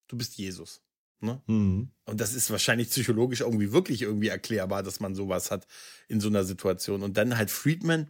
du 0.09 0.17
bist 0.17 0.37
Jesus. 0.39 0.83
Ne? 1.21 1.41
Mhm. 1.47 1.91
Und 2.05 2.21
das 2.21 2.35
ist 2.35 2.51
wahrscheinlich 2.51 2.91
psychologisch 2.91 3.41
irgendwie 3.41 3.73
wirklich 3.73 4.03
irgendwie 4.03 4.29
erklärbar, 4.29 4.83
dass 4.83 5.01
man 5.01 5.15
sowas 5.15 5.51
hat 5.51 5.67
in 6.09 6.21
so 6.21 6.29
einer 6.29 6.45
Situation. 6.45 7.03
Und 7.03 7.17
dann 7.17 7.37
halt 7.37 7.51
Friedman 7.51 8.09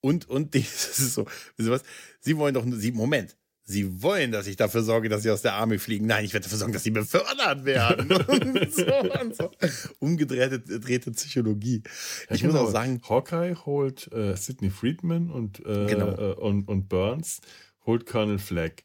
und, 0.00 0.28
und 0.28 0.54
die, 0.54 0.60
das 0.62 0.98
ist 0.98 1.14
so, 1.14 1.26
wissen 1.56 1.70
was? 1.70 1.82
Sie 2.20 2.36
wollen 2.36 2.54
doch, 2.54 2.64
sie, 2.66 2.92
Moment, 2.92 3.36
Sie 3.70 4.02
wollen, 4.02 4.32
dass 4.32 4.46
ich 4.46 4.56
dafür 4.56 4.82
sorge, 4.82 5.10
dass 5.10 5.24
sie 5.24 5.30
aus 5.30 5.42
der 5.42 5.52
Armee 5.52 5.76
fliegen. 5.76 6.06
Nein, 6.06 6.24
ich 6.24 6.32
werde 6.32 6.44
dafür 6.44 6.56
sorgen, 6.56 6.72
dass 6.72 6.84
sie 6.84 6.90
befördert 6.90 7.66
werden. 7.66 8.10
und 8.10 8.72
so 8.74 9.20
und 9.20 9.36
so. 9.36 9.50
Umgedrehte 9.98 11.10
Psychologie. 11.10 11.82
Ja, 12.30 12.34
ich 12.34 12.40
genau. 12.40 12.54
muss 12.54 12.62
auch 12.62 12.72
sagen. 12.72 13.02
Hawkeye 13.06 13.54
holt 13.66 14.10
äh, 14.10 14.34
Sidney 14.36 14.70
Friedman 14.70 15.30
und, 15.30 15.60
äh, 15.66 15.84
genau. 15.84 16.12
äh, 16.12 16.34
und, 16.36 16.66
und 16.66 16.88
Burns 16.88 17.42
holt 17.84 18.06
Colonel 18.06 18.38
Flagg, 18.38 18.84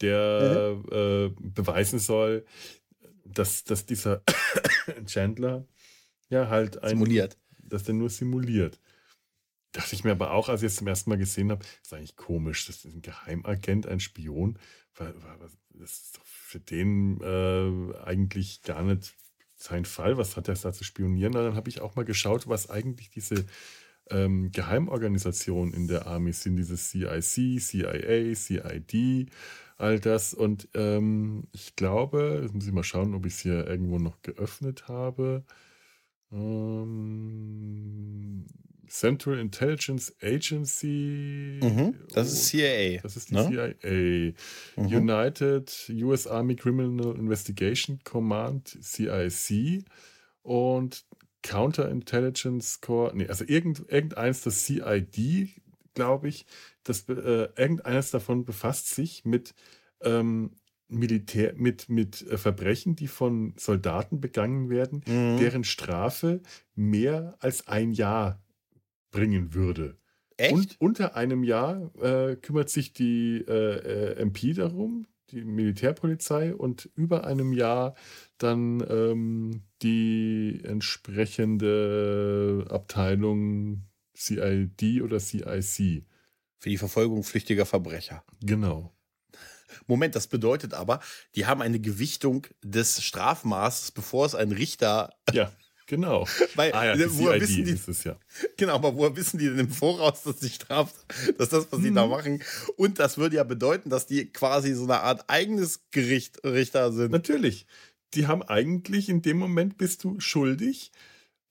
der 0.00 0.76
mhm. 0.76 0.84
Äh, 0.90 1.28
beweisen 1.38 1.98
soll, 1.98 2.46
dass, 3.38 3.64
dass 3.64 3.86
dieser 3.86 4.22
Chandler 5.06 5.66
ja 6.28 6.48
halt 6.48 6.82
ein, 6.82 6.90
simuliert. 6.90 7.38
Dass 7.58 7.84
der 7.84 7.94
nur 7.94 8.10
simuliert. 8.10 8.80
Dachte 9.72 9.94
ich 9.94 10.04
mir 10.04 10.12
aber 10.12 10.32
auch, 10.32 10.48
als 10.48 10.62
ich 10.62 10.66
es 10.66 10.76
zum 10.76 10.86
ersten 10.86 11.10
Mal 11.10 11.18
gesehen 11.18 11.50
habe, 11.50 11.64
ist 11.82 11.94
eigentlich 11.94 12.16
komisch. 12.16 12.66
Das 12.66 12.84
ist 12.84 12.94
ein 12.94 13.02
Geheimagent, 13.02 13.86
ein 13.86 14.00
Spion. 14.00 14.58
Das 14.94 15.52
ist 15.80 16.18
doch 16.18 16.24
für 16.24 16.60
den 16.60 17.20
äh, 17.22 17.96
eigentlich 18.04 18.62
gar 18.62 18.82
nicht 18.82 19.14
sein 19.56 19.86
Fall. 19.86 20.18
Was 20.18 20.36
hat 20.36 20.48
er 20.48 20.54
da 20.54 20.72
zu 20.72 20.84
spionieren? 20.84 21.34
Und 21.34 21.44
dann 21.44 21.54
habe 21.54 21.70
ich 21.70 21.80
auch 21.80 21.94
mal 21.94 22.04
geschaut, 22.04 22.48
was 22.48 22.68
eigentlich 22.68 23.10
diese 23.10 23.46
ähm, 24.10 24.50
Geheimorganisationen 24.52 25.72
in 25.72 25.88
der 25.88 26.06
Army 26.06 26.32
sind. 26.32 26.56
Dieses 26.56 26.90
CIC, 26.90 27.60
CIA, 27.60 28.34
CID, 28.34 29.30
all 29.82 30.00
das. 30.00 30.32
Und 30.32 30.68
ähm, 30.74 31.44
ich 31.52 31.76
glaube, 31.76 32.40
jetzt 32.42 32.54
muss 32.54 32.66
ich 32.66 32.72
mal 32.72 32.84
schauen, 32.84 33.14
ob 33.14 33.26
ich 33.26 33.34
es 33.34 33.40
hier 33.40 33.66
irgendwo 33.66 33.98
noch 33.98 34.22
geöffnet 34.22 34.88
habe. 34.88 35.44
Ähm, 36.32 37.32
Central 38.88 39.38
Intelligence 39.38 40.14
Agency. 40.22 41.60
Mhm, 41.62 41.94
das 42.14 42.32
ist 42.32 42.46
CIA. 42.46 43.00
Das 43.02 43.16
ist 43.16 43.30
die 43.30 43.34
ne? 43.34 43.74
CIA. 43.82 44.34
Mhm. 44.76 44.86
United 44.86 45.92
US 46.02 46.26
Army 46.26 46.56
Criminal 46.56 47.16
Investigation 47.16 48.00
Command, 48.04 48.78
CIC. 48.80 49.84
Und 50.42 51.04
Counterintelligence 51.42 52.80
Corps, 52.80 53.12
nee, 53.14 53.26
also 53.26 53.44
irgend, 53.46 53.84
irgendeins, 53.88 54.42
das 54.42 54.64
CID, 54.64 55.48
glaube 55.94 56.28
ich, 56.28 56.46
das, 56.84 57.08
äh, 57.08 57.48
irgendeines 57.56 58.10
davon 58.10 58.44
befasst 58.44 58.94
sich 58.94 59.24
mit 59.24 59.54
ähm, 60.02 60.52
Militär, 60.88 61.54
mit, 61.56 61.88
mit 61.88 62.22
äh, 62.22 62.36
Verbrechen, 62.36 62.96
die 62.96 63.08
von 63.08 63.54
Soldaten 63.56 64.20
begangen 64.20 64.68
werden, 64.68 65.02
mhm. 65.06 65.38
deren 65.38 65.64
Strafe 65.64 66.42
mehr 66.74 67.36
als 67.40 67.66
ein 67.66 67.92
Jahr 67.92 68.42
bringen 69.10 69.54
würde. 69.54 69.96
Echt? 70.36 70.52
Und 70.52 70.76
unter 70.80 71.16
einem 71.16 71.44
Jahr 71.44 71.90
äh, 72.02 72.36
kümmert 72.36 72.70
sich 72.70 72.92
die 72.92 73.44
äh, 73.46 74.14
äh 74.14 74.20
MP 74.20 74.54
darum, 74.54 75.06
die 75.30 75.44
Militärpolizei, 75.44 76.54
und 76.54 76.90
über 76.94 77.24
einem 77.24 77.52
Jahr 77.52 77.94
dann 78.38 78.84
ähm, 78.88 79.62
die 79.82 80.60
entsprechende 80.64 82.66
Abteilung 82.68 83.84
CID 84.16 85.02
oder 85.02 85.20
CIC. 85.20 86.04
Für 86.62 86.70
die 86.70 86.78
Verfolgung 86.78 87.24
flüchtiger 87.24 87.66
Verbrecher. 87.66 88.22
Genau. 88.40 88.94
Moment, 89.88 90.14
das 90.14 90.28
bedeutet 90.28 90.74
aber, 90.74 91.00
die 91.34 91.46
haben 91.46 91.60
eine 91.60 91.80
Gewichtung 91.80 92.46
des 92.62 93.02
Strafmaßes, 93.02 93.90
bevor 93.90 94.26
es 94.26 94.36
ein 94.36 94.52
Richter 94.52 95.12
ja. 95.32 95.50
Genau. 95.86 96.24
Weil, 96.54 96.72
ah, 96.72 96.94
ja, 96.94 97.06
woher 97.18 97.40
wissen 97.40 97.64
die, 97.64 97.72
es 97.72 98.04
ja. 98.04 98.16
Genau, 98.56 98.76
aber 98.76 98.94
woher 98.94 99.16
wissen 99.16 99.38
die 99.38 99.46
denn 99.46 99.58
im 99.58 99.70
Voraus, 99.70 100.22
dass 100.22 100.36
die 100.36 100.50
Straf, 100.50 100.92
dass 101.36 101.48
das, 101.48 101.66
was 101.72 101.80
sie 101.80 101.90
mhm. 101.90 101.96
da 101.96 102.06
machen, 102.06 102.44
und 102.76 103.00
das 103.00 103.18
würde 103.18 103.36
ja 103.36 103.44
bedeuten, 103.44 103.90
dass 103.90 104.06
die 104.06 104.26
quasi 104.26 104.72
so 104.72 104.84
eine 104.84 105.00
Art 105.00 105.28
eigenes 105.28 105.80
Gericht 105.90 106.44
Richter 106.44 106.92
sind. 106.92 107.10
Natürlich. 107.10 107.66
Die 108.14 108.28
haben 108.28 108.44
eigentlich 108.44 109.08
in 109.08 109.20
dem 109.20 109.38
Moment 109.38 109.78
bist 109.78 110.04
du 110.04 110.20
schuldig 110.20 110.92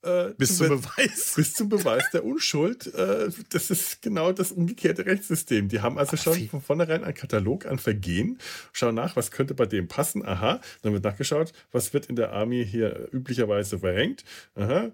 äh, 0.03 0.33
bis 0.37 0.57
zum 0.57 0.69
Beweis. 0.69 1.33
Bis 1.35 1.53
zum 1.53 1.69
Beweis 1.69 2.03
der 2.11 2.25
Unschuld. 2.25 2.93
Äh, 2.93 3.29
das 3.49 3.69
ist 3.69 4.01
genau 4.01 4.31
das 4.31 4.51
umgekehrte 4.51 5.05
Rechtssystem. 5.05 5.67
Die 5.67 5.81
haben 5.81 5.97
also 5.97 6.17
schon 6.17 6.49
von 6.49 6.61
vornherein 6.61 7.03
einen 7.03 7.13
Katalog 7.13 7.65
an 7.65 7.77
Vergehen, 7.77 8.39
schauen 8.73 8.95
nach, 8.95 9.15
was 9.15 9.31
könnte 9.31 9.53
bei 9.53 9.65
dem 9.65 9.87
passen. 9.87 10.25
Aha, 10.25 10.59
dann 10.81 10.93
wird 10.93 11.03
nachgeschaut, 11.03 11.53
was 11.71 11.93
wird 11.93 12.07
in 12.07 12.15
der 12.15 12.31
Army 12.31 12.65
hier 12.65 13.09
üblicherweise 13.11 13.79
verhängt. 13.79 14.23
Aha, 14.55 14.91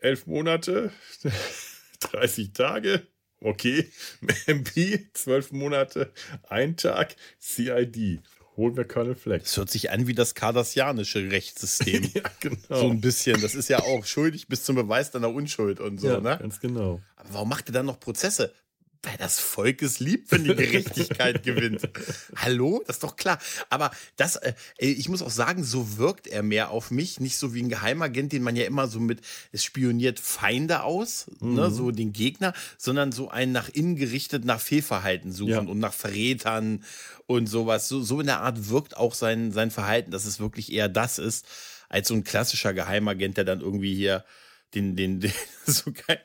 elf 0.00 0.26
Monate, 0.26 0.92
30 2.00 2.52
Tage. 2.52 3.06
Okay, 3.40 3.88
MP, 4.46 5.08
zwölf 5.12 5.52
Monate, 5.52 6.10
ein 6.48 6.76
Tag, 6.76 7.14
CID 7.38 8.20
holen 8.58 8.76
wir 8.76 8.84
Colonel 8.84 9.14
Flex. 9.14 9.44
Das 9.44 9.56
hört 9.56 9.70
sich 9.70 9.90
an 9.90 10.06
wie 10.06 10.14
das 10.14 10.34
kardassianische 10.34 11.30
Rechtssystem. 11.30 12.10
ja, 12.14 12.22
genau. 12.40 12.56
So 12.68 12.90
ein 12.90 13.00
bisschen. 13.00 13.40
Das 13.40 13.54
ist 13.54 13.68
ja 13.68 13.78
auch 13.78 14.04
schuldig 14.04 14.48
bis 14.48 14.64
zum 14.64 14.76
Beweis 14.76 15.10
deiner 15.10 15.32
Unschuld 15.32 15.80
und 15.80 15.98
so, 15.98 16.08
ja, 16.08 16.20
ne? 16.20 16.36
Ganz 16.38 16.60
genau. 16.60 17.00
Aber 17.16 17.28
warum 17.32 17.48
macht 17.48 17.70
ihr 17.70 17.72
dann 17.72 17.86
noch 17.86 17.98
Prozesse? 17.98 18.52
Weil 19.02 19.16
das 19.16 19.38
Volk 19.38 19.82
es 19.82 20.00
liebt, 20.00 20.32
wenn 20.32 20.44
die 20.44 20.54
Gerechtigkeit 20.54 21.42
gewinnt. 21.44 21.88
Hallo? 22.36 22.82
Das 22.86 22.96
ist 22.96 23.04
doch 23.04 23.16
klar. 23.16 23.38
Aber 23.70 23.90
das, 24.16 24.36
äh, 24.36 24.54
ich 24.78 25.08
muss 25.08 25.22
auch 25.22 25.30
sagen, 25.30 25.64
so 25.64 25.98
wirkt 25.98 26.26
er 26.26 26.42
mehr 26.42 26.70
auf 26.70 26.90
mich. 26.90 27.20
Nicht 27.20 27.38
so 27.38 27.54
wie 27.54 27.62
ein 27.62 27.68
Geheimagent, 27.68 28.32
den 28.32 28.42
man 28.42 28.56
ja 28.56 28.64
immer 28.64 28.88
so 28.88 29.00
mit, 29.00 29.20
es 29.52 29.64
spioniert 29.64 30.18
Feinde 30.20 30.82
aus, 30.82 31.26
ne, 31.40 31.48
mhm. 31.48 31.54
ne, 31.54 31.70
so 31.70 31.90
den 31.90 32.12
Gegner, 32.12 32.54
sondern 32.76 33.12
so 33.12 33.28
ein 33.28 33.52
nach 33.52 33.68
innen 33.68 33.96
gerichtet 33.96 34.44
nach 34.44 34.60
Fehlverhalten 34.60 35.32
suchen 35.32 35.50
ja. 35.50 35.60
und 35.60 35.78
nach 35.78 35.92
Verrätern 35.92 36.84
und 37.26 37.46
sowas. 37.46 37.88
So, 37.88 38.02
so 38.02 38.20
in 38.20 38.26
der 38.26 38.40
Art 38.40 38.68
wirkt 38.68 38.96
auch 38.96 39.14
sein, 39.14 39.52
sein 39.52 39.70
Verhalten, 39.70 40.10
dass 40.10 40.24
es 40.24 40.40
wirklich 40.40 40.72
eher 40.72 40.88
das 40.88 41.18
ist, 41.18 41.46
als 41.88 42.08
so 42.08 42.14
ein 42.14 42.24
klassischer 42.24 42.74
Geheimagent, 42.74 43.36
der 43.36 43.44
dann 43.44 43.60
irgendwie 43.60 43.94
hier 43.94 44.24
den, 44.74 44.96
den, 44.96 45.20
den 45.20 45.32
so 45.66 45.92
geil, 45.92 46.20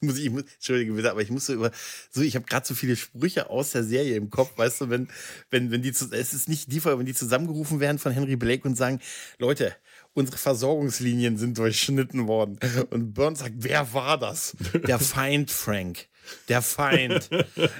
muss 0.00 0.18
ich, 0.18 0.26
entschuldige 0.26 0.92
bitte, 0.92 1.10
aber 1.10 1.22
ich 1.22 1.30
muss 1.30 1.46
so 1.46 1.54
über, 1.54 1.70
so, 2.10 2.22
ich 2.22 2.36
habe 2.36 2.46
gerade 2.46 2.66
so 2.66 2.74
viele 2.74 2.96
Sprüche 2.96 3.50
aus 3.50 3.72
der 3.72 3.84
Serie 3.84 4.16
im 4.16 4.30
Kopf, 4.30 4.56
weißt 4.56 4.82
du, 4.82 4.90
wenn, 4.90 5.08
wenn, 5.50 5.70
wenn 5.70 5.82
die, 5.82 5.90
es 5.90 6.02
ist 6.34 6.48
nicht 6.48 6.72
die 6.72 6.80
Folge, 6.80 6.98
wenn 7.00 7.06
die 7.06 7.14
zusammengerufen 7.14 7.80
werden 7.80 7.98
von 7.98 8.12
Henry 8.12 8.36
Blake 8.36 8.66
und 8.66 8.76
sagen, 8.76 9.00
Leute, 9.38 9.74
unsere 10.14 10.38
Versorgungslinien 10.38 11.36
sind 11.36 11.56
durchschnitten 11.58 12.26
worden. 12.26 12.58
Und 12.90 13.14
Burns 13.14 13.38
sagt, 13.40 13.54
wer 13.58 13.92
war 13.92 14.18
das? 14.18 14.56
Der 14.86 14.98
Feind, 14.98 15.50
Frank. 15.50 16.08
Der 16.48 16.60
Feind. 16.60 17.30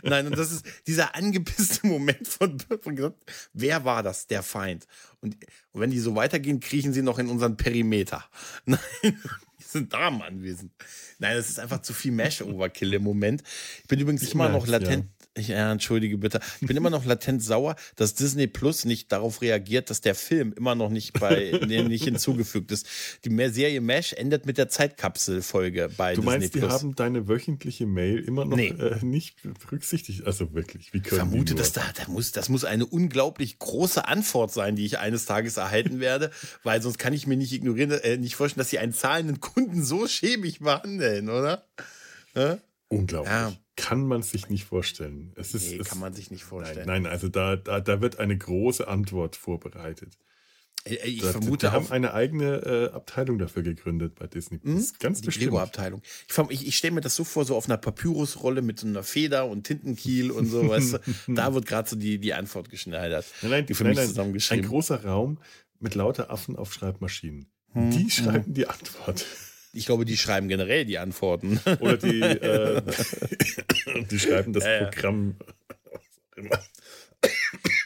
Nein, 0.03 0.27
und 0.27 0.39
das 0.39 0.53
ist 0.53 0.65
dieser 0.87 1.15
angepisste 1.15 1.87
Moment 1.87 2.27
von, 2.27 2.59
von 2.81 2.97
gesagt, 2.97 3.17
wer 3.53 3.85
war 3.85 4.03
das? 4.03 4.27
Der 4.27 4.43
Feind. 4.43 4.87
Und, 5.21 5.37
und 5.73 5.81
wenn 5.81 5.91
die 5.91 5.99
so 5.99 6.15
weitergehen, 6.15 6.61
kriechen 6.61 6.93
sie 6.93 7.03
noch 7.03 7.19
in 7.19 7.29
unseren 7.29 7.57
Perimeter. 7.57 8.25
Nein, 8.65 8.79
sind 9.73 9.93
Damen 9.93 10.23
anwesend. 10.23 10.73
Nein, 11.19 11.37
das 11.37 11.51
ist 11.51 11.59
einfach 11.59 11.83
zu 11.83 11.93
viel 11.93 12.13
Mesh-Overkill 12.13 12.95
im 12.95 13.03
Moment. 13.03 13.43
Ich 13.83 13.89
bin 13.89 14.01
übrigens 14.01 14.23
ich 14.23 14.35
immer 14.35 14.49
noch 14.49 14.67
latent. 14.67 15.07
Ich, 15.39 15.49
ja, 15.49 15.73
entschuldige 15.73 16.19
bitte. 16.19 16.41
Ich 16.61 16.67
bin 16.67 16.77
immer 16.77 16.91
noch 16.91 17.05
latent 17.05 17.43
sauer, 17.43 17.77
dass 17.97 18.15
Disney 18.15 18.47
Plus 18.47 18.85
nicht 18.85 19.13
darauf 19.13 19.41
reagiert, 19.41 19.91
dass 19.91 20.01
der 20.01 20.15
Film 20.15 20.53
immer 20.57 20.75
noch 20.75 20.91
nicht 20.91 21.19
bei 21.19 21.59
nicht 21.67 22.05
hinzugefügt 22.05 22.73
ist. 22.73 22.87
Die 23.25 23.49
Serie 23.51 23.81
Mesh 23.81 24.13
endet 24.13 24.47
mit 24.47 24.59
der 24.59 24.69
Zeitkapsel-Folge 24.69 25.91
bei 25.97 26.15
du 26.15 26.23
Disney 26.23 26.39
meinst, 26.39 26.53
Plus. 26.53 26.65
Die 26.65 26.71
haben 26.71 26.95
deine 26.95 27.29
wöchentliche 27.29 27.87
Mail 27.87 28.19
immer 28.19 28.45
noch 28.45 28.57
nee. 28.57 28.69
äh, 28.69 29.05
nicht 29.05 29.37
berücksichtigt? 29.61 30.27
Also 30.27 30.53
wirklich, 30.55 30.93
wie 30.93 31.01
können 31.01 31.23
Ich 31.23 31.29
vermute, 31.29 31.55
dass 31.55 31.73
da, 31.73 31.83
da 31.95 32.11
muss, 32.11 32.33
das 32.33 32.49
muss 32.49 32.65
eine 32.65 32.87
unglaublich 32.87 33.59
große 33.59 34.07
Antwort 34.07 34.53
sein, 34.53 34.77
die 34.77 34.85
ich 34.85 34.99
eines 34.99 35.27
Tages 35.27 35.57
erhalten 35.57 36.01
werde, 36.01 36.31
weil 36.63 36.83
sonst 36.83 36.99
kann 36.99 37.13
ich 37.13 37.27
mir 37.27 37.37
nicht 37.37 37.53
ignorieren, 37.53 37.91
äh, 37.91 38.17
nicht 38.17 38.37
vorstellen, 38.37 38.61
dass 38.61 38.71
sie 38.71 38.79
einen 38.79 38.93
zahlenden 38.93 39.41
Kunden 39.41 39.85
so 39.85 40.07
schäbig 40.07 40.61
behandeln, 40.61 41.29
oder? 41.29 41.65
Ja? 42.35 42.59
Unglaublich. 42.89 43.33
Ja. 43.33 43.53
Kann 43.79 44.07
man 44.07 44.23
sich 44.23 44.49
nicht 44.51 44.65
vorstellen. 44.65 45.33
Es 45.37 45.55
ist, 45.55 45.71
nee, 45.71 45.79
es, 45.79 45.89
kann 45.89 46.01
man 46.01 46.13
sich 46.13 46.31
nicht 46.31 46.43
vorstellen. 46.43 46.87
Nein, 46.87 47.03
nein 47.03 47.13
also 47.13 47.29
da, 47.29 47.55
da, 47.55 47.81
da 47.81 48.01
wird 48.01 48.19
eine 48.19 48.37
große 48.37 48.89
Antwort 48.89 49.37
vorbereitet. 49.37 50.19
Ich 50.85 51.21
da, 51.21 51.33
vermute, 51.33 51.67
die 51.67 51.73
haben 51.73 51.91
eine 51.91 52.15
eigene 52.15 52.91
äh, 52.91 52.95
Abteilung 52.95 53.39
dafür 53.39 53.63
gegründet 53.63 54.15
bei 54.17 54.27
Disney. 54.27 54.59
Hm? 54.63 54.85
Ganz 54.99 55.21
die 55.21 55.27
bestimmt. 55.27 55.47
Lego-Abteilung. 55.47 56.03
Ich, 56.29 56.39
ich, 56.51 56.67
ich 56.69 56.77
stelle 56.77 56.95
mir 56.95 57.01
das 57.03 57.15
so 57.15 57.25
vor, 57.25 57.45
so 57.45 57.57
auf 57.57 57.67
einer 57.67 57.77
Papyrusrolle 57.77 58.63
mit 58.63 58.81
so 58.81 58.87
einer 58.87 59.03
Feder 59.03 59.47
und 59.47 59.65
Tintenkiel 59.65 60.31
und 60.31 60.47
so, 60.47 60.69
weißt 60.69 60.95
du, 60.95 60.99
da 61.35 61.55
wird 61.55 61.67
gerade 61.67 61.89
so 61.89 61.97
die, 61.97 62.19
die 62.19 62.35
Antwort 62.35 62.71
geschneidert. 62.71 63.27
Nein, 63.43 63.51
nein, 63.51 63.67
die 63.67 63.75
für 63.75 63.85
nein, 63.85 63.95
mich 63.95 64.07
zusammengeschrieben. 64.07 64.65
Ein 64.65 64.69
großer 64.69 65.05
Raum 65.05 65.39
mit 65.79 65.95
lauter 65.95 66.31
Affen 66.31 66.57
auf 66.57 66.73
Schreibmaschinen. 66.73 67.47
Hm, 67.73 67.91
die 67.91 68.05
hm. 68.05 68.11
schreiben 68.11 68.47
hm. 68.47 68.55
die 68.55 68.67
Antwort. 68.67 69.27
Ich 69.73 69.87
glaube, 69.87 70.05
die 70.05 70.17
schreiben 70.17 70.49
generell 70.49 70.85
die 70.85 70.99
Antworten. 70.99 71.61
Oder 71.81 71.97
die, 71.97 72.21
äh, 72.21 72.83
die 74.11 74.19
schreiben 74.19 74.53
das 74.53 74.65
äh, 74.65 74.85
Programm. 74.87 75.37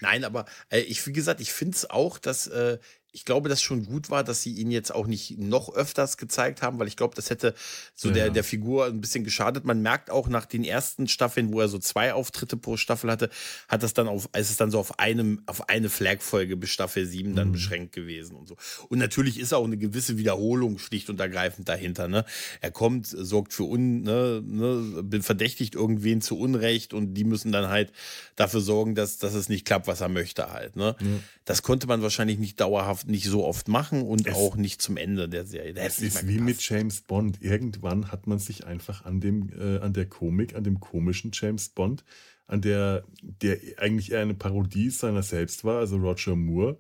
Nein, 0.00 0.24
aber 0.24 0.44
äh, 0.70 0.80
ich, 0.80 1.06
wie 1.06 1.12
gesagt, 1.12 1.40
ich 1.40 1.52
finde 1.52 1.76
es 1.76 1.88
auch, 1.88 2.18
dass 2.18 2.46
äh, 2.46 2.78
ich 3.14 3.27
glaube, 3.27 3.51
dass 3.51 3.61
schon 3.61 3.85
gut 3.85 4.09
war, 4.09 4.25
dass 4.25 4.42
sie 4.42 4.55
ihn 4.55 4.70
jetzt 4.70 4.94
auch 4.94 5.07
nicht 5.07 5.38
noch 5.38 5.75
öfters 5.75 6.16
gezeigt 6.16 6.62
haben, 6.62 6.79
weil 6.79 6.88
ich 6.88 6.96
glaube, 6.96 7.14
das 7.14 7.29
hätte 7.29 7.55
so 7.94 8.09
ja. 8.09 8.14
der, 8.14 8.31
der 8.31 8.42
Figur 8.42 8.87
ein 8.87 9.03
bisschen 9.03 9.22
geschadet. 9.22 9.66
Man 9.66 9.83
merkt 9.83 10.11
auch 10.11 10.29
nach 10.29 10.46
den 10.46 10.65
ersten 10.65 11.06
Staffeln, 11.08 11.52
wo 11.52 11.60
er 11.60 11.69
so 11.69 11.79
zwei 11.79 12.15
Auftritte 12.15 12.56
pro 12.56 12.79
Staffel 12.79 13.10
hatte, 13.10 13.29
hat 13.69 13.83
das 13.83 13.92
dann 13.92 14.08
auf, 14.08 14.31
ist 14.35 14.50
es 14.50 14.56
dann 14.56 14.71
so 14.71 14.79
auf 14.79 14.98
einem, 14.98 15.42
auf 15.44 15.69
eine 15.69 15.90
Flagfolge 15.90 16.56
bis 16.56 16.71
Staffel 16.71 17.04
7 17.04 17.37
dann 17.37 17.48
mhm. 17.48 17.52
beschränkt 17.52 17.92
gewesen 17.92 18.35
und 18.35 18.48
so. 18.48 18.56
Und 18.88 18.98
natürlich 18.98 19.38
ist 19.38 19.52
auch 19.52 19.65
eine 19.65 19.77
gewisse 19.77 20.17
Wiederholung 20.17 20.79
schlicht 20.79 21.10
und 21.10 21.21
ergreifend 21.21 21.69
dahinter, 21.69 22.08
ne? 22.08 22.25
Er 22.63 22.71
kommt, 22.71 23.06
sorgt 23.06 23.52
für 23.52 23.65
un, 23.65 24.02
ne, 24.02 24.42
ne, 24.42 25.23
verdächtigt 25.23 25.75
irgendwen 25.75 26.23
zu 26.23 26.38
Unrecht 26.38 26.94
und 26.94 27.13
die 27.13 27.25
müssen 27.25 27.52
dann 27.52 27.69
halt 27.69 27.92
dafür 28.37 28.63
sorgen, 28.63 28.94
dass, 28.94 29.19
dass 29.19 29.35
es 29.35 29.50
nicht 29.50 29.67
klappt, 29.67 29.87
was 29.87 30.00
er 30.00 30.08
möchte 30.08 30.50
halt, 30.50 30.77
ne? 30.77 30.96
Mhm. 30.98 31.23
Das 31.44 31.63
konnte 31.63 31.87
man 31.87 32.02
wahrscheinlich 32.02 32.38
nicht 32.38 32.58
dauerhaft 32.60 33.02
nicht 33.07 33.27
so 33.27 33.44
oft 33.44 33.69
machen 33.69 34.03
und 34.03 34.27
es, 34.27 34.35
auch 34.35 34.57
nicht 34.57 34.83
zum 34.83 34.96
Ende 34.96 35.29
der 35.29 35.44
Serie. 35.44 35.75
es 35.77 36.00
ist 36.00 36.27
wie 36.27 36.38
mit 36.38 36.61
James 36.67 37.03
Bond. 37.03 37.40
Irgendwann 37.42 38.11
hat 38.11 38.27
man 38.27 38.38
sich 38.38 38.67
einfach 38.67 39.05
an 39.05 39.21
dem, 39.21 39.50
äh, 39.59 39.79
an 39.79 39.92
der 39.92 40.07
Komik, 40.07 40.55
an 40.55 40.65
dem 40.65 40.81
komischen 40.81 41.31
James 41.33 41.69
Bond, 41.69 42.05
an 42.46 42.61
der, 42.61 43.05
der 43.23 43.59
eigentlich 43.79 44.13
eher 44.13 44.21
eine 44.21 44.35
Parodie 44.35 44.90
seiner 44.90 45.23
selbst 45.23 45.65
war, 45.65 45.79
also 45.79 45.96
Roger 45.96 46.37
Moore, 46.37 46.79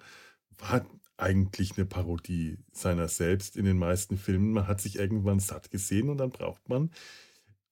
war 0.58 0.86
eigentlich 1.16 1.76
eine 1.76 1.86
Parodie 1.86 2.58
seiner 2.72 3.08
selbst 3.08 3.56
in 3.56 3.64
den 3.64 3.78
meisten 3.78 4.16
Filmen. 4.16 4.52
Man 4.52 4.66
hat 4.66 4.80
sich 4.80 4.98
irgendwann 4.98 5.40
satt 5.40 5.70
gesehen 5.70 6.08
und 6.08 6.18
dann 6.18 6.30
braucht 6.30 6.68
man 6.68 6.90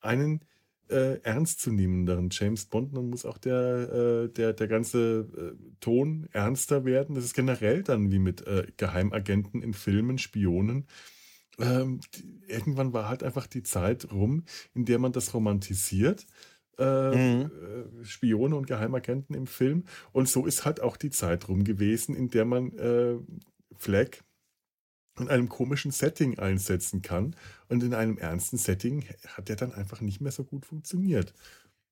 einen 0.01 0.45
äh, 0.91 1.21
ernstzunehmenderen 1.23 2.29
James 2.31 2.67
Bond. 2.67 2.97
Dann 2.97 3.11
muss 3.11 3.25
auch 3.25 3.39
der, 3.39 3.93
äh, 3.93 4.29
der, 4.29 4.53
der 4.53 4.69
ganze 4.69 5.29
äh, 5.37 5.75
Ton 5.81 6.29
ernster 6.33 6.85
werden. 6.85 7.15
Das 7.15 7.25
ist 7.25 7.35
generell 7.35 7.83
dann 7.83 8.11
wie 8.11 8.19
mit 8.19 8.47
äh, 8.47 8.67
Geheimagenten 8.77 9.63
in 9.63 9.75
Filmen, 9.75 10.19
Spionen. 10.19 10.87
Ähm, 11.59 12.01
die, 12.15 12.41
irgendwann 12.49 12.93
war 12.93 13.09
halt 13.09 13.23
einfach 13.23 13.47
die 13.47 13.63
Zeit 13.63 14.11
rum, 14.13 14.45
in 14.75 14.85
der 14.85 14.99
man 14.99 15.13
das 15.13 15.35
romantisiert. 15.35 16.27
Äh, 16.79 17.17
mhm. 17.17 17.51
Äh, 17.51 18.05
Spione 18.05 18.57
und 18.57 18.67
Geheimagenten 18.67 19.35
im 19.35 19.47
Film. 19.47 19.85
Und 20.13 20.29
so 20.29 20.47
ist 20.47 20.65
halt 20.65 20.81
auch 20.81 20.97
die 20.97 21.11
Zeit 21.11 21.49
rum 21.49 21.65
gewesen, 21.65 22.17
in 22.17 22.29
der 22.29 22.45
man 22.45 22.77
äh, 22.79 23.17
Flag 23.77 24.19
in 25.19 25.29
einem 25.29 25.49
komischen 25.49 25.91
Setting 25.91 26.39
einsetzen 26.39 27.03
kann. 27.03 27.37
Und 27.69 27.83
in 27.83 27.95
einem 27.95 28.19
ernsten 28.19 28.59
Setting 28.59 29.05
hat 29.27 29.49
der 29.49 29.57
dann 29.57 29.73
einfach 29.73 30.01
nicht 30.01 30.21
mehr 30.21 30.33
so 30.33 30.45
gut 30.45 30.67
funktioniert. 30.67 31.35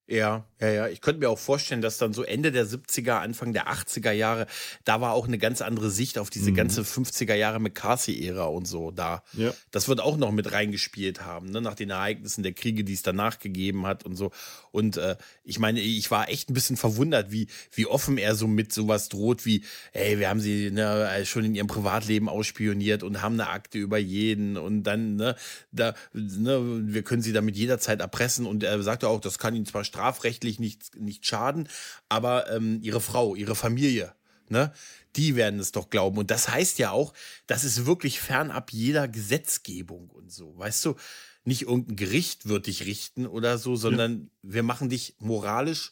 Ja, 0.09 0.43
ja, 0.59 0.69
ja. 0.69 0.87
Ich 0.87 1.01
könnte 1.01 1.19
mir 1.19 1.29
auch 1.29 1.37
vorstellen, 1.37 1.81
dass 1.81 1.99
dann 1.99 2.13
so 2.13 2.23
Ende 2.23 2.51
der 2.51 2.65
70er, 2.65 3.19
Anfang 3.19 3.53
der 3.53 3.67
80er 3.71 4.11
Jahre, 4.11 4.47
da 4.83 5.01
war 5.01 5.13
auch 5.13 5.27
eine 5.27 5.37
ganz 5.37 5.61
andere 5.61 5.91
Sicht 5.91 6.17
auf 6.17 6.31
diese 6.31 6.49
mhm. 6.49 6.55
ganze 6.55 6.81
50er 6.81 7.35
Jahre 7.35 7.59
McCarthy-Ära 7.59 8.45
und 8.45 8.67
so 8.67 8.89
da. 8.89 9.21
Ja. 9.33 9.53
Das 9.69 9.87
wird 9.87 9.99
auch 9.99 10.17
noch 10.17 10.31
mit 10.31 10.51
reingespielt 10.51 11.21
haben, 11.21 11.51
ne? 11.51 11.61
nach 11.61 11.75
den 11.75 11.91
Ereignissen 11.91 12.41
der 12.41 12.53
Kriege, 12.53 12.83
die 12.83 12.93
es 12.93 13.03
danach 13.03 13.37
gegeben 13.37 13.85
hat 13.85 14.03
und 14.03 14.15
so. 14.15 14.31
Und 14.71 14.97
äh, 14.97 15.15
ich 15.43 15.59
meine, 15.59 15.79
ich 15.79 16.09
war 16.09 16.27
echt 16.29 16.49
ein 16.49 16.55
bisschen 16.55 16.77
verwundert, 16.77 17.31
wie, 17.31 17.47
wie 17.71 17.85
offen 17.85 18.17
er 18.17 18.35
so 18.35 18.47
mit 18.47 18.73
sowas 18.73 19.09
droht, 19.09 19.45
wie, 19.45 19.63
ey, 19.93 20.17
wir 20.17 20.29
haben 20.29 20.39
sie 20.39 20.71
ne, 20.71 21.21
schon 21.25 21.45
in 21.45 21.53
ihrem 21.53 21.67
Privatleben 21.67 22.29
ausspioniert 22.29 23.03
und 23.03 23.21
haben 23.21 23.35
eine 23.39 23.49
Akte 23.49 23.77
über 23.77 23.99
jeden 23.99 24.57
und 24.57 24.83
dann, 24.83 25.17
ne, 25.17 25.35
da, 25.71 25.93
ne, 26.13 26.81
wir 26.87 27.03
können 27.03 27.21
sie 27.21 27.33
damit 27.33 27.55
jederzeit 27.55 28.01
erpressen. 28.01 28.47
Und 28.47 28.63
er 28.63 28.81
sagte 28.81 29.07
auch, 29.07 29.21
das 29.21 29.37
kann 29.37 29.55
ihn 29.55 29.67
zwar 29.67 29.83
strafrechtlich 29.99 30.59
nicht, 30.59 30.95
nicht 30.95 31.25
schaden, 31.25 31.67
aber 32.07 32.49
ähm, 32.49 32.79
ihre 32.81 33.01
Frau, 33.01 33.35
ihre 33.35 33.55
Familie, 33.55 34.13
ne, 34.47 34.71
die 35.15 35.35
werden 35.35 35.59
es 35.59 35.71
doch 35.71 35.89
glauben. 35.89 36.17
Und 36.17 36.31
das 36.31 36.49
heißt 36.49 36.79
ja 36.79 36.91
auch, 36.91 37.13
das 37.47 37.63
ist 37.63 37.85
wirklich 37.85 38.21
fernab 38.21 38.71
jeder 38.71 39.07
Gesetzgebung 39.07 40.09
und 40.09 40.31
so. 40.31 40.57
Weißt 40.57 40.85
du, 40.85 40.95
nicht 41.43 41.63
irgendein 41.63 41.97
Gericht 41.97 42.47
wird 42.47 42.67
dich 42.67 42.85
richten 42.85 43.25
oder 43.25 43.57
so, 43.57 43.75
sondern 43.75 44.29
ja. 44.43 44.53
wir 44.53 44.63
machen 44.63 44.89
dich 44.89 45.15
moralisch 45.19 45.91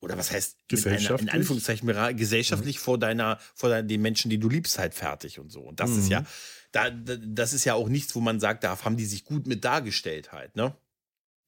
oder 0.00 0.18
was 0.18 0.30
heißt 0.30 0.68
gesellschaftlich? 0.68 1.28
Einer, 1.28 1.34
in 1.34 1.40
Anführungszeichen 1.40 2.16
gesellschaftlich 2.16 2.76
mhm. 2.76 2.80
vor 2.80 2.98
deiner 2.98 3.38
vor 3.54 3.68
deiner, 3.68 3.86
den 3.86 4.02
Menschen, 4.02 4.30
die 4.30 4.38
du 4.38 4.48
liebst, 4.48 4.78
halt 4.78 4.94
fertig 4.94 5.38
und 5.38 5.50
so. 5.50 5.60
Und 5.60 5.80
das 5.80 5.90
mhm. 5.90 5.98
ist 6.00 6.08
ja 6.10 6.24
da, 6.72 6.90
das 6.90 7.52
ist 7.52 7.64
ja 7.64 7.74
auch 7.74 7.88
nichts, 7.88 8.14
wo 8.14 8.20
man 8.20 8.38
sagt, 8.38 8.64
da 8.64 8.82
haben 8.84 8.96
die 8.96 9.06
sich 9.06 9.24
gut 9.24 9.46
mit 9.46 9.64
dargestellt 9.64 10.32
halt, 10.32 10.56
ne? 10.56 10.74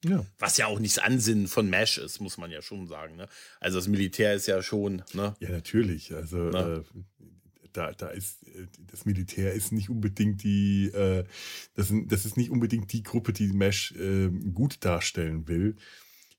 Ja. 0.05 0.25
Was 0.39 0.57
ja 0.57 0.67
auch 0.67 0.79
nicht 0.79 0.97
das 0.97 1.05
Ansinnen 1.05 1.47
von 1.47 1.71
Mesh 1.71 1.99
ist, 1.99 2.21
muss 2.21 2.39
man 2.39 2.51
ja 2.51 2.61
schon 2.63 2.87
sagen. 2.87 3.17
Ne? 3.17 3.29
Also 3.61 3.79
das 3.79 3.89
Militär 3.89 4.35
ist 4.35 4.47
ja 4.47 4.63
schon. 4.63 5.03
Ne? 5.13 5.37
Ja, 5.39 5.51
natürlich. 5.51 6.13
Also 6.15 6.49
äh, 6.51 6.83
da, 7.73 7.93
da 7.93 8.09
ist 8.09 8.43
äh, 8.49 8.67
das 8.91 9.05
Militär 9.05 9.53
ist 9.53 9.73
nicht 9.73 9.91
unbedingt 9.91 10.43
die, 10.43 10.87
äh, 10.87 11.25
das, 11.75 11.93
das 12.07 12.25
ist 12.25 12.37
nicht 12.37 12.51
unbedingt 12.51 12.93
die 12.93 13.03
Gruppe, 13.03 13.33
die 13.33 13.53
Mesh 13.53 13.93
äh, 13.93 14.29
gut 14.29 14.85
darstellen 14.85 15.47
will. 15.47 15.77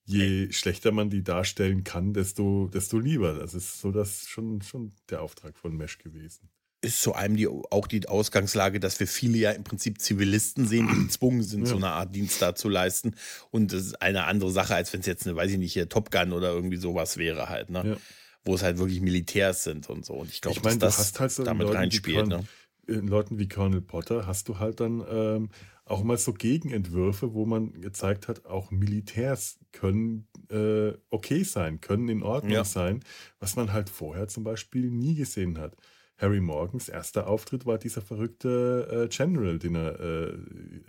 Je 0.05 0.43
okay. 0.43 0.53
schlechter 0.53 0.91
man 0.91 1.09
die 1.09 1.23
darstellen 1.23 1.85
kann, 1.85 2.13
desto, 2.13 2.67
desto 2.67 2.99
lieber. 2.99 3.35
Das 3.35 3.53
ist 3.53 3.79
so 3.79 3.91
das 3.91 4.27
schon, 4.27 4.61
schon 4.61 4.91
der 5.09 5.21
Auftrag 5.21 5.57
von 5.57 5.77
Mesh 5.77 5.97
gewesen 5.97 6.49
ist 6.83 7.01
zu 7.01 7.13
einem 7.13 7.37
die, 7.37 7.47
auch 7.47 7.87
die 7.87 8.07
Ausgangslage, 8.07 8.79
dass 8.79 8.99
wir 8.99 9.07
viele 9.07 9.37
ja 9.37 9.51
im 9.51 9.63
Prinzip 9.63 10.01
Zivilisten 10.01 10.67
sehen, 10.67 10.89
die 10.93 11.03
gezwungen 11.03 11.41
sind, 11.41 11.61
ja. 11.61 11.67
so 11.67 11.77
eine 11.77 11.89
Art 11.89 12.13
Dienst 12.13 12.41
da 12.41 12.55
zu 12.55 12.67
leisten. 12.67 13.15
Und 13.51 13.71
das 13.71 13.83
ist 13.83 14.01
eine 14.01 14.25
andere 14.25 14.51
Sache, 14.51 14.75
als 14.75 14.91
wenn 14.91 14.99
es 14.99 15.05
jetzt 15.05 15.25
eine, 15.25 15.35
weiß 15.35 15.51
ich 15.51 15.57
nicht, 15.57 15.73
hier 15.73 15.87
Top 15.87 16.11
Gun 16.11 16.33
oder 16.33 16.49
irgendwie 16.51 16.77
sowas 16.77 17.17
wäre 17.17 17.49
halt, 17.49 17.69
ne? 17.69 17.83
Ja. 17.85 17.97
Wo 18.45 18.55
es 18.55 18.63
halt 18.63 18.77
wirklich 18.77 18.99
Militärs 18.99 19.63
sind 19.63 19.89
und 19.89 20.05
so. 20.05 20.15
Und 20.15 20.29
ich 20.29 20.41
glaube, 20.41 20.59
dass 20.59 20.77
das 20.77 21.17
halt 21.17 21.31
so 21.31 21.43
damit 21.43 21.67
Leuten 21.67 21.77
reinspielt. 21.77 22.27
ne? 22.27 22.43
In 22.85 23.07
Leuten 23.07 23.39
wie 23.39 23.47
Colonel 23.47 23.79
Potter 23.79 24.27
hast 24.27 24.49
du 24.49 24.59
halt 24.59 24.81
dann 24.81 25.01
ähm, 25.09 25.49
auch 25.85 26.03
mal 26.03 26.17
so 26.17 26.33
Gegenentwürfe, 26.33 27.33
wo 27.33 27.45
man 27.45 27.79
gezeigt 27.79 28.27
hat, 28.27 28.45
auch 28.45 28.71
Militärs 28.71 29.59
können 29.71 30.27
äh, 30.49 30.91
okay 31.09 31.43
sein, 31.43 31.79
können 31.79 32.09
in 32.09 32.23
Ordnung 32.23 32.51
ja. 32.51 32.65
sein, 32.65 33.01
was 33.39 33.55
man 33.55 33.71
halt 33.71 33.89
vorher 33.89 34.27
zum 34.27 34.43
Beispiel 34.43 34.91
nie 34.91 35.15
gesehen 35.15 35.57
hat. 35.57 35.77
Harry 36.17 36.41
Morgans 36.41 36.89
erster 36.89 37.27
Auftritt 37.27 37.65
war 37.65 37.77
dieser 37.77 38.01
verrückte 38.01 39.07
äh, 39.09 39.15
General, 39.15 39.59
den 39.59 39.75
er 39.75 39.99
äh, 39.99 40.37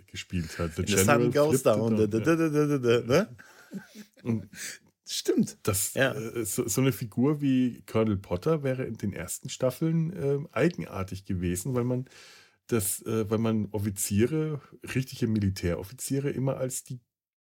gespielt 0.07 0.59
hat. 0.59 0.77
The, 0.77 0.85
The 0.87 0.99
Sun 0.99 1.33
goes 1.33 1.63
down. 1.63 1.97
Stimmt. 5.07 5.59
Das, 5.63 5.95
ja. 5.95 6.15
äh, 6.15 6.45
so, 6.45 6.67
so, 6.67 6.81
eine 6.81 6.93
Figur 6.93 7.41
wie 7.41 7.83
Colonel 7.87 8.17
Potter 8.17 8.63
wäre 8.63 8.85
in 8.85 8.97
den 8.97 9.13
ersten 9.13 9.49
Staffeln 9.49 10.13
äh, 10.13 10.39
eigenartig 10.53 11.25
gewesen, 11.27 11.75
weil 11.75 11.85
man 11.85 12.07
das, 12.69 13.03
äh, 13.03 13.29
weil 13.29 13.39
man 13.39 13.69
Offiziere, 13.73 14.61
richtige 14.95 15.27
Militäroffiziere, 15.27 16.31
immer 16.31 16.57
als 16.57 16.85
die, 16.85 17.01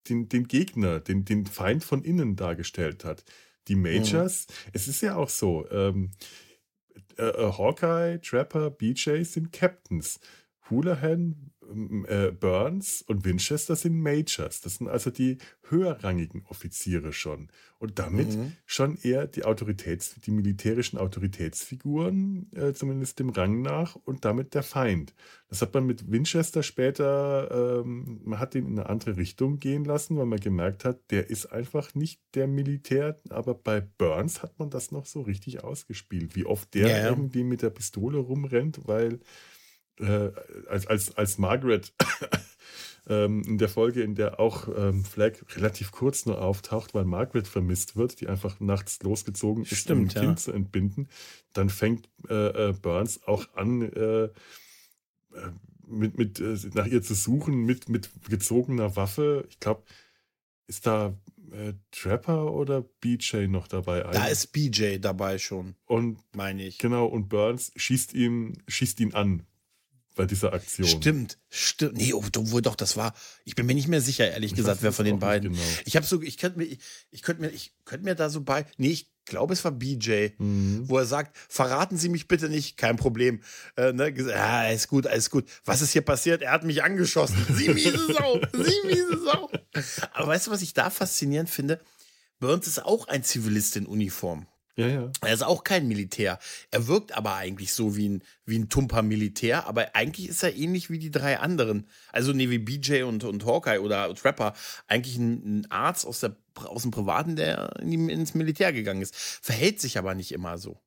den, 0.10 0.28
den 0.28 0.48
Gegner, 0.48 1.00
den, 1.00 1.26
den 1.26 1.46
Feind 1.46 1.84
von 1.84 2.04
innen 2.04 2.36
dargestellt 2.36 3.06
hat. 3.06 3.24
Die 3.68 3.76
Majors, 3.76 4.48
mhm. 4.48 4.72
es 4.74 4.88
ist 4.88 5.02
ja 5.02 5.16
auch 5.16 5.30
so, 5.30 5.70
ähm, 5.70 6.06
äh, 6.06 6.08
äh, 6.08 6.51
Hawkeye, 7.18 8.18
Trapper, 8.20 8.72
BJ 8.72 9.24
sind 9.24 9.52
Captains. 9.52 10.20
Houlihan, 10.70 11.51
äh, 12.08 12.32
Burns 12.32 13.02
und 13.02 13.26
Winchester 13.26 13.76
sind 13.76 14.00
Majors. 14.00 14.62
Das 14.62 14.76
sind 14.76 14.88
also 14.88 15.10
die 15.10 15.38
höherrangigen 15.70 16.46
Offiziere 16.50 17.14
schon. 17.14 17.50
Und 17.80 17.98
damit 17.98 18.36
mhm. 18.36 18.54
schon 18.66 18.98
eher 19.02 19.26
die 19.26 19.44
Autoritäts-, 19.44 20.20
die 20.24 20.32
militärischen 20.32 21.00
Autoritätsfiguren, 21.00 22.52
äh, 22.54 22.74
zumindest 22.74 23.20
dem 23.20 23.30
Rang 23.30 23.62
nach, 23.62 23.96
und 23.96 24.24
damit 24.24 24.54
der 24.54 24.64
Feind. 24.64 25.16
Das 25.50 25.62
hat 25.62 25.74
man 25.74 25.86
mit 25.86 26.12
Winchester 26.12 26.62
später, 26.62 27.82
ähm, 27.84 28.22
man 28.24 28.40
hat 28.40 28.54
ihn 28.54 28.68
in 28.68 28.80
eine 28.80 28.88
andere 28.88 29.18
Richtung 29.18 29.60
gehen 29.60 29.84
lassen, 29.84 30.16
weil 30.18 30.28
man 30.28 30.40
gemerkt 30.40 30.86
hat, 30.86 31.00
der 31.10 31.30
ist 31.30 31.48
einfach 31.48 31.96
nicht 31.96 32.22
der 32.36 32.48
Militär. 32.48 33.18
Aber 33.30 33.56
bei 33.56 33.82
Burns 33.82 34.44
hat 34.44 34.60
man 34.60 34.70
das 34.70 34.92
noch 34.92 35.06
so 35.06 35.22
richtig 35.22 35.64
ausgespielt, 35.64 36.36
wie 36.36 36.46
oft 36.46 36.74
der 36.74 36.88
ja. 36.88 37.10
irgendwie 37.10 37.44
mit 37.44 37.64
der 37.64 37.72
Pistole 37.72 38.20
rumrennt, 38.20 38.88
weil 38.88 39.20
äh, 40.02 40.32
als, 40.70 40.88
als, 40.88 41.16
als 41.16 41.38
Margaret 41.38 41.94
ähm, 43.08 43.44
in 43.44 43.58
der 43.58 43.70
Folge, 43.70 44.04
in 44.04 44.16
der 44.16 44.40
auch 44.40 44.68
ähm, 44.76 45.06
Flag 45.06 45.34
relativ 45.56 45.92
kurz 45.92 46.26
nur 46.26 46.42
auftaucht, 46.42 46.94
weil 46.94 47.06
Margaret 47.06 47.48
vermisst 47.48 47.96
wird, 47.96 48.20
die 48.22 48.28
einfach 48.28 48.60
nachts 48.60 49.02
losgezogen 49.04 49.64
ist, 49.64 49.76
Stimmt, 49.76 50.02
um 50.02 50.08
ein 50.08 50.10
ja. 50.10 50.22
Kind 50.22 50.40
zu 50.40 50.52
entbinden, 50.52 51.08
dann 51.54 51.70
fängt 51.70 52.10
äh, 52.30 52.70
äh, 52.70 52.74
Burns 52.74 53.22
auch 53.26 53.46
an, 53.56 53.82
äh, 53.82 54.24
äh 54.26 54.32
mit, 55.88 56.18
mit, 56.18 56.40
äh, 56.40 56.58
nach 56.74 56.86
ihr 56.86 57.02
zu 57.02 57.14
suchen, 57.14 57.66
mit, 57.66 57.90
mit 57.90 58.10
gezogener 58.30 58.96
Waffe. 58.96 59.46
Ich 59.50 59.60
glaube, 59.60 59.84
ist 60.68 60.88
da 60.88 61.18
äh, 61.52 61.74
Trapper 61.92 62.54
oder 62.54 62.82
BJ 62.82 63.48
noch 63.48 63.68
dabei? 63.68 64.02
Da 64.02 64.28
ist 64.28 64.54
BJ 64.54 65.00
dabei 65.00 65.38
schon. 65.38 65.76
Und 65.86 66.20
meine 66.34 66.66
ich. 66.66 66.78
Genau, 66.78 67.06
und 67.08 67.28
Burns 67.28 67.74
schießt 67.76 68.14
ihn, 68.14 68.64
schießt 68.70 69.02
ihn 69.02 69.14
an, 69.14 69.46
bei 70.16 70.26
dieser 70.26 70.54
Aktion. 70.54 70.88
Stimmt, 70.88 71.38
stimmt. 71.50 71.98
Nee, 71.98 72.14
obwohl 72.14 72.62
doch, 72.62 72.76
das 72.76 72.98
war, 72.98 73.14
ich 73.46 73.56
bin 73.56 73.66
mir 73.66 73.74
nicht 73.74 73.88
mehr 73.88 74.02
sicher, 74.02 74.30
ehrlich 74.30 74.52
ich 74.52 74.58
gesagt, 74.58 74.84
wer 74.84 74.92
von 74.92 75.06
den 75.06 75.20
beiden. 75.20 75.54
Genau. 75.54 75.64
Ich 75.86 75.96
habe 75.96 76.06
so, 76.06 76.22
ich 76.22 76.38
könnte 76.38 76.60
mir, 76.60 76.66
ich, 76.66 76.80
ich 77.12 77.22
könnte 77.22 77.42
mir, 77.42 77.50
ich 77.50 77.74
könnte 77.86 78.06
mir 78.06 78.16
da 78.16 78.30
so 78.30 78.42
bei, 78.42 78.66
nee, 78.78 78.90
ich 78.90 79.12
glaube, 79.26 79.54
es 79.54 79.64
war 79.64 79.72
BJ, 79.72 80.30
mhm. 80.38 80.90
wo 80.90 80.98
er 80.98 81.06
sagt, 81.06 81.38
verraten 81.50 81.98
Sie 81.98 82.10
mich 82.10 82.28
bitte 82.28 82.50
nicht, 82.50 82.78
kein 82.78 82.98
Problem. 82.98 83.42
Äh, 83.78 83.94
ne, 83.94 84.14
ah, 84.36 84.70
ist 84.70 84.88
gut, 84.88 85.08
alles 85.08 85.30
gut. 85.30 85.46
Was 85.64 85.82
ist 85.82 85.92
hier 85.92 86.02
passiert? 86.02 86.42
Er 86.42 86.52
hat 86.52 86.64
mich 86.64 86.84
angeschossen. 86.84 87.38
Sie 87.56 87.70
miese 87.70 88.14
Sau, 88.14 88.42
Sie 88.54 88.88
miese 88.88 89.20
Sau. 89.24 89.50
Aber 90.14 90.28
weißt 90.28 90.48
du, 90.48 90.52
was 90.52 90.62
ich 90.62 90.74
da 90.74 90.90
faszinierend 90.90 91.50
finde? 91.50 91.80
Burns 92.40 92.68
ist 92.68 92.84
auch 92.84 93.08
ein 93.08 93.24
Zivilist 93.24 93.78
in 93.78 93.86
Uniform. 93.86 94.48
Ja, 94.76 94.88
ja. 94.88 95.12
Er 95.22 95.34
ist 95.34 95.44
auch 95.44 95.64
kein 95.64 95.88
Militär. 95.88 96.40
Er 96.72 96.88
wirkt 96.88 97.12
aber 97.12 97.36
eigentlich 97.36 97.74
so 97.74 97.96
wie 97.96 98.10
ein, 98.10 98.24
wie 98.46 98.58
ein 98.58 98.70
tumper 98.70 99.02
Militär, 99.02 99.68
aber 99.68 99.96
eigentlich 99.96 100.30
ist 100.30 100.44
er 100.44 100.56
ähnlich 100.56 100.90
wie 100.90 101.00
die 101.00 101.12
drei 101.12 101.40
anderen. 101.40 101.88
Also, 102.12 102.32
nee, 102.32 102.50
wie 102.50 102.60
BJ 102.60 103.04
und, 103.04 103.24
und 103.24 103.46
Hawkeye 103.46 103.80
oder 103.80 104.14
Trapper. 104.16 104.54
Eigentlich 104.88 105.18
ein, 105.18 105.60
ein 105.60 105.72
Arzt 105.72 106.06
aus, 106.06 106.22
der, 106.22 106.36
aus 106.56 106.84
dem 106.84 106.92
Privaten, 106.92 107.36
der 107.36 107.74
in, 107.82 108.10
ins 108.10 108.34
Militär 108.34 108.72
gegangen 108.72 109.02
ist. 109.02 109.16
Verhält 109.16 109.82
sich 109.82 109.98
aber 109.98 110.16
nicht 110.16 110.32
immer 110.32 110.58
so. 110.58 110.80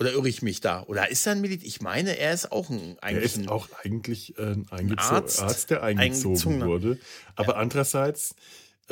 Oder 0.00 0.14
irre 0.14 0.28
ich 0.28 0.42
mich 0.42 0.60
da? 0.60 0.82
Oder 0.84 1.10
ist 1.10 1.26
er 1.26 1.32
ein 1.32 1.40
Militär? 1.40 1.68
Ich 1.68 1.80
meine, 1.80 2.18
er 2.18 2.32
ist 2.32 2.50
auch 2.50 2.70
ein 2.70 2.96
eigentlich. 3.00 3.36
Er 3.36 3.42
ist 3.42 3.48
auch 3.48 3.68
eigentlich 3.84 4.36
äh, 4.36 4.56
ein 4.70 4.98
Arzt, 4.98 5.40
Arzt, 5.40 5.70
der 5.70 5.84
eingezogen 5.84 6.62
wurde. 6.62 6.98
Aber 7.36 7.52
ja. 7.52 7.58
andererseits 7.58 8.34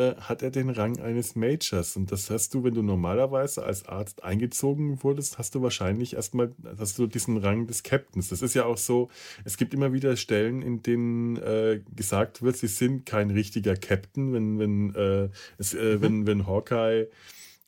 äh, 0.00 0.14
hat 0.16 0.42
er 0.42 0.50
den 0.50 0.70
Rang 0.70 0.98
eines 1.00 1.36
Majors. 1.36 1.96
Und 1.96 2.10
das 2.10 2.30
hast 2.30 2.54
du, 2.54 2.64
wenn 2.64 2.74
du 2.74 2.82
normalerweise 2.82 3.62
als 3.62 3.86
Arzt 3.86 4.24
eingezogen 4.24 5.02
wurdest, 5.02 5.38
hast 5.38 5.54
du 5.54 5.62
wahrscheinlich 5.62 6.14
erstmal, 6.14 6.52
hast 6.78 6.98
du 6.98 7.06
diesen 7.06 7.36
Rang 7.36 7.66
des 7.66 7.82
Captains. 7.82 8.28
Das 8.28 8.42
ist 8.42 8.54
ja 8.54 8.64
auch 8.64 8.78
so, 8.78 9.10
es 9.44 9.56
gibt 9.56 9.74
immer 9.74 9.92
wieder 9.92 10.16
Stellen, 10.16 10.62
in 10.62 10.82
denen 10.82 11.36
äh, 11.36 11.80
gesagt 11.94 12.42
wird, 12.42 12.56
sie 12.56 12.68
sind 12.68 13.04
kein 13.04 13.30
richtiger 13.30 13.76
Captain, 13.76 14.32
wenn, 14.32 14.58
wenn, 14.58 14.94
äh, 14.94 15.28
es, 15.58 15.74
äh, 15.74 15.96
mhm. 15.96 16.02
wenn, 16.02 16.26
wenn 16.26 16.46
Hawkeye, 16.46 17.08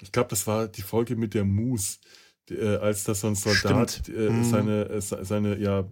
ich 0.00 0.10
glaube, 0.10 0.30
das 0.30 0.46
war 0.46 0.66
die 0.68 0.82
Folge 0.82 1.14
mit 1.16 1.34
der 1.34 1.44
Moose 1.44 1.98
äh, 2.58 2.76
als 2.76 3.04
da 3.04 3.14
so 3.14 3.26
ein 3.26 3.34
Soldat 3.34 4.08
äh, 4.08 4.30
mhm. 4.30 4.44
seine, 4.44 4.88
äh, 4.88 5.00
seine, 5.00 5.58
ja, 5.58 5.84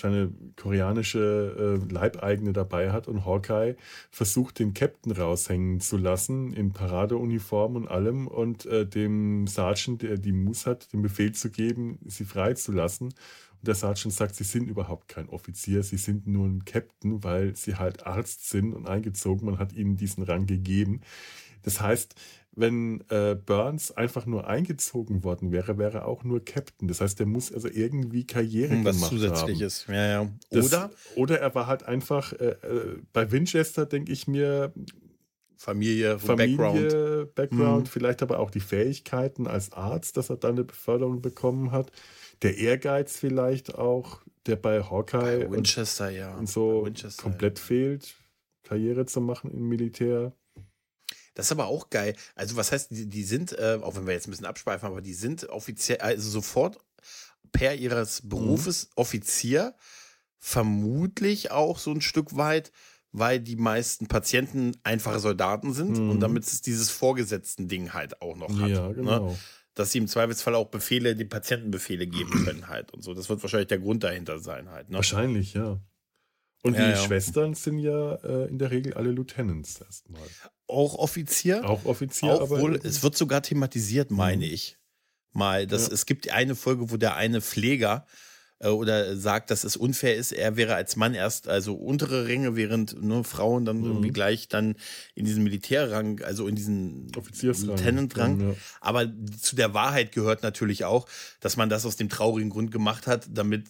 seine 0.00 0.32
koreanische 0.56 1.80
äh, 1.88 1.92
Leibeigene 1.92 2.52
dabei 2.52 2.92
hat 2.92 3.08
und 3.08 3.24
Hawkeye 3.24 3.76
versucht, 4.10 4.58
den 4.58 4.74
Captain 4.74 5.12
raushängen 5.12 5.80
zu 5.80 5.96
lassen 5.96 6.52
in 6.52 6.72
Paradeuniform 6.72 7.76
und 7.76 7.88
allem 7.88 8.26
und 8.26 8.66
äh, 8.66 8.86
dem 8.86 9.46
Sergeant, 9.46 10.02
der 10.02 10.16
die 10.16 10.32
Muss 10.32 10.66
hat, 10.66 10.92
den 10.92 11.02
Befehl 11.02 11.32
zu 11.32 11.50
geben, 11.50 11.98
sie 12.06 12.24
freizulassen. 12.24 13.08
Und 13.08 13.66
der 13.68 13.74
Sergeant 13.74 14.14
sagt, 14.14 14.36
sie 14.36 14.44
sind 14.44 14.68
überhaupt 14.68 15.08
kein 15.08 15.28
Offizier, 15.28 15.82
sie 15.82 15.98
sind 15.98 16.26
nur 16.26 16.46
ein 16.46 16.64
Captain, 16.64 17.22
weil 17.22 17.54
sie 17.56 17.74
halt 17.74 18.06
Arzt 18.06 18.48
sind 18.48 18.72
und 18.72 18.88
eingezogen. 18.88 19.46
Man 19.46 19.58
hat 19.58 19.72
ihnen 19.72 19.96
diesen 19.96 20.22
Rang 20.22 20.46
gegeben. 20.46 21.02
Das 21.62 21.80
heißt, 21.80 22.14
wenn 22.52 23.04
äh, 23.10 23.36
Burns 23.36 23.92
einfach 23.92 24.26
nur 24.26 24.46
eingezogen 24.46 25.22
worden 25.22 25.52
wäre, 25.52 25.78
wäre 25.78 25.98
er 25.98 26.08
auch 26.08 26.24
nur 26.24 26.44
Captain. 26.44 26.88
Das 26.88 27.00
heißt, 27.00 27.18
der 27.18 27.26
muss 27.26 27.52
also 27.52 27.68
irgendwie 27.68 28.26
Karriere 28.26 28.72
hm, 28.72 28.84
was 28.84 28.96
gemacht 28.96 29.10
zusätzliches. 29.10 29.86
haben. 29.86 29.94
Ja, 29.94 30.06
ja. 30.06 30.20
Oder? 30.50 30.60
Das, 30.60 30.90
oder 31.16 31.38
er 31.38 31.54
war 31.54 31.66
halt 31.66 31.84
einfach, 31.84 32.32
äh, 32.32 32.56
äh 32.62 32.98
bei 33.12 33.30
Winchester 33.30 33.86
denke 33.86 34.12
ich 34.12 34.26
mir, 34.26 34.72
Familie, 35.60 36.18
Familie 36.18 36.56
Background, 36.56 37.34
Background 37.34 37.84
mhm. 37.84 37.90
vielleicht 37.90 38.22
aber 38.22 38.38
auch 38.38 38.50
die 38.50 38.60
Fähigkeiten 38.60 39.46
als 39.46 39.72
Arzt, 39.72 40.16
dass 40.16 40.30
er 40.30 40.38
dann 40.38 40.52
eine 40.52 40.64
Beförderung 40.64 41.20
bekommen 41.20 41.70
hat. 41.70 41.92
Der 42.40 42.56
Ehrgeiz 42.56 43.18
vielleicht 43.18 43.74
auch, 43.74 44.22
der 44.46 44.56
bei 44.56 44.82
Hawkeye 44.82 45.44
bei 45.44 45.50
Winchester, 45.50 46.08
und, 46.08 46.14
ja. 46.14 46.34
und 46.34 46.48
so 46.48 46.88
komplett 47.18 47.58
ja. 47.58 47.64
fehlt, 47.64 48.14
Karriere 48.62 49.04
zu 49.04 49.20
machen 49.20 49.50
im 49.50 49.68
Militär. 49.68 50.32
Das 51.34 51.46
ist 51.46 51.52
aber 51.52 51.66
auch 51.66 51.90
geil. 51.90 52.16
Also, 52.34 52.56
was 52.56 52.72
heißt, 52.72 52.90
die, 52.90 53.06
die 53.06 53.24
sind, 53.24 53.52
äh, 53.52 53.78
auch 53.82 53.96
wenn 53.96 54.06
wir 54.06 54.14
jetzt 54.14 54.26
ein 54.26 54.30
bisschen 54.30 54.46
abschweifen, 54.46 54.86
aber 54.86 55.00
die 55.00 55.14
sind 55.14 55.48
offiziell, 55.48 55.98
also 55.98 56.28
sofort 56.28 56.78
per 57.52 57.74
ihres 57.74 58.22
Berufes 58.28 58.86
mhm. 58.86 58.90
Offizier, 58.96 59.74
vermutlich 60.38 61.50
auch 61.50 61.78
so 61.78 61.92
ein 61.92 62.00
Stück 62.00 62.36
weit, 62.36 62.72
weil 63.12 63.40
die 63.40 63.56
meisten 63.56 64.06
Patienten 64.06 64.76
einfache 64.84 65.18
Soldaten 65.18 65.72
sind 65.72 65.98
mhm. 65.98 66.10
und 66.10 66.20
damit 66.20 66.44
es 66.44 66.62
dieses 66.62 66.90
Vorgesetzten-Ding 66.90 67.92
halt 67.92 68.22
auch 68.22 68.36
noch 68.36 68.58
hat. 68.60 68.68
Ja, 68.68 68.88
ne? 68.88 68.94
genau. 68.94 69.30
Ne? 69.30 69.38
Dass 69.74 69.92
sie 69.92 69.98
im 69.98 70.08
Zweifelsfall 70.08 70.54
auch 70.54 70.68
Befehle, 70.68 71.14
den 71.14 71.28
Patienten 71.28 71.70
Befehle 71.70 72.06
geben 72.06 72.44
können 72.44 72.68
halt 72.68 72.92
und 72.92 73.02
so. 73.02 73.14
Das 73.14 73.28
wird 73.28 73.42
wahrscheinlich 73.42 73.68
der 73.68 73.78
Grund 73.78 74.02
dahinter 74.04 74.38
sein 74.38 74.68
halt. 74.70 74.90
Ne? 74.90 74.96
Wahrscheinlich, 74.96 75.54
ja. 75.54 75.80
Und 76.62 76.74
ja, 76.74 76.84
die 76.84 76.90
ja. 76.90 76.96
Schwestern 76.96 77.54
sind 77.54 77.78
ja 77.78 78.14
äh, 78.16 78.48
in 78.48 78.58
der 78.58 78.70
Regel 78.70 78.94
alle 78.94 79.10
Lieutenants 79.10 79.80
erstmal. 79.80 80.20
Auch 80.70 80.94
Offizier? 80.94 81.68
Auch 81.68 81.84
Offizier, 81.84 82.34
auch 82.34 82.42
aber. 82.42 82.84
Es 82.84 83.02
wird 83.02 83.16
sogar 83.16 83.42
thematisiert, 83.42 84.10
meine 84.10 84.46
mhm. 84.46 84.52
ich. 84.52 84.76
Mal. 85.32 85.66
Das, 85.66 85.88
ja. 85.88 85.94
Es 85.94 86.06
gibt 86.06 86.30
eine 86.30 86.56
Folge, 86.56 86.90
wo 86.90 86.96
der 86.96 87.16
eine 87.16 87.40
Pfleger 87.40 88.04
äh, 88.60 88.68
oder 88.68 89.16
sagt, 89.16 89.50
dass 89.50 89.64
es 89.64 89.76
unfair 89.76 90.16
ist, 90.16 90.32
er 90.32 90.56
wäre 90.56 90.74
als 90.74 90.96
Mann 90.96 91.14
erst, 91.14 91.48
also 91.48 91.74
untere 91.74 92.26
Ränge, 92.26 92.56
während 92.56 93.02
nur 93.02 93.24
Frauen 93.24 93.64
dann 93.64 93.78
mhm. 93.78 93.86
irgendwie 93.86 94.10
gleich 94.10 94.48
dann 94.48 94.76
in 95.14 95.24
diesen 95.24 95.42
Militärrang, 95.42 96.20
also 96.22 96.46
in 96.46 96.54
diesen 96.54 97.08
Lieutenant-Rang. 97.08 98.40
Ja. 98.40 98.54
Aber 98.80 99.10
zu 99.40 99.56
der 99.56 99.74
Wahrheit 99.74 100.12
gehört 100.12 100.42
natürlich 100.42 100.84
auch, 100.84 101.06
dass 101.40 101.56
man 101.56 101.68
das 101.68 101.86
aus 101.86 101.96
dem 101.96 102.08
traurigen 102.08 102.50
Grund 102.50 102.70
gemacht 102.70 103.06
hat, 103.06 103.28
damit 103.32 103.64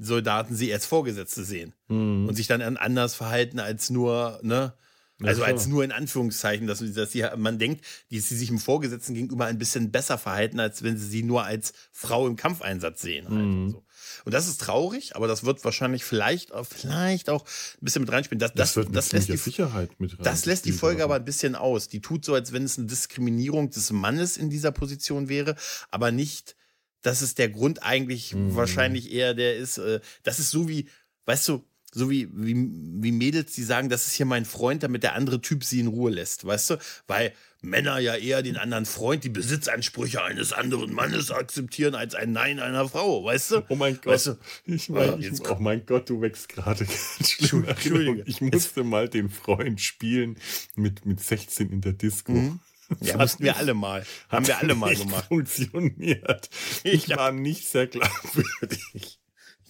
Soldaten 0.00 0.54
sie 0.54 0.72
als 0.72 0.86
Vorgesetzte 0.86 1.44
sehen 1.44 1.74
mhm. 1.88 2.26
und 2.28 2.34
sich 2.34 2.46
dann 2.46 2.62
anders 2.76 3.14
verhalten 3.14 3.60
als 3.60 3.90
nur, 3.90 4.40
ne? 4.42 4.74
Also 5.22 5.42
als 5.42 5.66
nur 5.66 5.82
in 5.82 5.90
Anführungszeichen, 5.90 6.66
dass, 6.66 6.78
dass 6.78 7.12
sie, 7.12 7.24
man 7.36 7.58
denkt, 7.58 7.84
dass 8.12 8.28
sie 8.28 8.36
sich 8.36 8.50
im 8.50 8.58
Vorgesetzten 8.58 9.14
gegenüber 9.14 9.46
ein 9.46 9.58
bisschen 9.58 9.90
besser 9.90 10.16
verhalten, 10.16 10.60
als 10.60 10.84
wenn 10.84 10.96
sie 10.96 11.06
sie 11.06 11.22
nur 11.24 11.44
als 11.44 11.72
Frau 11.92 12.28
im 12.28 12.36
Kampfeinsatz 12.36 13.02
sehen. 13.02 13.28
Halt 13.28 13.38
mhm. 13.38 13.64
und, 13.64 13.70
so. 13.70 13.84
und 14.24 14.32
das 14.34 14.46
ist 14.46 14.60
traurig, 14.60 15.16
aber 15.16 15.26
das 15.26 15.44
wird 15.44 15.64
wahrscheinlich 15.64 16.04
vielleicht, 16.04 16.52
vielleicht 16.62 17.30
auch 17.30 17.42
ein 17.44 17.84
bisschen 17.84 18.02
mit 18.02 18.12
reinspielen. 18.12 18.38
Das, 18.38 18.52
das, 18.54 18.74
das, 18.74 18.86
das 18.92 19.12
lässt 19.12 19.28
die 19.28 19.36
Sicherheit 19.36 19.98
mit 19.98 20.12
rein. 20.12 20.22
Das 20.22 20.46
lässt 20.46 20.66
die 20.66 20.72
Folge 20.72 21.02
aber 21.02 21.16
ein 21.16 21.24
bisschen 21.24 21.56
aus. 21.56 21.88
Die 21.88 22.00
tut 22.00 22.24
so, 22.24 22.34
als 22.34 22.52
wenn 22.52 22.62
es 22.62 22.78
eine 22.78 22.86
Diskriminierung 22.86 23.70
des 23.70 23.90
Mannes 23.90 24.36
in 24.36 24.50
dieser 24.50 24.70
Position 24.70 25.28
wäre, 25.28 25.56
aber 25.90 26.12
nicht 26.12 26.54
das 27.02 27.22
ist 27.22 27.38
der 27.38 27.48
Grund 27.48 27.82
eigentlich 27.82 28.34
mhm. 28.34 28.54
wahrscheinlich 28.56 29.12
eher 29.12 29.34
der 29.34 29.56
ist, 29.56 29.78
äh, 29.78 30.00
das 30.22 30.38
ist 30.38 30.50
so 30.50 30.68
wie, 30.68 30.88
weißt 31.26 31.48
du, 31.48 31.64
so 31.92 32.10
wie, 32.10 32.28
wie, 32.32 32.54
wie 32.54 33.12
Mädels, 33.12 33.52
die 33.54 33.62
sagen, 33.62 33.88
das 33.88 34.06
ist 34.06 34.14
hier 34.14 34.26
mein 34.26 34.44
Freund, 34.44 34.82
damit 34.82 35.02
der 35.02 35.14
andere 35.14 35.40
Typ 35.40 35.64
sie 35.64 35.80
in 35.80 35.86
Ruhe 35.86 36.10
lässt, 36.10 36.44
weißt 36.44 36.70
du? 36.70 36.76
Weil 37.06 37.32
Männer 37.60 37.98
ja 37.98 38.14
eher 38.14 38.42
den 38.42 38.56
anderen 38.56 38.86
Freund, 38.86 39.24
die 39.24 39.30
Besitzansprüche 39.30 40.22
eines 40.22 40.52
anderen 40.52 40.92
Mannes 40.92 41.30
akzeptieren 41.30 41.94
als 41.94 42.14
ein 42.14 42.32
Nein 42.32 42.60
einer 42.60 42.88
Frau, 42.88 43.24
weißt 43.24 43.50
du? 43.50 43.64
Oh 43.68 43.74
mein 43.74 43.94
Gott. 43.96 44.06
Weißt 44.06 44.26
du? 44.28 44.38
Ich 44.64 44.88
meine, 44.90 45.14
ah, 45.14 45.18
jetzt, 45.18 45.48
oh 45.48 45.56
mein 45.58 45.84
Gott, 45.84 46.08
du 46.08 46.20
wächst 46.20 46.48
gerade 46.48 46.84
ganz 46.84 47.30
schlimm. 47.30 47.64
Entschuldigung. 47.64 48.22
Ich 48.26 48.40
musste 48.40 48.84
mal 48.84 49.08
den 49.08 49.28
Freund 49.28 49.80
spielen 49.80 50.36
mit, 50.76 51.04
mit 51.04 51.20
16 51.20 51.70
in 51.70 51.80
der 51.80 51.94
Disco. 51.94 52.32
Mhm. 52.32 52.60
Ja, 53.00 53.18
mussten 53.18 53.44
wir 53.44 53.56
alle 53.56 53.74
mal. 53.74 54.06
Haben 54.28 54.46
wir 54.46 54.58
alle 54.58 54.74
mal 54.74 54.94
gemacht. 54.94 55.26
Funktioniert. 55.28 56.48
Ich 56.84 57.08
war 57.10 57.32
nicht 57.32 57.66
sehr 57.66 57.86
glaubwürdig. 57.86 59.17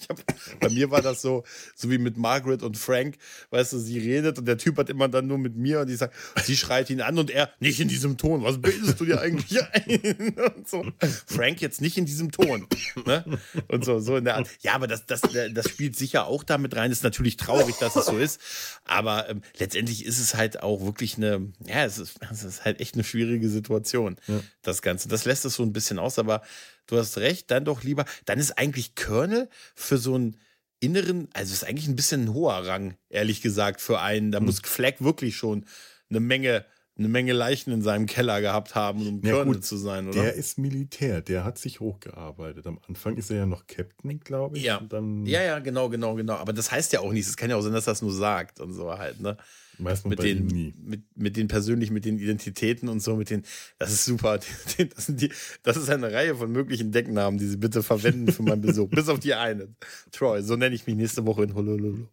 Hab, 0.09 0.22
bei 0.61 0.68
mir 0.68 0.90
war 0.90 1.03
das 1.03 1.22
so, 1.22 1.44
so 1.74 1.90
wie 1.90 1.99
mit 1.99 2.16
Margaret 2.16 2.62
und 2.62 2.76
Frank, 2.76 3.16
weißt 3.51 3.72
du, 3.72 3.78
sie 3.78 3.99
redet 3.99 4.38
und 4.38 4.46
der 4.46 4.59
Typ 4.59 4.76
hat 4.78 4.90
immer 4.90 5.09
dann 5.09 5.26
nur 5.26 5.38
mit 5.38 5.57
mir 5.57 5.80
und 5.80 5.88
die 5.88 5.96
sagt, 5.96 6.14
sie 6.44 6.57
schreit 6.57 6.90
ihn 6.90 7.01
an 7.01 7.18
und 7.18 7.30
er 7.30 7.51
nicht 7.61 7.80
in 7.80 7.88
diesem 7.88 8.16
Ton. 8.16 8.42
Was 8.42 8.61
bildest 8.61 9.01
du 9.01 9.05
dir 9.05 9.20
eigentlich 9.20 9.59
ein? 9.72 10.34
Und 10.57 10.68
so. 10.68 10.84
Frank 11.26 11.61
jetzt 11.61 11.80
nicht 11.80 11.99
in 11.99 12.07
diesem 12.07 12.30
Ton. 12.30 12.66
Ne? 13.07 13.24
Und 13.68 13.84
so, 13.84 14.01
so 14.01 14.16
in 14.16 14.24
der 14.24 14.36
Art. 14.36 14.49
Ja, 14.61 14.74
aber 14.74 14.86
das, 14.86 15.07
das, 15.07 15.22
das 15.22 15.68
spielt 15.68 15.96
sicher 15.96 16.26
auch 16.26 16.44
damit 16.44 16.76
rein. 16.76 16.90
Ist 16.90 17.05
natürlich 17.05 17.36
traurig, 17.36 17.76
dass 17.76 17.96
es 17.96 18.07
so 18.07 18.18
ist. 18.18 18.40
Aber 18.84 19.28
ähm, 19.28 19.42
letztendlich 19.59 20.05
ist 20.05 20.18
es 20.18 20.34
halt 20.34 20.62
auch 20.62 20.84
wirklich 20.84 21.16
eine, 21.16 21.53
ja, 21.66 21.84
es 21.84 21.99
ist, 21.99 22.18
es 22.30 22.44
ist 22.44 22.64
halt 22.64 22.80
echt 22.80 22.94
eine 22.94 23.05
schwierige 23.05 23.49
Situation. 23.49 24.16
Ja. 24.26 24.40
Das 24.62 24.82
Ganze. 24.82 25.09
Das 25.09 25.24
lässt 25.24 25.44
es 25.44 25.55
so 25.55 25.62
ein 25.62 25.72
bisschen 25.72 25.99
aus, 25.99 26.18
aber 26.18 26.42
du 26.89 26.99
hast 26.99 27.18
recht, 27.18 27.51
dann 27.51 27.64
doch 27.64 27.84
lieber. 27.84 28.05
Dann 28.24 28.39
ist 28.41 28.59
eigentlich 28.59 28.97
Colonel 28.97 29.49
für 29.76 29.99
so 29.99 30.14
einen 30.14 30.36
inneren, 30.80 31.28
also 31.32 31.53
ist 31.53 31.64
eigentlich 31.64 31.89
ein 31.89 31.97
bisschen 31.97 32.24
ein 32.24 32.34
hoher 32.34 32.66
Rang, 32.66 32.97
ehrlich 33.09 33.41
gesagt, 33.41 33.80
für 33.80 34.01
einen. 34.01 34.32
Da 34.32 34.39
hm. 34.39 34.47
muss 34.47 34.61
Fleck 34.61 34.97
wirklich 35.01 35.36
schon 35.36 35.64
eine 36.11 36.20
Menge, 36.20 36.64
eine 36.97 37.09
Menge 37.09 37.32
Leichen 37.32 37.72
in 37.72 37.82
seinem 37.82 38.07
Keller 38.07 38.41
gehabt 38.41 38.74
haben, 38.74 39.07
um 39.07 39.22
ja, 39.22 39.32
Colonel 39.32 39.55
gut, 39.55 39.64
zu 39.64 39.76
sein, 39.76 40.09
oder? 40.09 40.22
Der 40.22 40.34
ist 40.34 40.59
Militär, 40.59 41.20
der 41.20 41.45
hat 41.45 41.59
sich 41.59 41.80
hochgearbeitet. 41.80 42.66
Am 42.66 42.78
Anfang 42.89 43.16
ist 43.16 43.30
er 43.30 43.39
ja 43.39 43.47
noch 43.47 43.66
Captain, 43.66 44.18
glaube 44.20 44.57
ich. 44.57 44.64
Ja. 44.64 44.80
ja, 45.24 45.43
ja, 45.43 45.59
genau, 45.59 45.89
genau, 45.89 46.14
genau. 46.14 46.34
Aber 46.34 46.53
das 46.53 46.72
heißt 46.72 46.93
ja 46.93 47.01
auch 47.01 47.12
nichts. 47.12 47.30
Es 47.30 47.36
kann 47.36 47.51
ja 47.51 47.57
auch 47.57 47.62
sein, 47.62 47.72
dass 47.72 47.86
er 47.86 47.93
das 47.93 48.03
nur 48.03 48.12
sagt 48.12 48.61
und 48.61 48.72
so 48.72 48.97
halt, 48.99 49.20
ne? 49.20 49.36
Weiß 49.78 50.04
mit 50.04 50.22
den, 50.22 50.74
Mit, 50.84 51.02
mit 51.16 51.36
den 51.36 51.46
persönlich, 51.46 51.90
mit 51.90 52.04
den 52.04 52.18
Identitäten 52.18 52.88
und 52.88 53.00
so, 53.00 53.14
mit 53.14 53.30
den, 53.30 53.44
das 53.78 53.92
ist 53.92 54.04
super. 54.04 54.40
Das, 54.94 55.06
sind 55.06 55.20
die, 55.20 55.32
das 55.62 55.76
ist 55.76 55.88
eine 55.88 56.12
Reihe 56.12 56.34
von 56.36 56.50
möglichen 56.50 56.92
Decknamen, 56.92 57.38
die 57.38 57.46
Sie 57.46 57.56
bitte 57.56 57.82
verwenden 57.82 58.32
für 58.32 58.42
meinen 58.42 58.60
Besuch. 58.60 58.88
Bis 58.90 59.08
auf 59.08 59.20
die 59.20 59.34
eine. 59.34 59.68
Troy, 60.10 60.42
so 60.42 60.56
nenne 60.56 60.74
ich 60.74 60.86
mich 60.86 60.96
nächste 60.96 61.26
Woche 61.26 61.44
in 61.44 61.54
Honolulu. 61.54 62.06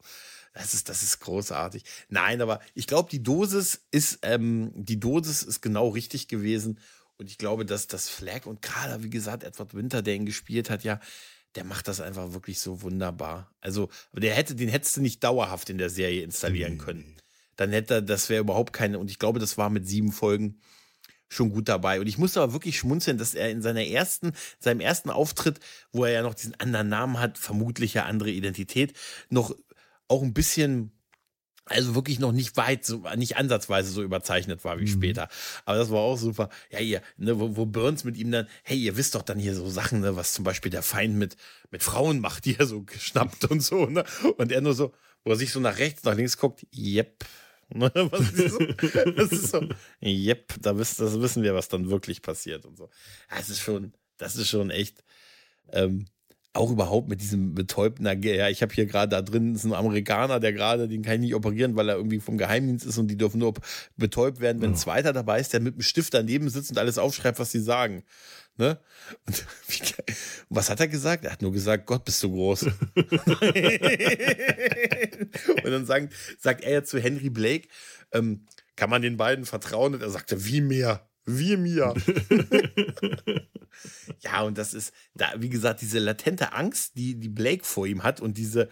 Das 0.54 0.74
ist, 0.74 0.90
das 0.90 1.04
ist 1.04 1.20
großartig. 1.20 1.84
Nein, 2.10 2.42
aber 2.42 2.60
ich 2.76 2.88
glaube, 2.88 3.10
die 3.10 3.22
Dosis 3.22 3.82
ist, 3.92 4.20
ähm, 4.22 4.72
die 4.76 5.00
Dosis 5.00 5.44
ist 5.44 5.62
genau 5.62 5.90
richtig 5.90 6.28
gewesen. 6.28 6.80
Und 7.18 7.30
ich 7.30 7.38
glaube, 7.38 7.66
dass 7.66 7.88
das 7.88 8.10
Flag 8.10 8.46
und 8.46 8.62
gerade, 8.62 9.04
wie 9.04 9.10
gesagt, 9.10 9.44
Edward 9.44 9.74
Winter, 9.74 10.02
der 10.02 10.16
ihn 10.16 10.26
gespielt 10.26 10.70
hat, 10.70 10.84
ja, 10.84 11.00
der 11.56 11.64
macht 11.64 11.88
das 11.88 12.02
einfach 12.02 12.34
wirklich 12.34 12.60
so 12.60 12.82
wunderbar. 12.82 13.52
Also, 13.62 13.90
der 14.14 14.34
hätte, 14.34 14.56
den 14.56 14.70
hättest 14.70 14.98
du 14.98 15.02
nicht 15.02 15.24
dauerhaft 15.24 15.70
in 15.70 15.78
der 15.78 15.90
Serie 15.90 16.24
installieren 16.24 16.78
können 16.78 17.16
dann 17.56 17.72
hätte 17.72 17.96
er, 17.96 18.02
das 18.02 18.30
wäre 18.30 18.42
überhaupt 18.42 18.74
keine, 18.74 19.00
und 19.00 19.10
ich 19.10 19.20
glaube, 19.20 19.40
das 19.40 19.58
war 19.58 19.70
mit 19.70 19.88
sieben 19.88 20.12
Folgen 20.12 20.60
schon 21.28 21.52
gut 21.52 21.68
dabei. 21.70 22.00
Und 22.00 22.08
ich 22.08 22.18
musste 22.18 22.42
aber 22.42 22.54
wirklich 22.54 22.78
schmunzeln, 22.78 23.18
dass 23.18 23.34
er 23.34 23.50
in 23.50 23.62
seiner 23.62 23.86
ersten, 23.86 24.34
seinem 24.60 24.80
ersten 24.80 25.10
Auftritt, 25.10 25.60
wo 25.92 26.06
er 26.06 26.12
ja 26.12 26.22
noch 26.22 26.36
diesen 26.36 26.60
anderen 26.60 26.90
Namen 26.90 27.20
hat, 27.20 27.38
vermutlich 27.38 27.94
ja 27.96 28.06
andere 28.06 28.30
Identität, 28.30 28.94
noch 29.30 29.56
auch 30.08 30.22
ein 30.22 30.34
bisschen 30.34 30.92
also 31.68 31.96
wirklich 31.96 32.20
noch 32.20 32.32
nicht 32.32 32.58
weit, 32.58 32.86
so, 32.86 33.04
nicht 33.16 33.38
ansatzweise 33.38 33.90
so 33.90 34.04
überzeichnet 34.04 34.64
war 34.64 34.78
wie 34.78 34.84
mhm. 34.84 34.88
später. 34.88 35.30
Aber 35.66 35.78
das 35.78 35.90
war 35.90 36.00
auch 36.00 36.18
super. 36.18 36.50
Ja, 36.70 36.80
ihr, 36.80 37.02
ne, 37.18 37.40
wo, 37.40 37.56
wo 37.56 37.66
Burns 37.66 38.04
mit 38.04 38.18
ihm 38.18 38.32
dann, 38.32 38.48
hey, 38.64 38.78
ihr 38.78 38.98
wisst 38.98 39.16
doch 39.16 39.24
dann 39.24 39.40
hier 39.40 39.56
so 39.56 39.68
Sachen, 39.68 40.02
ne, 40.02 40.16
was 40.16 40.34
zum 40.34 40.44
Beispiel 40.44 40.70
der 40.70 40.84
Feind 40.84 41.16
mit, 41.16 41.38
mit 41.72 41.82
Frauen 41.82 42.20
macht, 42.20 42.46
die 42.46 42.56
er 42.60 42.68
so 42.68 42.84
geschnappt 42.86 43.46
und 43.46 43.62
so, 43.62 43.88
ne? 43.88 44.04
Und 44.38 44.52
er 44.52 44.62
nur 44.62 44.76
so, 44.76 44.94
wo 45.24 45.32
er 45.32 45.38
sich 45.38 45.52
so 45.52 45.60
nach 45.60 45.80
rechts, 45.80 46.04
nach 46.04 46.14
links 46.14 46.38
guckt, 46.38 46.68
yep. 46.76 47.26
Ne, 47.74 47.92
was 47.96 48.32
ist 48.32 48.54
so? 48.54 48.60
Das 49.12 49.32
ist 49.32 49.48
so, 49.48 49.68
yep, 50.02 50.54
da 50.62 50.78
wisst, 50.78 51.00
das 51.00 51.20
wissen 51.20 51.44
wir, 51.44 51.56
was 51.56 51.68
dann 51.68 51.90
wirklich 51.90 52.22
passiert 52.22 52.66
und 52.66 52.78
so. 52.78 52.90
Das 53.30 53.50
ist 53.50 53.60
schon, 53.60 53.94
das 54.18 54.36
ist 54.36 54.50
schon 54.50 54.70
echt. 54.70 55.04
Ähm, 55.72 56.06
auch 56.56 56.72
überhaupt 56.72 57.10
mit 57.10 57.22
diesem 57.22 57.54
betäubten, 57.54 58.06
ja, 58.24 58.50
ich 58.50 58.62
habe 58.62 58.74
hier 58.74 58.86
gerade 58.86 59.10
da 59.10 59.22
drin, 59.22 59.56
ist 59.56 59.66
ein 59.66 59.74
Amerikaner, 59.74 60.40
der 60.40 60.54
gerade, 60.54 60.88
den 60.88 61.02
kann 61.02 61.16
ich 61.16 61.20
nicht 61.22 61.36
operieren, 61.36 61.76
weil 61.76 61.90
er 61.90 61.96
irgendwie 61.96 62.20
vom 62.20 62.38
Geheimdienst 62.38 62.86
ist 62.86 62.98
und 62.98 63.08
die 63.08 63.18
dürfen 63.18 63.40
nur 63.40 63.54
betäubt 63.98 64.40
werden, 64.40 64.62
wenn 64.62 64.72
ein 64.72 64.76
zweiter 64.76 65.14
dabei 65.14 65.40
ist, 65.40 65.54
der 65.54 65.60
mit 65.60 65.76
dem 65.76 65.82
Stift 65.82 66.14
daneben 66.14 66.50
sitzt 66.50 66.72
und 66.72 66.78
alles 66.78 66.98
aufschreibt, 66.98 67.40
was 67.40 67.52
sie 67.52 67.60
sagen. 67.60 68.04
Ne? 68.58 68.80
Und, 69.26 69.46
was 70.50 70.70
hat 70.70 70.80
er 70.80 70.88
gesagt? 70.88 71.26
Er 71.26 71.32
hat 71.32 71.42
nur 71.42 71.52
gesagt, 71.52 71.86
Gott, 71.86 72.06
bist 72.06 72.24
du 72.24 72.32
groß. 72.32 72.64
und 72.64 72.72
dann 75.64 75.86
sagen, 75.86 76.10
sagt 76.40 76.64
er 76.64 76.72
ja 76.72 76.84
zu 76.84 77.00
Henry 77.00 77.30
Blake, 77.30 77.68
ähm, 78.14 78.46
kann 78.76 78.90
man 78.90 79.02
den 79.02 79.18
beiden 79.18 79.46
vertrauen? 79.46 79.94
Und 79.94 80.02
er 80.02 80.10
sagte, 80.10 80.46
wie 80.46 80.62
mir? 80.62 81.02
Wie 81.26 81.58
mir? 81.58 81.94
ja, 84.20 84.42
und 84.44 84.58
das 84.58 84.74
ist, 84.74 84.94
da, 85.16 85.34
wie 85.38 85.50
gesagt, 85.50 85.82
diese 85.82 86.00
latente 86.00 86.54
Angst, 86.54 86.98
die, 86.98 87.16
die 87.16 87.30
Blake 87.30 87.64
vor 87.64 87.88
ihm 87.88 88.04
hat 88.04 88.22
und 88.22 88.38
diese, 88.38 88.70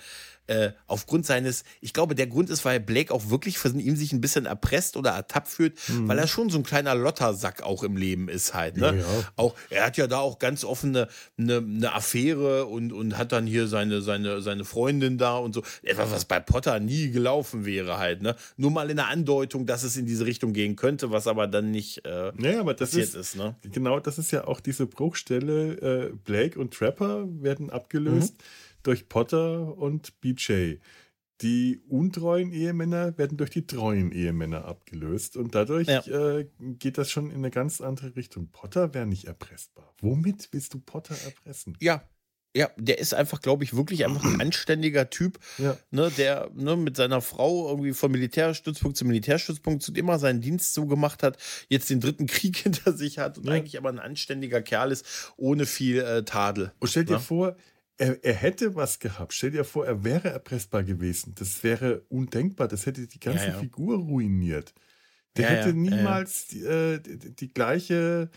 äh, 0.47 0.71
aufgrund 0.87 1.25
seines, 1.25 1.63
ich 1.79 1.93
glaube, 1.93 2.15
der 2.15 2.27
Grund 2.27 2.49
ist, 2.49 2.65
weil 2.65 2.79
Blake 2.79 3.13
auch 3.13 3.29
wirklich 3.29 3.57
von 3.57 3.79
ihm 3.79 3.95
sich 3.95 4.11
ein 4.11 4.21
bisschen 4.21 4.45
erpresst 4.45 4.97
oder 4.97 5.11
ertappt 5.11 5.47
fühlt, 5.47 5.77
mhm. 5.87 6.07
weil 6.07 6.19
er 6.19 6.27
schon 6.27 6.49
so 6.49 6.57
ein 6.57 6.63
kleiner 6.63 6.95
Lottersack 6.95 7.63
auch 7.63 7.83
im 7.83 7.95
Leben 7.95 8.27
ist 8.27 8.53
halt. 8.53 8.77
Ne? 8.77 8.87
Ja, 8.87 8.93
ja. 8.93 9.03
Auch, 9.37 9.55
er 9.69 9.85
hat 9.85 9.97
ja 9.97 10.07
da 10.07 10.19
auch 10.19 10.39
ganz 10.39 10.65
offene 10.65 11.07
eine, 11.37 11.57
eine 11.57 11.93
Affäre 11.93 12.65
und, 12.65 12.91
und 12.91 13.17
hat 13.17 13.31
dann 13.31 13.47
hier 13.47 13.67
seine, 13.67 14.01
seine, 14.01 14.41
seine 14.41 14.65
Freundin 14.65 15.17
da 15.17 15.37
und 15.37 15.53
so. 15.53 15.63
Etwas, 15.81 16.11
was 16.11 16.25
bei 16.25 16.39
Potter 16.39 16.79
nie 16.79 17.11
gelaufen 17.11 17.65
wäre 17.65 17.97
halt. 17.97 18.21
Ne? 18.21 18.35
Nur 18.57 18.71
mal 18.71 18.89
in 18.89 18.97
der 18.97 19.07
Andeutung, 19.07 19.65
dass 19.65 19.83
es 19.83 19.95
in 19.95 20.05
diese 20.05 20.25
Richtung 20.25 20.53
gehen 20.53 20.75
könnte, 20.75 21.11
was 21.11 21.27
aber 21.27 21.47
dann 21.47 21.71
nicht 21.71 22.05
äh, 22.05 22.31
ja, 22.37 22.59
aber 22.59 22.73
das 22.73 22.89
passiert 22.89 23.09
ist, 23.09 23.15
ist 23.15 23.35
ne? 23.35 23.55
Genau, 23.71 23.99
das 23.99 24.17
ist 24.17 24.31
ja 24.31 24.45
auch 24.45 24.59
diese 24.59 24.87
Bruchstelle. 24.87 26.09
Äh, 26.11 26.13
Blake 26.25 26.59
und 26.59 26.73
Trapper 26.73 27.25
werden 27.41 27.69
abgelöst. 27.69 28.33
Mhm 28.33 28.62
durch 28.83 29.09
Potter 29.09 29.77
und 29.77 30.19
BJ. 30.21 30.75
Die 31.41 31.81
untreuen 31.89 32.51
Ehemänner 32.51 33.17
werden 33.17 33.37
durch 33.37 33.49
die 33.49 33.65
treuen 33.65 34.11
Ehemänner 34.11 34.65
abgelöst 34.65 35.35
und 35.35 35.55
dadurch 35.55 35.87
ja. 35.87 36.05
äh, 36.05 36.47
geht 36.59 36.97
das 36.97 37.11
schon 37.11 37.31
in 37.31 37.37
eine 37.37 37.51
ganz 37.51 37.81
andere 37.81 38.15
Richtung. 38.15 38.49
Potter 38.51 38.93
wäre 38.93 39.05
nicht 39.05 39.25
erpressbar. 39.25 39.93
Womit 39.99 40.49
willst 40.51 40.73
du 40.73 40.79
Potter 40.79 41.15
erpressen? 41.25 41.75
Ja, 41.81 42.07
ja, 42.55 42.69
der 42.77 42.99
ist 42.99 43.15
einfach, 43.15 43.41
glaube 43.41 43.63
ich, 43.63 43.75
wirklich 43.75 44.05
einfach 44.05 44.23
ein 44.23 44.39
anständiger 44.39 45.09
Typ, 45.09 45.39
ja. 45.57 45.75
ne, 45.89 46.11
der 46.17 46.51
ne, 46.53 46.75
mit 46.75 46.95
seiner 46.95 47.21
Frau 47.21 47.67
irgendwie 47.69 47.93
von 47.93 48.11
Militärstützpunkt 48.11 48.95
zu 48.95 49.05
Militärstützpunkt 49.05 49.81
zu 49.81 49.91
dem 49.91 50.07
er 50.07 50.19
seinen 50.19 50.39
Dienst 50.39 50.73
so 50.75 50.85
gemacht 50.85 51.23
hat, 51.23 51.37
jetzt 51.67 51.89
den 51.89 51.99
dritten 51.99 52.27
Krieg 52.27 52.57
hinter 52.63 52.93
sich 52.93 53.17
hat 53.17 53.39
und 53.39 53.47
ja. 53.47 53.53
eigentlich 53.53 53.77
aber 53.77 53.89
ein 53.89 53.99
anständiger 53.99 54.61
Kerl 54.61 54.91
ist, 54.91 55.33
ohne 55.35 55.65
viel 55.65 55.99
äh, 55.99 56.23
Tadel. 56.23 56.71
Und 56.79 56.89
stell 56.89 57.05
dir 57.05 57.13
ne? 57.13 57.19
vor, 57.19 57.55
er, 57.97 58.23
er, 58.23 58.33
hätte 58.33 58.75
was 58.75 58.99
gehabt. 58.99 59.33
Stell 59.33 59.51
dir 59.51 59.63
vor, 59.63 59.85
er 59.85 60.03
wäre 60.03 60.29
erpressbar 60.29 60.83
gewesen. 60.83 61.33
Das 61.35 61.63
wäre 61.63 62.01
undenkbar. 62.09 62.67
Das 62.67 62.85
hätte 62.85 63.07
die 63.07 63.19
ganze 63.19 63.47
ja, 63.47 63.51
ja. 63.53 63.59
Figur 63.59 63.97
ruiniert. 63.97 64.73
Der 65.37 65.45
ja, 65.45 65.57
hätte 65.57 65.73
niemals 65.73 66.47
die, 66.47 66.61
äh, 66.61 66.99
die, 66.99 67.35
die, 67.35 67.53
gleiche 67.53 68.29